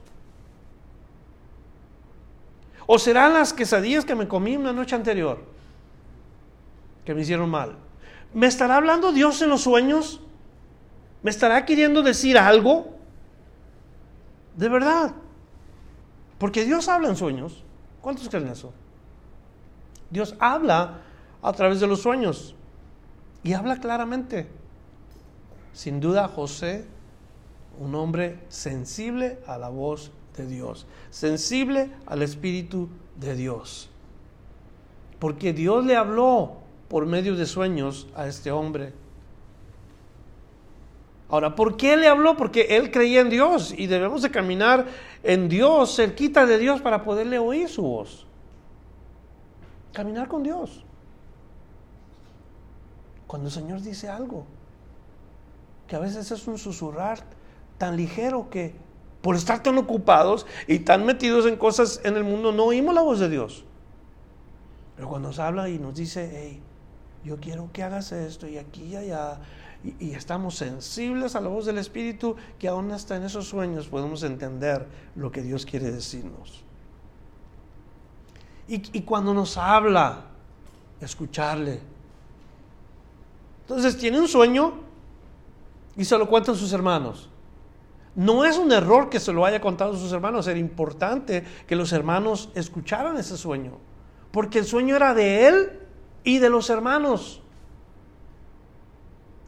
¿O 2.87 2.99
serán 2.99 3.35
las 3.35 3.53
quesadillas 3.53 4.05
que 4.05 4.15
me 4.15 4.29
comí 4.29 4.57
una 4.57 4.73
noche 4.73 4.95
anterior 4.95 5.43
que 7.05 7.15
me 7.15 7.23
hicieron 7.23 7.51
mal? 7.51 7.77
¿Me 8.35 8.47
estará 8.47 8.77
hablando 8.77 9.13
Dios 9.13 9.41
en 9.43 9.49
los 9.49 9.63
sueños? 9.63 10.21
¿Me 11.23 11.31
estará 11.31 11.65
queriendo 11.65 12.03
decir 12.03 12.37
algo? 12.37 12.95
De 14.57 14.69
verdad. 14.69 15.15
Porque 16.39 16.65
Dios 16.65 16.89
habla 16.89 17.09
en 17.09 17.17
sueños. 17.17 17.63
¿Cuántos 18.01 18.29
creen 18.29 18.49
eso? 18.49 18.73
Dios 20.15 20.37
habla 20.39 21.01
a 21.43 21.53
través 21.53 21.81
de 21.81 21.89
los 21.89 22.01
sueños 22.01 22.55
y 23.43 23.53
habla 23.53 23.81
claramente. 23.81 24.47
Sin 25.73 25.99
duda 25.99 26.29
José, 26.29 26.87
un 27.81 27.97
hombre 27.97 28.39
sensible 28.49 29.41
a 29.49 29.59
la 29.59 29.69
voz 29.69 30.13
de 30.37 30.47
Dios, 30.47 30.87
sensible 31.11 31.91
al 32.07 32.23
Espíritu 32.23 32.89
de 33.17 33.35
Dios. 33.35 33.91
Porque 35.19 35.53
Dios 35.53 35.85
le 35.85 35.97
habló 35.97 36.59
por 36.89 37.07
medio 37.07 37.35
de 37.35 37.45
sueños 37.45 38.07
a 38.15 38.29
este 38.29 38.53
hombre. 38.53 38.93
Ahora, 41.29 41.57
¿por 41.57 41.77
qué 41.77 41.97
le 41.97 42.07
habló? 42.07 42.37
Porque 42.37 42.77
él 42.77 42.93
creía 42.93 43.21
en 43.21 43.31
Dios 43.31 43.75
y 43.77 43.89
debemos 43.89 44.23
de 44.23 44.31
caminar 44.31 44.87
en 45.25 45.49
Dios, 45.49 45.97
cerquita 45.97 46.47
de 46.47 46.59
Dios 46.59 46.81
para 46.81 47.03
poderle 47.03 47.41
oír 47.41 47.69
su 47.69 47.83
voz. 47.83 48.27
Caminar 49.95 50.29
con 50.29 50.43
Dios. 50.43 50.85
Cuando 53.27 53.49
el 53.49 53.55
Señor 53.55 53.81
dice 53.81 54.09
algo, 54.09 54.45
que 55.87 55.97
a 55.97 56.01
veces 56.01 56.31
es 56.31 56.47
un 56.47 56.59
susurrar 56.59 57.21
tan 57.79 57.97
ligero 57.97 58.51
que 58.51 58.75
por 59.23 59.37
estar 59.37 59.63
tan 59.63 59.79
ocupados 59.79 60.47
y 60.67 60.81
tan 60.81 61.07
metidos 61.07 61.47
en 61.47 61.57
cosas 61.57 62.01
en 62.05 62.17
el 62.17 62.25
mundo 62.25 62.53
no 62.53 62.65
oímos 62.65 62.95
la 62.95 63.03
voz 63.03 63.21
de 63.21 63.29
Dios. 63.29 63.65
Pero 64.97 65.09
cuando 65.09 65.29
nos 65.29 65.39
habla 65.39 65.69
y 65.69 65.79
nos 65.79 65.95
dice, 65.95 66.31
hey, 66.33 66.61
yo 67.25 67.39
quiero 67.39 67.71
que 67.73 67.83
hagas 67.83 68.13
esto 68.13 68.49
y 68.49 68.59
aquí 68.59 68.85
y 68.85 68.97
allá, 68.97 69.39
y, 70.01 70.13
estamos 70.13 70.57
sensibles 70.57 71.37
a 71.37 71.41
la 71.41 71.49
voz 71.49 71.67
del 71.67 71.79
Espíritu, 71.79 72.37
que 72.59 72.69
aún 72.69 72.91
hasta 72.91 73.17
en 73.17 73.23
esos 73.23 73.47
sueños 73.47 73.89
podemos 73.89 74.23
entender 74.25 74.87
lo 75.15 75.31
que 75.31 75.43
Dios 75.43 75.67
quiere 75.67 75.91
decirnos. 75.91 76.64
Y, 78.67 79.03
cuando 79.03 79.35
nos 79.35 79.57
habla, 79.59 80.25
escucharle. 81.01 81.81
Entonces 83.63 83.97
tiene 83.97 84.19
un 84.19 84.29
sueño 84.29 84.75
y 85.97 86.05
se 86.05 86.17
lo 86.17 86.29
cuentan 86.29 86.57
sus 86.57 86.73
hermanos. 86.73 87.29
No 88.15 88.45
es 88.45 88.57
un 88.57 88.73
error 88.73 89.11
que 89.11 89.21
se 89.21 89.33
lo 89.33 89.45
haya 89.45 89.61
contado 89.61 89.95
a 89.95 89.99
sus 89.99 90.13
hermanos, 90.13 90.47
era 90.47 90.59
importante 90.59 91.45
que 91.67 91.77
los 91.77 91.93
hermanos 91.93 92.49
escucharan 92.55 93.17
ese 93.17 93.37
sueño, 93.37 93.73
porque 94.31 94.61
el 94.61 94.65
sueño 94.65 94.97
era 94.97 95.15
de 95.15 95.49
él 95.49 95.81
y 96.23 96.39
de 96.39 96.49
los 96.49 96.71
hermanos. 96.71 97.43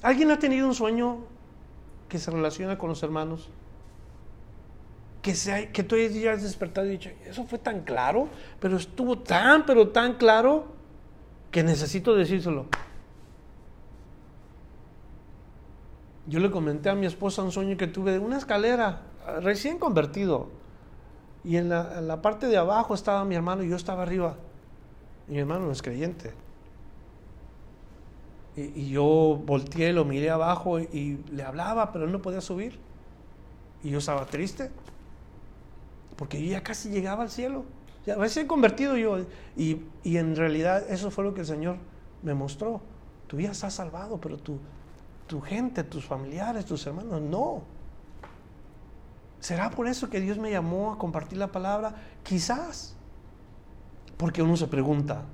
¿Alguien 0.02 0.30
ha 0.30 0.38
tenido 0.38 0.66
un 0.66 0.74
sueño 0.74 1.18
que 2.08 2.18
se 2.18 2.30
relaciona 2.30 2.76
con 2.76 2.90
los 2.90 3.02
hermanos? 3.02 3.48
Que, 5.26 5.34
se, 5.34 5.72
que 5.72 5.82
tú 5.82 5.96
has 5.96 6.44
despertado 6.44 6.86
y 6.86 6.90
dicho, 6.90 7.10
eso 7.24 7.42
fue 7.42 7.58
tan 7.58 7.80
claro, 7.80 8.28
pero 8.60 8.76
estuvo 8.76 9.18
tan, 9.18 9.66
pero 9.66 9.88
tan 9.88 10.14
claro 10.14 10.66
que 11.50 11.64
necesito 11.64 12.14
decírselo. 12.14 12.66
Yo 16.28 16.38
le 16.38 16.48
comenté 16.48 16.90
a 16.90 16.94
mi 16.94 17.06
esposa 17.06 17.42
un 17.42 17.50
sueño 17.50 17.76
que 17.76 17.88
tuve 17.88 18.12
de 18.12 18.20
una 18.20 18.38
escalera, 18.38 19.00
recién 19.40 19.80
convertido. 19.80 20.46
Y 21.42 21.56
en 21.56 21.70
la, 21.70 22.22
parte 22.22 22.46
de 22.46 22.56
abajo 22.56 22.94
estaba 22.94 23.24
mi 23.24 23.34
hermano 23.34 23.64
y 23.64 23.68
yo 23.68 23.74
estaba 23.74 24.04
arriba. 24.04 24.36
Y 25.26 25.32
mi 25.32 25.38
hermano 25.40 25.66
no 25.66 25.72
es 25.72 25.82
creyente. 25.82 26.34
Y, 28.54 28.90
yo 28.90 29.42
volteé, 29.44 29.92
lo 29.92 30.04
miré 30.04 30.30
abajo 30.30 30.78
y, 30.78 31.20
le 31.32 31.42
hablaba, 31.42 31.90
pero 31.90 32.04
él 32.04 32.12
no 32.12 32.22
podía 32.22 32.40
subir. 32.40 32.78
Y 33.82 33.90
yo 33.90 33.98
estaba 33.98 34.24
triste, 34.26 34.70
porque 36.16 36.42
yo 36.42 36.50
ya 36.50 36.62
casi 36.62 36.90
llegaba 36.90 37.22
al 37.22 37.30
cielo. 37.30 37.64
Ya 38.06 38.14
recién 38.14 38.46
convertido 38.46 38.96
yo. 38.96 39.18
Y, 39.56 39.82
y 40.02 40.16
en 40.16 40.36
realidad 40.36 40.88
eso 40.90 41.10
fue 41.10 41.24
lo 41.24 41.34
que 41.34 41.40
el 41.40 41.46
Señor 41.46 41.76
me 42.22 42.34
mostró. 42.34 42.80
Tu 43.26 43.36
vida 43.36 43.50
está 43.50 43.70
salvado, 43.70 44.20
pero 44.20 44.38
tu, 44.38 44.58
tu 45.26 45.40
gente, 45.40 45.84
tus 45.84 46.04
familiares, 46.04 46.64
tus 46.64 46.86
hermanos, 46.86 47.20
no. 47.20 47.62
¿Será 49.40 49.70
por 49.70 49.86
eso 49.86 50.08
que 50.08 50.20
Dios 50.20 50.38
me 50.38 50.50
llamó 50.50 50.92
a 50.92 50.98
compartir 50.98 51.38
la 51.38 51.52
palabra? 51.52 51.94
Quizás. 52.22 52.96
Porque 54.16 54.42
uno 54.42 54.56
se 54.56 54.66
pregunta, 54.66 55.24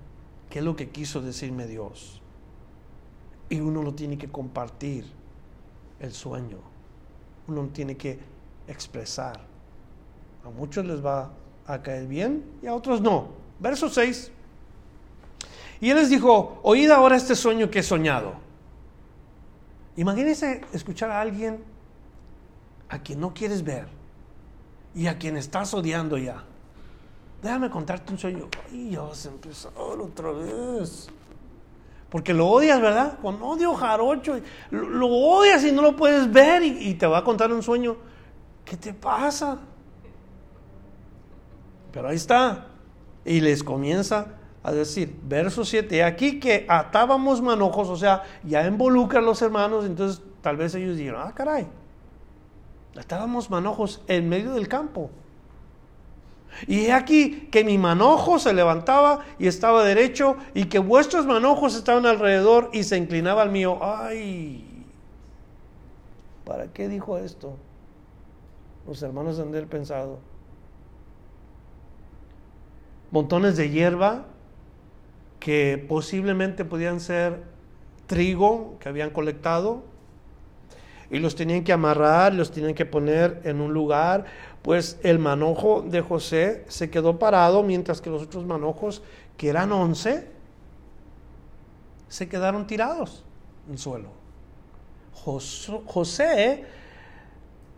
¿qué 0.50 0.58
es 0.58 0.64
lo 0.64 0.74
que 0.74 0.90
quiso 0.90 1.20
decirme 1.20 1.66
Dios? 1.66 2.20
Y 3.48 3.60
uno 3.60 3.82
lo 3.82 3.94
tiene 3.94 4.18
que 4.18 4.28
compartir, 4.28 5.06
el 6.00 6.12
sueño. 6.12 6.58
Uno 7.46 7.68
tiene 7.68 7.96
que 7.96 8.18
expresar. 8.66 9.51
A 10.44 10.50
muchos 10.50 10.84
les 10.84 11.04
va 11.04 11.30
a 11.66 11.82
caer 11.82 12.06
bien 12.06 12.44
y 12.62 12.66
a 12.66 12.74
otros 12.74 13.00
no. 13.00 13.28
Verso 13.60 13.88
6. 13.88 14.32
Y 15.80 15.90
él 15.90 15.96
les 15.96 16.10
dijo, 16.10 16.60
oíd 16.62 16.90
ahora 16.90 17.16
este 17.16 17.34
sueño 17.34 17.70
que 17.70 17.80
he 17.80 17.82
soñado. 17.82 18.34
Imagínense 19.96 20.62
escuchar 20.72 21.10
a 21.10 21.20
alguien 21.20 21.62
a 22.88 22.98
quien 23.00 23.20
no 23.20 23.34
quieres 23.34 23.64
ver 23.64 23.86
y 24.94 25.06
a 25.06 25.18
quien 25.18 25.36
estás 25.36 25.74
odiando 25.74 26.18
ya. 26.18 26.44
Déjame 27.42 27.68
contarte 27.70 28.12
un 28.12 28.18
sueño. 28.18 28.48
Ay, 28.70 28.90
ya 28.90 29.00
vas 29.00 29.26
a 29.26 29.30
empezar 29.30 29.72
otra 29.76 30.30
vez. 30.30 31.08
Porque 32.08 32.32
lo 32.32 32.46
odias, 32.46 32.80
¿verdad? 32.80 33.18
Con 33.20 33.42
odio 33.42 33.74
jarocho. 33.74 34.38
Lo, 34.70 35.08
odias 35.08 35.64
y 35.64 35.72
no 35.72 35.82
lo 35.82 35.96
puedes 35.96 36.30
ver 36.30 36.62
y, 36.62 36.94
te 36.94 37.06
va 37.06 37.18
a 37.18 37.24
contar 37.24 37.52
un 37.52 37.62
sueño. 37.62 37.96
¿Qué 38.64 38.76
te 38.76 38.94
pasa? 38.94 39.58
Pero 41.92 42.08
ahí 42.08 42.16
está. 42.16 42.68
Y 43.24 43.40
les 43.40 43.62
comienza 43.62 44.38
a 44.62 44.72
decir, 44.72 45.16
verso 45.24 45.64
7, 45.64 46.04
aquí 46.04 46.38
que 46.38 46.66
atábamos 46.68 47.42
manojos, 47.42 47.88
o 47.88 47.96
sea, 47.96 48.22
ya 48.44 48.66
involucra 48.66 49.18
a 49.18 49.22
los 49.22 49.42
hermanos, 49.42 49.84
entonces 49.84 50.22
tal 50.40 50.56
vez 50.56 50.74
ellos 50.74 50.96
dijeron, 50.96 51.22
ah, 51.24 51.32
caray, 51.34 51.66
atábamos 52.98 53.50
manojos 53.50 54.02
en 54.06 54.28
medio 54.28 54.52
del 54.54 54.68
campo. 54.68 55.10
Y 56.66 56.86
he 56.86 56.92
aquí 56.92 57.48
que 57.50 57.64
mi 57.64 57.78
manojo 57.78 58.38
se 58.38 58.52
levantaba 58.52 59.20
y 59.38 59.46
estaba 59.46 59.84
derecho, 59.84 60.36
y 60.54 60.66
que 60.66 60.78
vuestros 60.78 61.26
manojos 61.26 61.74
estaban 61.74 62.06
alrededor 62.06 62.70
y 62.72 62.84
se 62.84 62.96
inclinaba 62.96 63.42
al 63.42 63.50
mío. 63.50 63.78
¡Ay! 63.82 64.84
¿Para 66.44 66.68
qué 66.68 66.88
dijo 66.88 67.18
esto? 67.18 67.56
Los 68.86 69.02
hermanos 69.02 69.38
han 69.38 69.50
de 69.50 69.62
pensado. 69.62 70.18
Montones 73.12 73.56
de 73.56 73.70
hierba 73.70 74.24
que 75.38 75.84
posiblemente 75.88 76.64
podían 76.64 76.98
ser 76.98 77.44
trigo 78.06 78.78
que 78.80 78.88
habían 78.88 79.10
colectado 79.10 79.84
y 81.10 81.18
los 81.18 81.36
tenían 81.36 81.62
que 81.62 81.72
amarrar, 81.72 82.34
los 82.34 82.50
tenían 82.50 82.74
que 82.74 82.86
poner 82.86 83.42
en 83.44 83.60
un 83.60 83.72
lugar 83.72 84.24
pues 84.62 84.98
el 85.02 85.18
manojo 85.18 85.82
de 85.82 86.00
José 86.00 86.64
se 86.68 86.88
quedó 86.88 87.18
parado 87.18 87.62
mientras 87.62 88.00
que 88.00 88.10
los 88.10 88.22
otros 88.22 88.46
manojos, 88.46 89.02
que 89.36 89.48
eran 89.48 89.72
once, 89.72 90.28
se 92.08 92.28
quedaron 92.28 92.66
tirados 92.66 93.24
en 93.66 93.72
el 93.72 93.78
suelo. 93.78 94.10
José 95.14 96.64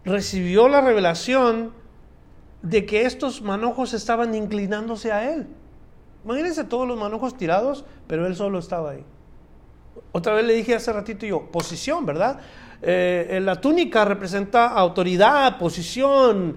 recibió 0.04 0.68
la 0.68 0.80
revelación 0.80 1.72
de 2.64 2.86
que 2.86 3.04
estos 3.04 3.42
manojos 3.42 3.92
estaban 3.92 4.34
inclinándose 4.34 5.12
a 5.12 5.30
él. 5.30 5.46
Imagínense 6.24 6.64
todos 6.64 6.88
los 6.88 6.98
manojos 6.98 7.36
tirados, 7.36 7.84
pero 8.06 8.26
él 8.26 8.34
solo 8.34 8.58
estaba 8.58 8.92
ahí. 8.92 9.04
Otra 10.12 10.32
vez 10.32 10.46
le 10.46 10.54
dije 10.54 10.74
hace 10.74 10.90
ratito 10.90 11.26
yo, 11.26 11.50
posición, 11.50 12.06
¿verdad? 12.06 12.40
Eh, 12.80 13.38
la 13.42 13.60
túnica 13.60 14.06
representa 14.06 14.68
autoridad, 14.68 15.58
posición, 15.58 16.56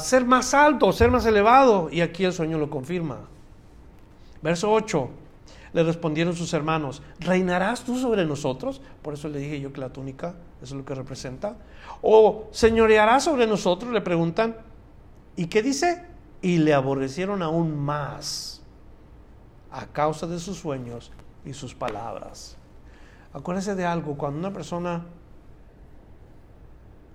ser 0.00 0.24
más 0.24 0.52
alto, 0.52 0.92
ser 0.92 1.12
más 1.12 1.24
elevado. 1.24 1.88
Y 1.92 2.00
aquí 2.00 2.24
el 2.24 2.32
sueño 2.32 2.58
lo 2.58 2.68
confirma. 2.68 3.20
Verso 4.42 4.72
8. 4.72 5.10
Le 5.72 5.84
respondieron 5.84 6.34
sus 6.34 6.52
hermanos, 6.52 7.00
¿reinarás 7.20 7.84
tú 7.84 7.96
sobre 7.96 8.26
nosotros? 8.26 8.80
Por 9.02 9.14
eso 9.14 9.28
le 9.28 9.38
dije 9.38 9.60
yo 9.60 9.72
que 9.72 9.80
la 9.80 9.90
túnica, 9.90 10.34
es 10.60 10.72
lo 10.72 10.84
que 10.84 10.96
representa. 10.96 11.54
¿O 12.02 12.48
señorearás 12.50 13.22
sobre 13.22 13.46
nosotros? 13.46 13.92
Le 13.92 14.00
preguntan. 14.00 14.56
¿Y 15.40 15.46
qué 15.46 15.62
dice? 15.62 16.04
Y 16.42 16.58
le 16.58 16.74
aborrecieron 16.74 17.40
aún 17.40 17.74
más 17.74 18.60
a 19.70 19.86
causa 19.86 20.26
de 20.26 20.38
sus 20.38 20.58
sueños 20.58 21.12
y 21.46 21.54
sus 21.54 21.74
palabras. 21.74 22.58
Acuérdese 23.32 23.74
de 23.74 23.86
algo, 23.86 24.18
cuando 24.18 24.38
una 24.38 24.52
persona 24.52 25.06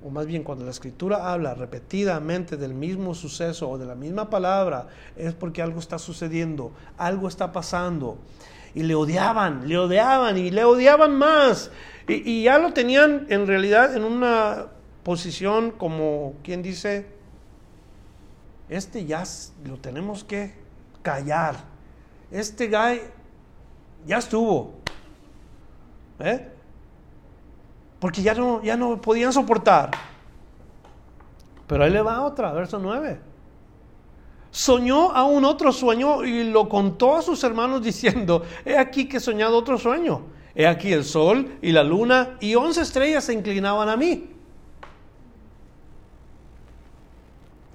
o 0.03 0.09
más 0.09 0.25
bien 0.25 0.41
cuando 0.41 0.65
la 0.65 0.71
escritura 0.71 1.31
habla 1.31 1.53
repetidamente 1.53 2.57
del 2.57 2.73
mismo 2.73 3.13
suceso 3.13 3.69
o 3.69 3.77
de 3.77 3.85
la 3.85 3.93
misma 3.93 4.27
palabra, 4.27 4.87
es 5.15 5.35
porque 5.35 5.61
algo 5.61 5.79
está 5.79 5.99
sucediendo, 5.99 6.71
algo 6.97 7.27
está 7.27 7.51
pasando. 7.51 8.17
Y 8.73 8.81
le 8.81 8.95
odiaban, 8.95 9.67
le 9.67 9.77
odiaban 9.77 10.35
y 10.39 10.49
le 10.49 10.63
odiaban 10.63 11.15
más. 11.15 11.69
Y, 12.07 12.41
ya 12.41 12.57
lo 12.57 12.73
tenían 12.73 13.27
en 13.29 13.45
realidad 13.45 13.95
en 13.95 14.03
una 14.03 14.65
posición 15.03 15.69
como 15.69 16.33
quien 16.43 16.63
dice, 16.63 17.13
este 18.69 19.05
ya 19.05 19.23
lo 19.65 19.77
tenemos 19.77 20.23
que 20.23 20.53
callar. 21.01 21.55
este 22.31 22.67
guy 22.67 23.01
ya 24.05 24.17
estuvo. 24.17 24.73
¿Eh? 26.19 26.51
Porque 27.99 28.21
ya 28.21 28.33
no, 28.33 28.63
ya 28.63 28.77
no 28.77 28.99
podían 29.01 29.33
soportar. 29.33 29.91
Pero 31.67 31.83
ahí 31.83 31.91
le 31.91 32.01
va 32.01 32.23
otra, 32.23 32.53
verso 32.53 32.79
9. 32.79 33.19
Soñó 34.51 35.11
aún 35.11 35.43
otro 35.43 35.71
sueño 35.71 36.23
y 36.23 36.45
lo 36.45 36.69
contó 36.69 37.17
a 37.17 37.21
sus 37.21 37.43
hermanos 37.43 37.83
diciendo, 37.83 38.43
he 38.63 38.77
aquí 38.77 39.07
que 39.07 39.17
he 39.17 39.19
soñado 39.19 39.57
otro 39.57 39.77
sueño. 39.77 40.21
He 40.53 40.65
aquí 40.65 40.93
el 40.93 41.03
sol 41.03 41.57
y 41.61 41.71
la 41.71 41.83
luna 41.83 42.37
y 42.39 42.55
once 42.55 42.81
estrellas 42.81 43.25
se 43.25 43.33
inclinaban 43.33 43.89
a 43.89 43.97
mí. 43.97 44.34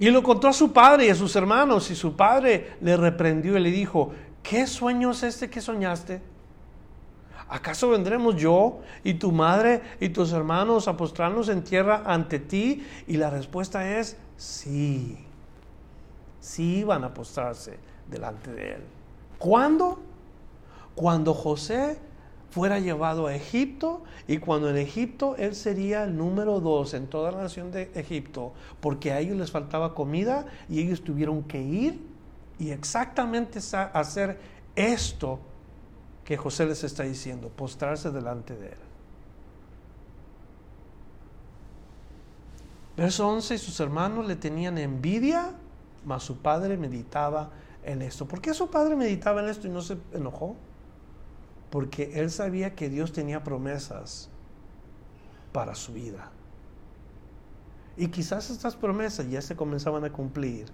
Y 0.00 0.08
lo 0.10 0.22
contó 0.22 0.48
a 0.48 0.52
su 0.54 0.72
padre 0.72 1.06
y 1.06 1.10
a 1.10 1.14
sus 1.14 1.36
hermanos 1.36 1.90
y 1.90 1.94
su 1.94 2.16
padre 2.16 2.78
le 2.80 2.96
reprendió 2.96 3.58
y 3.58 3.60
le 3.60 3.70
dijo, 3.70 4.12
¿qué 4.42 4.66
sueño 4.66 5.10
es 5.10 5.22
este 5.22 5.50
que 5.50 5.60
soñaste? 5.60 6.22
¿Acaso 7.50 7.90
vendremos 7.90 8.36
yo 8.36 8.80
y 9.04 9.14
tu 9.14 9.30
madre 9.30 9.82
y 10.00 10.08
tus 10.08 10.32
hermanos 10.32 10.88
a 10.88 10.96
postrarnos 10.96 11.50
en 11.50 11.62
tierra 11.62 12.02
ante 12.06 12.38
ti? 12.38 12.82
Y 13.08 13.18
la 13.18 13.28
respuesta 13.28 13.98
es 13.98 14.16
sí. 14.38 15.18
Sí 16.40 16.78
iban 16.78 17.04
a 17.04 17.12
postrarse 17.12 17.78
delante 18.08 18.52
de 18.52 18.74
él. 18.76 18.82
¿Cuándo? 19.36 20.00
Cuando 20.94 21.34
José 21.34 21.98
fuera 22.50 22.78
llevado 22.78 23.26
a 23.26 23.34
Egipto 23.34 24.02
y 24.26 24.38
cuando 24.38 24.70
en 24.70 24.76
Egipto 24.76 25.36
él 25.38 25.54
sería 25.54 26.04
el 26.04 26.16
número 26.16 26.60
dos 26.60 26.94
en 26.94 27.06
toda 27.06 27.32
la 27.32 27.42
nación 27.42 27.70
de 27.70 27.90
Egipto, 27.94 28.52
porque 28.80 29.12
a 29.12 29.20
ellos 29.20 29.36
les 29.36 29.50
faltaba 29.50 29.94
comida 29.94 30.46
y 30.68 30.80
ellos 30.80 31.02
tuvieron 31.02 31.44
que 31.44 31.62
ir 31.62 32.00
y 32.58 32.70
exactamente 32.70 33.60
hacer 33.92 34.38
esto 34.76 35.38
que 36.24 36.36
José 36.36 36.66
les 36.66 36.84
está 36.84 37.04
diciendo, 37.04 37.48
postrarse 37.48 38.10
delante 38.10 38.54
de 38.56 38.68
él. 38.68 38.78
Verso 42.96 43.28
11, 43.28 43.54
y 43.54 43.58
sus 43.58 43.80
hermanos 43.80 44.26
le 44.26 44.36
tenían 44.36 44.76
envidia, 44.76 45.54
mas 46.04 46.22
su 46.22 46.36
padre 46.36 46.76
meditaba 46.76 47.50
en 47.82 48.02
esto. 48.02 48.26
¿Por 48.26 48.40
qué 48.40 48.52
su 48.52 48.68
padre 48.68 48.94
meditaba 48.94 49.40
en 49.42 49.48
esto 49.48 49.66
y 49.66 49.70
no 49.70 49.80
se 49.80 49.96
enojó? 50.12 50.54
Porque 51.70 52.20
él 52.20 52.30
sabía 52.30 52.74
que 52.74 52.88
Dios 52.88 53.12
tenía 53.12 53.44
promesas 53.44 54.28
para 55.52 55.74
su 55.74 55.92
vida. 55.92 56.30
Y 57.96 58.08
quizás 58.08 58.50
estas 58.50 58.76
promesas 58.76 59.28
ya 59.30 59.42
se 59.42 59.56
comenzaban 59.56 60.04
a 60.04 60.10
cumplir 60.10 60.66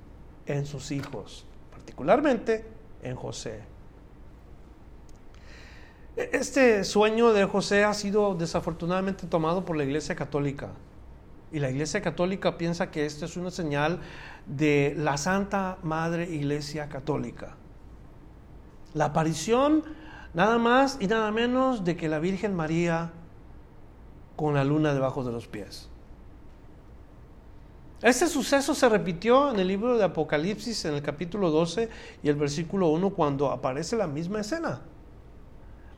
en 0.46 0.64
sus 0.64 0.90
hijos, 0.90 1.44
particularmente 1.70 2.64
en 3.02 3.16
José. 3.16 3.62
Este 6.16 6.82
sueño 6.84 7.32
de 7.32 7.44
José 7.44 7.84
ha 7.84 7.92
sido 7.92 8.34
desafortunadamente 8.34 9.26
tomado 9.26 9.64
por 9.64 9.76
la 9.76 9.84
Iglesia 9.84 10.14
Católica. 10.14 10.70
Y 11.52 11.58
la 11.58 11.70
Iglesia 11.70 12.00
Católica 12.00 12.56
piensa 12.56 12.90
que 12.90 13.04
esto 13.04 13.26
es 13.26 13.36
una 13.36 13.50
señal 13.50 14.00
de 14.46 14.94
la 14.96 15.18
Santa 15.18 15.78
Madre 15.82 16.24
Iglesia 16.24 16.88
Católica. 16.88 17.56
La 18.94 19.06
aparición 19.06 19.84
Nada 20.36 20.58
más 20.58 20.98
y 21.00 21.06
nada 21.06 21.32
menos 21.32 21.82
de 21.82 21.96
que 21.96 22.10
la 22.10 22.18
Virgen 22.18 22.54
María 22.54 23.10
con 24.36 24.52
la 24.52 24.64
luna 24.64 24.92
debajo 24.92 25.24
de 25.24 25.32
los 25.32 25.46
pies. 25.46 25.88
Este 28.02 28.26
suceso 28.26 28.74
se 28.74 28.86
repitió 28.90 29.50
en 29.50 29.58
el 29.58 29.66
libro 29.66 29.96
de 29.96 30.04
Apocalipsis 30.04 30.84
en 30.84 30.92
el 30.92 31.00
capítulo 31.00 31.50
12 31.50 31.88
y 32.22 32.28
el 32.28 32.34
versículo 32.34 32.88
1 32.88 33.14
cuando 33.14 33.50
aparece 33.50 33.96
la 33.96 34.06
misma 34.06 34.40
escena. 34.40 34.82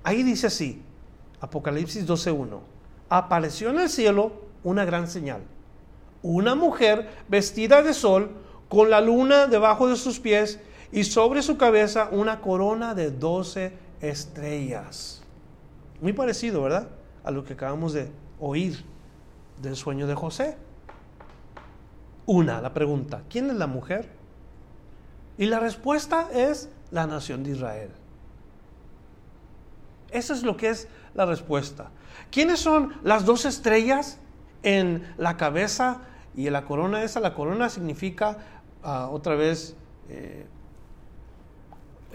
Ahí 0.04 0.22
dice 0.22 0.46
así, 0.46 0.82
Apocalipsis 1.40 2.06
12.1, 2.06 2.60
apareció 3.08 3.70
en 3.70 3.80
el 3.80 3.88
cielo 3.88 4.30
una 4.62 4.84
gran 4.84 5.08
señal, 5.08 5.42
una 6.22 6.54
mujer 6.54 7.10
vestida 7.26 7.82
de 7.82 7.92
sol 7.92 8.30
con 8.68 8.88
la 8.88 9.00
luna 9.00 9.48
debajo 9.48 9.88
de 9.88 9.96
sus 9.96 10.20
pies 10.20 10.60
y 10.92 11.02
sobre 11.02 11.42
su 11.42 11.56
cabeza 11.56 12.08
una 12.12 12.40
corona 12.40 12.94
de 12.94 13.10
doce 13.10 13.87
estrellas. 14.00 15.22
Muy 16.00 16.12
parecido, 16.12 16.62
¿verdad? 16.62 16.88
A 17.24 17.30
lo 17.30 17.44
que 17.44 17.54
acabamos 17.54 17.92
de 17.92 18.10
oír 18.40 18.84
del 19.60 19.76
sueño 19.76 20.06
de 20.06 20.14
José. 20.14 20.56
Una, 22.26 22.60
la 22.60 22.74
pregunta, 22.74 23.22
¿quién 23.28 23.50
es 23.50 23.56
la 23.56 23.66
mujer? 23.66 24.10
Y 25.38 25.46
la 25.46 25.60
respuesta 25.60 26.28
es 26.32 26.68
la 26.90 27.06
nación 27.06 27.42
de 27.42 27.50
Israel. 27.50 27.90
Eso 30.10 30.34
es 30.34 30.42
lo 30.42 30.56
que 30.56 30.70
es 30.70 30.88
la 31.14 31.26
respuesta. 31.26 31.90
¿Quiénes 32.30 32.60
son 32.60 32.94
las 33.02 33.24
dos 33.24 33.44
estrellas 33.44 34.18
en 34.62 35.06
la 35.16 35.36
cabeza 35.36 36.02
y 36.36 36.46
en 36.46 36.52
la 36.52 36.64
corona 36.64 37.02
esa? 37.02 37.20
La 37.20 37.34
corona 37.34 37.68
significa 37.68 38.38
ah, 38.82 39.08
otra 39.10 39.34
vez 39.34 39.76
eh, 40.08 40.46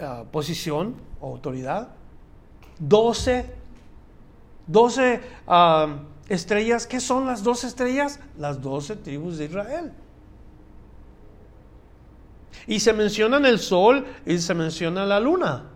ah, 0.00 0.24
posición, 0.30 0.96
autoridad. 1.32 1.88
Doce, 2.78 3.54
doce 4.66 5.20
estrellas. 6.28 6.86
¿Qué 6.86 7.00
son 7.00 7.26
las 7.26 7.42
doce 7.42 7.66
estrellas? 7.66 8.20
Las 8.38 8.60
doce 8.60 8.96
tribus 8.96 9.38
de 9.38 9.46
Israel. 9.46 9.92
Y 12.66 12.80
se 12.80 12.92
mencionan 12.92 13.44
el 13.46 13.58
sol 13.58 14.06
y 14.24 14.38
se 14.38 14.54
menciona 14.54 15.04
la 15.04 15.20
luna. 15.20 15.70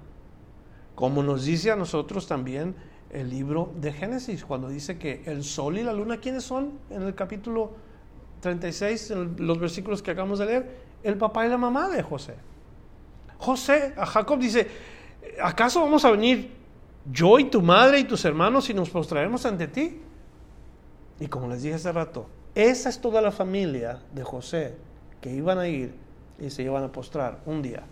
Como 0.95 1.23
nos 1.23 1.45
dice 1.45 1.71
a 1.71 1.77
nosotros 1.77 2.27
también 2.27 2.75
el 3.11 3.31
libro 3.31 3.73
de 3.77 3.93
Génesis, 3.93 4.45
cuando 4.45 4.69
dice 4.69 4.99
que 4.99 5.23
el 5.27 5.45
sol 5.45 5.79
y 5.79 5.83
la 5.83 5.93
luna, 5.93 6.19
¿quiénes 6.19 6.45
son? 6.45 6.79
En 6.91 7.03
el 7.03 7.15
capítulo 7.15 7.73
36, 8.41 9.11
en 9.13 9.37
los 9.39 9.59
versículos 9.59 10.03
que 10.03 10.11
acabamos 10.11 10.39
de 10.39 10.47
leer, 10.47 10.77
el 11.03 11.17
papá 11.17 11.47
y 11.47 11.49
la 11.49 11.59
mamá 11.59 11.89
de 11.89 12.03
José. 12.03 12.35
José, 13.39 13.95
a 13.97 14.05
Jacob 14.05 14.39
dice, 14.39 14.67
¿acaso 15.43 15.81
vamos 15.81 16.05
a 16.05 16.11
venir 16.11 16.51
yo 17.11 17.39
y 17.39 17.45
tu 17.45 17.63
madre 17.63 18.01
y 18.01 18.05
tus 18.05 18.25
hermanos 18.25 18.69
y 18.71 18.75
nos 18.75 18.91
postraremos 18.91 19.45
ante 19.47 19.69
ti? 19.69 20.01
Y 21.21 21.27
como 21.27 21.49
les 21.49 21.63
dije 21.63 21.75
hace 21.75 21.93
rato, 21.93 22.27
esa 22.55 22.89
es 22.89 23.01
toda 23.01 23.21
la 23.21 23.31
familia 23.31 24.01
de 24.13 24.25
José 24.25 24.77
que 25.21 25.33
iban 25.33 25.59
a 25.59 25.69
ir 25.69 25.95
y 26.39 26.51
se 26.51 26.63
iban 26.63 26.85
a 26.85 26.93
postrar 26.93 27.41
un 27.47 27.63
día. 27.63 27.83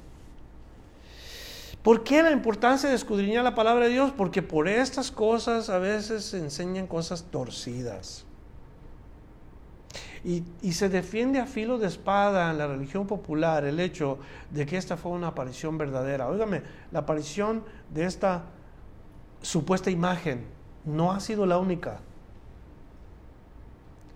¿Por 1.82 2.02
qué 2.02 2.22
la 2.22 2.32
importancia 2.32 2.88
de 2.88 2.96
escudriñar 2.96 3.44
la 3.44 3.54
palabra 3.54 3.84
de 3.84 3.92
Dios? 3.92 4.12
Porque 4.16 4.42
por 4.42 4.68
estas 4.68 5.12
cosas 5.12 5.70
a 5.70 5.78
veces 5.78 6.24
se 6.24 6.38
enseñan 6.38 6.88
cosas 6.88 7.26
torcidas. 7.30 8.24
Y, 10.26 10.72
se 10.72 10.88
defiende 10.88 11.38
a 11.38 11.46
filo 11.46 11.78
de 11.78 11.86
espada 11.86 12.50
en 12.50 12.58
la 12.58 12.66
religión 12.66 13.06
popular 13.06 13.64
el 13.64 13.78
hecho 13.78 14.18
de 14.50 14.66
que 14.66 14.76
esta 14.76 14.96
fue 14.96 15.12
una 15.12 15.28
aparición 15.28 15.78
verdadera. 15.78 16.26
Óigame, 16.26 16.62
la 16.90 16.98
aparición 16.98 17.62
de 17.94 18.06
esta 18.06 18.42
supuesta 19.40 19.88
imagen 19.88 20.44
no 20.84 21.12
ha 21.12 21.20
sido 21.20 21.46
la 21.46 21.58
única. 21.58 22.00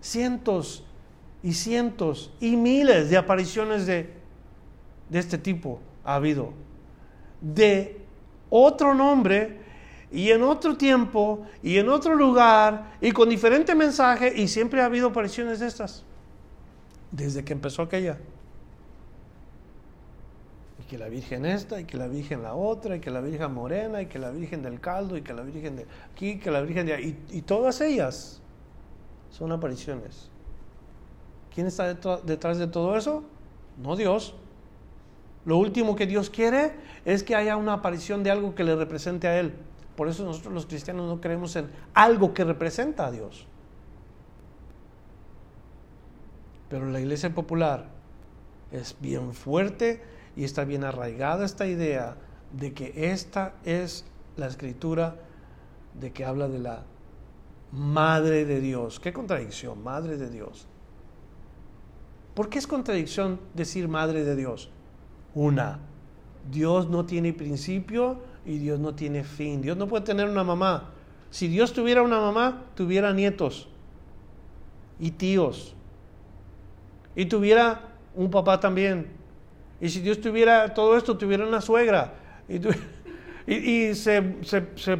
Cientos 0.00 0.84
y 1.44 1.52
cientos 1.52 2.32
y 2.40 2.56
miles 2.56 3.08
de 3.08 3.16
apariciones 3.16 3.86
de, 3.86 4.12
de 5.11 5.18
este 5.20 5.38
tipo 5.38 5.80
ha 6.04 6.16
habido. 6.16 6.52
De 7.40 8.04
otro 8.50 8.96
nombre 8.96 9.61
y 10.12 10.30
en 10.30 10.42
otro 10.42 10.76
tiempo 10.76 11.46
y 11.62 11.78
en 11.78 11.88
otro 11.88 12.14
lugar 12.14 12.96
y 13.00 13.12
con 13.12 13.28
diferente 13.28 13.74
mensaje 13.74 14.32
y 14.36 14.48
siempre 14.48 14.82
ha 14.82 14.86
habido 14.86 15.08
apariciones 15.08 15.61
estas 15.61 16.04
desde 17.11 17.44
que 17.44 17.52
empezó 17.52 17.82
aquella. 17.82 18.18
Y 20.80 20.84
que 20.84 20.98
la 20.98 21.08
Virgen 21.08 21.44
esta, 21.44 21.80
y 21.80 21.84
que 21.84 21.96
la 21.96 22.06
Virgen 22.06 22.42
la 22.42 22.54
otra, 22.54 22.96
y 22.96 23.00
que 23.00 23.11
la 23.11 23.20
Virgen 23.20 23.52
morena, 23.52 24.02
y 24.02 24.06
que 24.06 24.18
la 24.18 24.30
Virgen 24.30 24.62
del 24.62 24.80
caldo, 24.80 25.16
y 25.16 25.22
que 25.22 25.32
la 25.32 25.42
Virgen 25.42 25.76
de 25.76 25.86
aquí, 26.12 26.38
que 26.38 26.50
la 26.50 26.61
Virgen 26.61 26.86
de 26.86 26.94
ahí, 26.94 27.18
y, 27.30 27.42
todas 27.42 27.80
ellas 27.80 28.40
son 29.30 29.52
apariciones. 29.52 30.28
¿Quién 31.54 31.66
está 31.66 31.94
detrás 32.22 32.58
de 32.58 32.66
todo 32.68 32.96
eso? 32.96 33.24
No 33.82 33.96
Dios. 33.96 34.34
Lo 35.44 35.56
último 35.56 35.96
que 35.96 36.06
Dios 36.06 36.30
quiere 36.30 36.72
es 37.04 37.22
que 37.22 37.34
haya 37.34 37.56
una 37.56 37.74
aparición 37.74 38.22
de 38.22 38.30
algo 38.30 38.54
que 38.54 38.62
le 38.62 38.76
represente 38.76 39.26
a 39.26 39.40
Él. 39.40 39.54
Por 40.01 40.09
eso 40.09 40.24
nosotros 40.24 40.55
los 40.55 40.64
cristianos 40.64 41.07
no 41.07 41.20
creemos 41.20 41.55
en 41.57 41.68
algo 41.92 42.32
que 42.32 42.42
representa 42.42 43.05
a 43.05 43.11
Dios. 43.11 43.44
Pero 46.70 46.86
la 46.86 47.01
iglesia 47.01 47.34
popular 47.34 47.90
es 48.72 48.96
bien 48.98 49.34
fuerte 49.34 50.03
y 50.36 50.44
está 50.44 50.64
bien 50.64 50.84
arraigada 50.84 51.44
esta 51.44 51.66
idea 51.66 52.16
de 52.51 52.72
que 52.72 53.12
esta 53.12 53.53
es 53.62 54.07
la 54.38 54.46
escritura 54.46 55.16
de 56.01 56.14
que 56.14 56.24
habla 56.24 56.48
de 56.48 56.61
la 56.61 56.84
Madre 57.70 58.46
de 58.46 58.59
Dios. 58.62 59.01
¿Qué 59.01 59.12
contradicción? 59.12 59.84
Madre 59.84 60.16
de 60.16 60.30
Dios. 60.30 60.66
¿Por 62.34 62.48
qué 62.48 62.59
es 62.59 62.66
contradicción 62.66 63.38
decir 63.53 63.86
Madre 63.86 64.24
de 64.24 64.34
Dios? 64.34 64.70
Una, 65.34 65.78
Dios 66.51 66.88
no 66.88 67.05
tiene 67.05 67.34
principio 67.34 68.29
y 68.45 68.59
Dios 68.59 68.80
no 68.80 68.95
tiene 68.95 69.24
fin. 69.24 69.61
Dios 69.61 69.76
no 69.76 69.86
puede 69.86 70.05
tener 70.05 70.28
una 70.28 70.45
mamá. 70.45 70.91
Si 71.30 71.49
Dios 71.49 71.72
tuviera 71.72 72.03
una 72.03 72.20
mamá, 72.20 72.64
tuviera 72.74 73.12
nietos 73.12 73.68
y 74.99 75.11
tíos. 75.12 75.74
Y 77.14 77.26
tuviera 77.26 77.88
un 78.14 78.30
papá 78.30 78.61
también. 78.61 79.09
Y 79.80 79.88
si 79.88 80.01
Dios 80.01 80.20
tuviera 80.20 80.74
todo 80.74 80.97
esto, 80.97 81.16
tuviera 81.16 81.47
una 81.47 81.61
suegra. 81.61 82.14
Y, 83.47 83.95
se, 83.95 84.22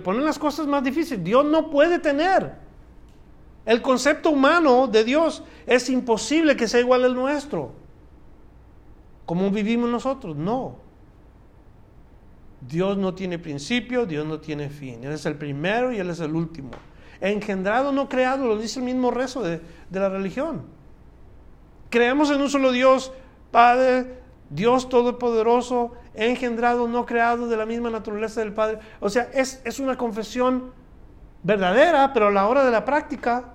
ponen 0.03 0.25
las 0.25 0.39
cosas 0.39 0.67
más 0.67 0.83
difíciles. 0.83 1.23
Dios 1.23 1.45
no 1.45 1.71
puede 1.71 1.99
tener. 1.99 2.55
El 3.67 3.83
concepto 3.83 4.31
humano 4.31 4.87
de 4.87 5.05
Dios 5.05 5.45
es 5.67 5.91
imposible 5.91 6.57
que 6.57 6.67
sea 6.67 6.81
igual 6.81 7.05
al 7.05 7.15
nuestro. 7.15 7.73
Como 9.27 9.51
vivimos 9.51 9.91
nosotros, 9.91 10.35
no. 10.35 10.90
Dios 12.61 12.99
no 12.99 13.15
tiene 13.15 13.39
principio, 13.39 14.07
Dios 14.07 14.27
no 14.27 14.41
tiene 14.41 14.69
fin. 14.69 15.03
Él 15.05 15.13
es 15.13 15.25
el 15.27 15.37
primero 15.37 15.93
y 15.93 15.99
Él 15.99 16.11
es 16.11 16.21
el 16.21 16.35
último. 16.35 16.71
Engendrado, 17.21 17.93
no 17.93 18.09
creado, 18.09 18.47
lo 18.47 18.59
dice 18.59 18.81
el 18.81 18.85
mismo 18.85 19.11
rezo 19.11 19.43
de, 19.43 19.61
la 19.91 20.09
religión. 20.09 20.63
Creemos 21.89 22.31
en 22.31 22.41
un 22.41 22.51
solo 22.51 22.73
Dios, 22.73 23.13
Padre, 23.51 24.21
Dios 24.51 24.89
Todopoderoso, 24.89 25.93
engendrado, 26.15 26.89
no 26.89 27.07
creado, 27.07 27.49
de 27.49 27.57
la 27.57 27.67
misma 27.67 27.91
naturaleza 27.91 28.41
del 28.41 28.53
Padre. 28.53 28.79
O 29.01 29.09
sea, 29.09 29.29
es, 29.35 29.63
es 29.65 29.81
una 29.81 29.97
confesión 29.97 30.73
verdadera, 31.43 32.13
pero 32.13 32.29
a 32.29 32.31
la 32.31 32.47
hora 32.47 32.65
de 32.65 32.71
la 32.71 32.85
práctica 32.85 33.55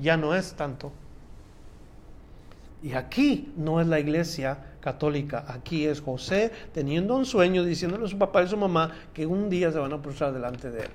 ya 0.00 0.16
no 0.16 0.34
es 0.34 0.54
tanto. 0.54 0.92
Y 2.82 2.92
aquí 2.92 3.52
no 3.56 3.80
es 3.80 3.86
la 3.86 3.98
iglesia 3.98 4.58
católica. 4.86 5.44
Aquí 5.48 5.84
es 5.84 6.00
José 6.00 6.52
teniendo 6.72 7.16
un 7.16 7.26
sueño, 7.26 7.64
diciéndole 7.64 8.04
a 8.04 8.08
su 8.08 8.16
papá 8.16 8.42
y 8.42 8.44
a 8.44 8.48
su 8.48 8.56
mamá 8.56 8.92
que 9.12 9.26
un 9.26 9.50
día 9.50 9.72
se 9.72 9.80
van 9.80 9.92
a 9.92 10.00
postrar 10.00 10.32
delante 10.32 10.70
de 10.70 10.84
él. 10.84 10.90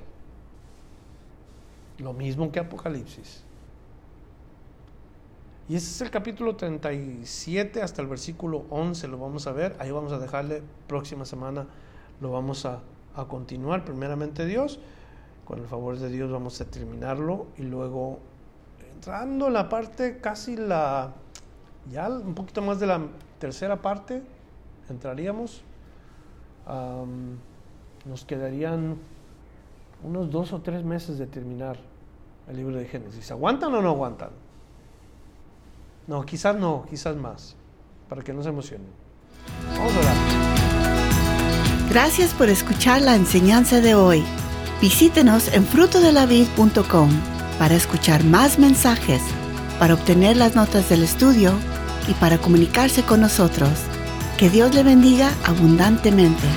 Lo 1.98 2.14
mismo 2.14 2.54
que 2.54 2.62
Apocalipsis. 2.62 3.44
Y 5.68 5.76
ese 5.76 5.88
es 5.92 6.00
el 6.00 6.10
capítulo 6.10 6.56
37 6.56 7.82
hasta 7.82 8.02
el 8.02 8.08
versículo 8.08 8.64
11, 8.70 9.10
lo 9.10 9.18
vamos 9.18 9.46
a 9.48 9.52
ver. 9.52 9.76
Ahí 9.78 9.92
vamos 9.92 10.14
a 10.14 10.20
dejarle, 10.20 10.64
próxima 10.88 11.26
semana 11.26 11.68
lo 12.22 12.32
vamos 12.32 12.66
a, 12.66 12.80
a 13.18 13.26
continuar, 13.26 13.84
primeramente 13.84 14.46
Dios. 14.46 14.80
Con 15.44 15.60
el 15.60 15.68
favor 15.68 15.98
de 15.98 16.08
Dios 16.08 16.32
vamos 16.32 16.62
a 16.62 16.66
terminarlo 16.66 17.48
y 17.58 17.64
luego 17.64 18.20
entrando 18.94 19.48
en 19.48 19.54
la 19.54 19.68
parte 19.68 20.20
casi 20.20 20.56
la, 20.56 21.12
ya 21.92 22.08
un 22.08 22.36
poquito 22.36 22.62
más 22.62 22.80
de 22.80 22.88
la 22.88 23.02
tercera 23.42 23.82
parte 23.82 24.22
entraríamos. 24.88 25.64
nos 28.06 28.26
quedarían 28.26 28.98
unos 30.04 30.32
dos 30.32 30.54
o 30.54 30.62
tres 30.62 30.84
meses 30.84 31.18
de 31.18 31.28
terminar 31.28 31.78
el 32.48 32.58
libro 32.58 32.78
de 32.78 32.86
Génesis. 32.86 33.32
¿Aguantan 33.32 33.74
o 33.74 33.82
no 33.82 33.90
aguantan? 33.90 34.30
No, 36.08 36.24
quizás 36.24 36.56
no, 36.56 36.86
quizás 36.90 37.16
más, 37.16 37.56
para 38.10 38.22
que 38.22 38.34
no 38.34 38.42
se 38.44 38.50
emocionen. 38.50 38.88
Vamos 39.76 39.94
a 39.96 40.00
orar. 40.00 40.16
Gracias 41.90 42.34
por 42.34 42.48
escuchar 42.50 43.02
la 43.02 43.16
enseñanza 43.16 43.82
de 43.82 43.96
hoy. 43.96 44.24
Visítenos 44.82 45.54
en 45.54 45.66
frutodelavid.com 45.66 47.10
para 47.60 47.76
escuchar 47.76 48.24
más 48.24 48.58
mensajes, 48.58 49.22
para 49.80 49.94
obtener 49.94 50.38
las 50.38 50.56
notas 50.56 50.90
del 50.90 51.04
estudio 51.04 51.54
y 52.08 52.14
para 52.14 52.38
comunicarse 52.38 53.04
con 53.04 53.22
nosotros. 53.22 53.72
Que 54.38 54.50
Dios 54.50 54.74
le 54.74 54.84
bendiga 54.84 55.34
abundantemente. 55.44 56.48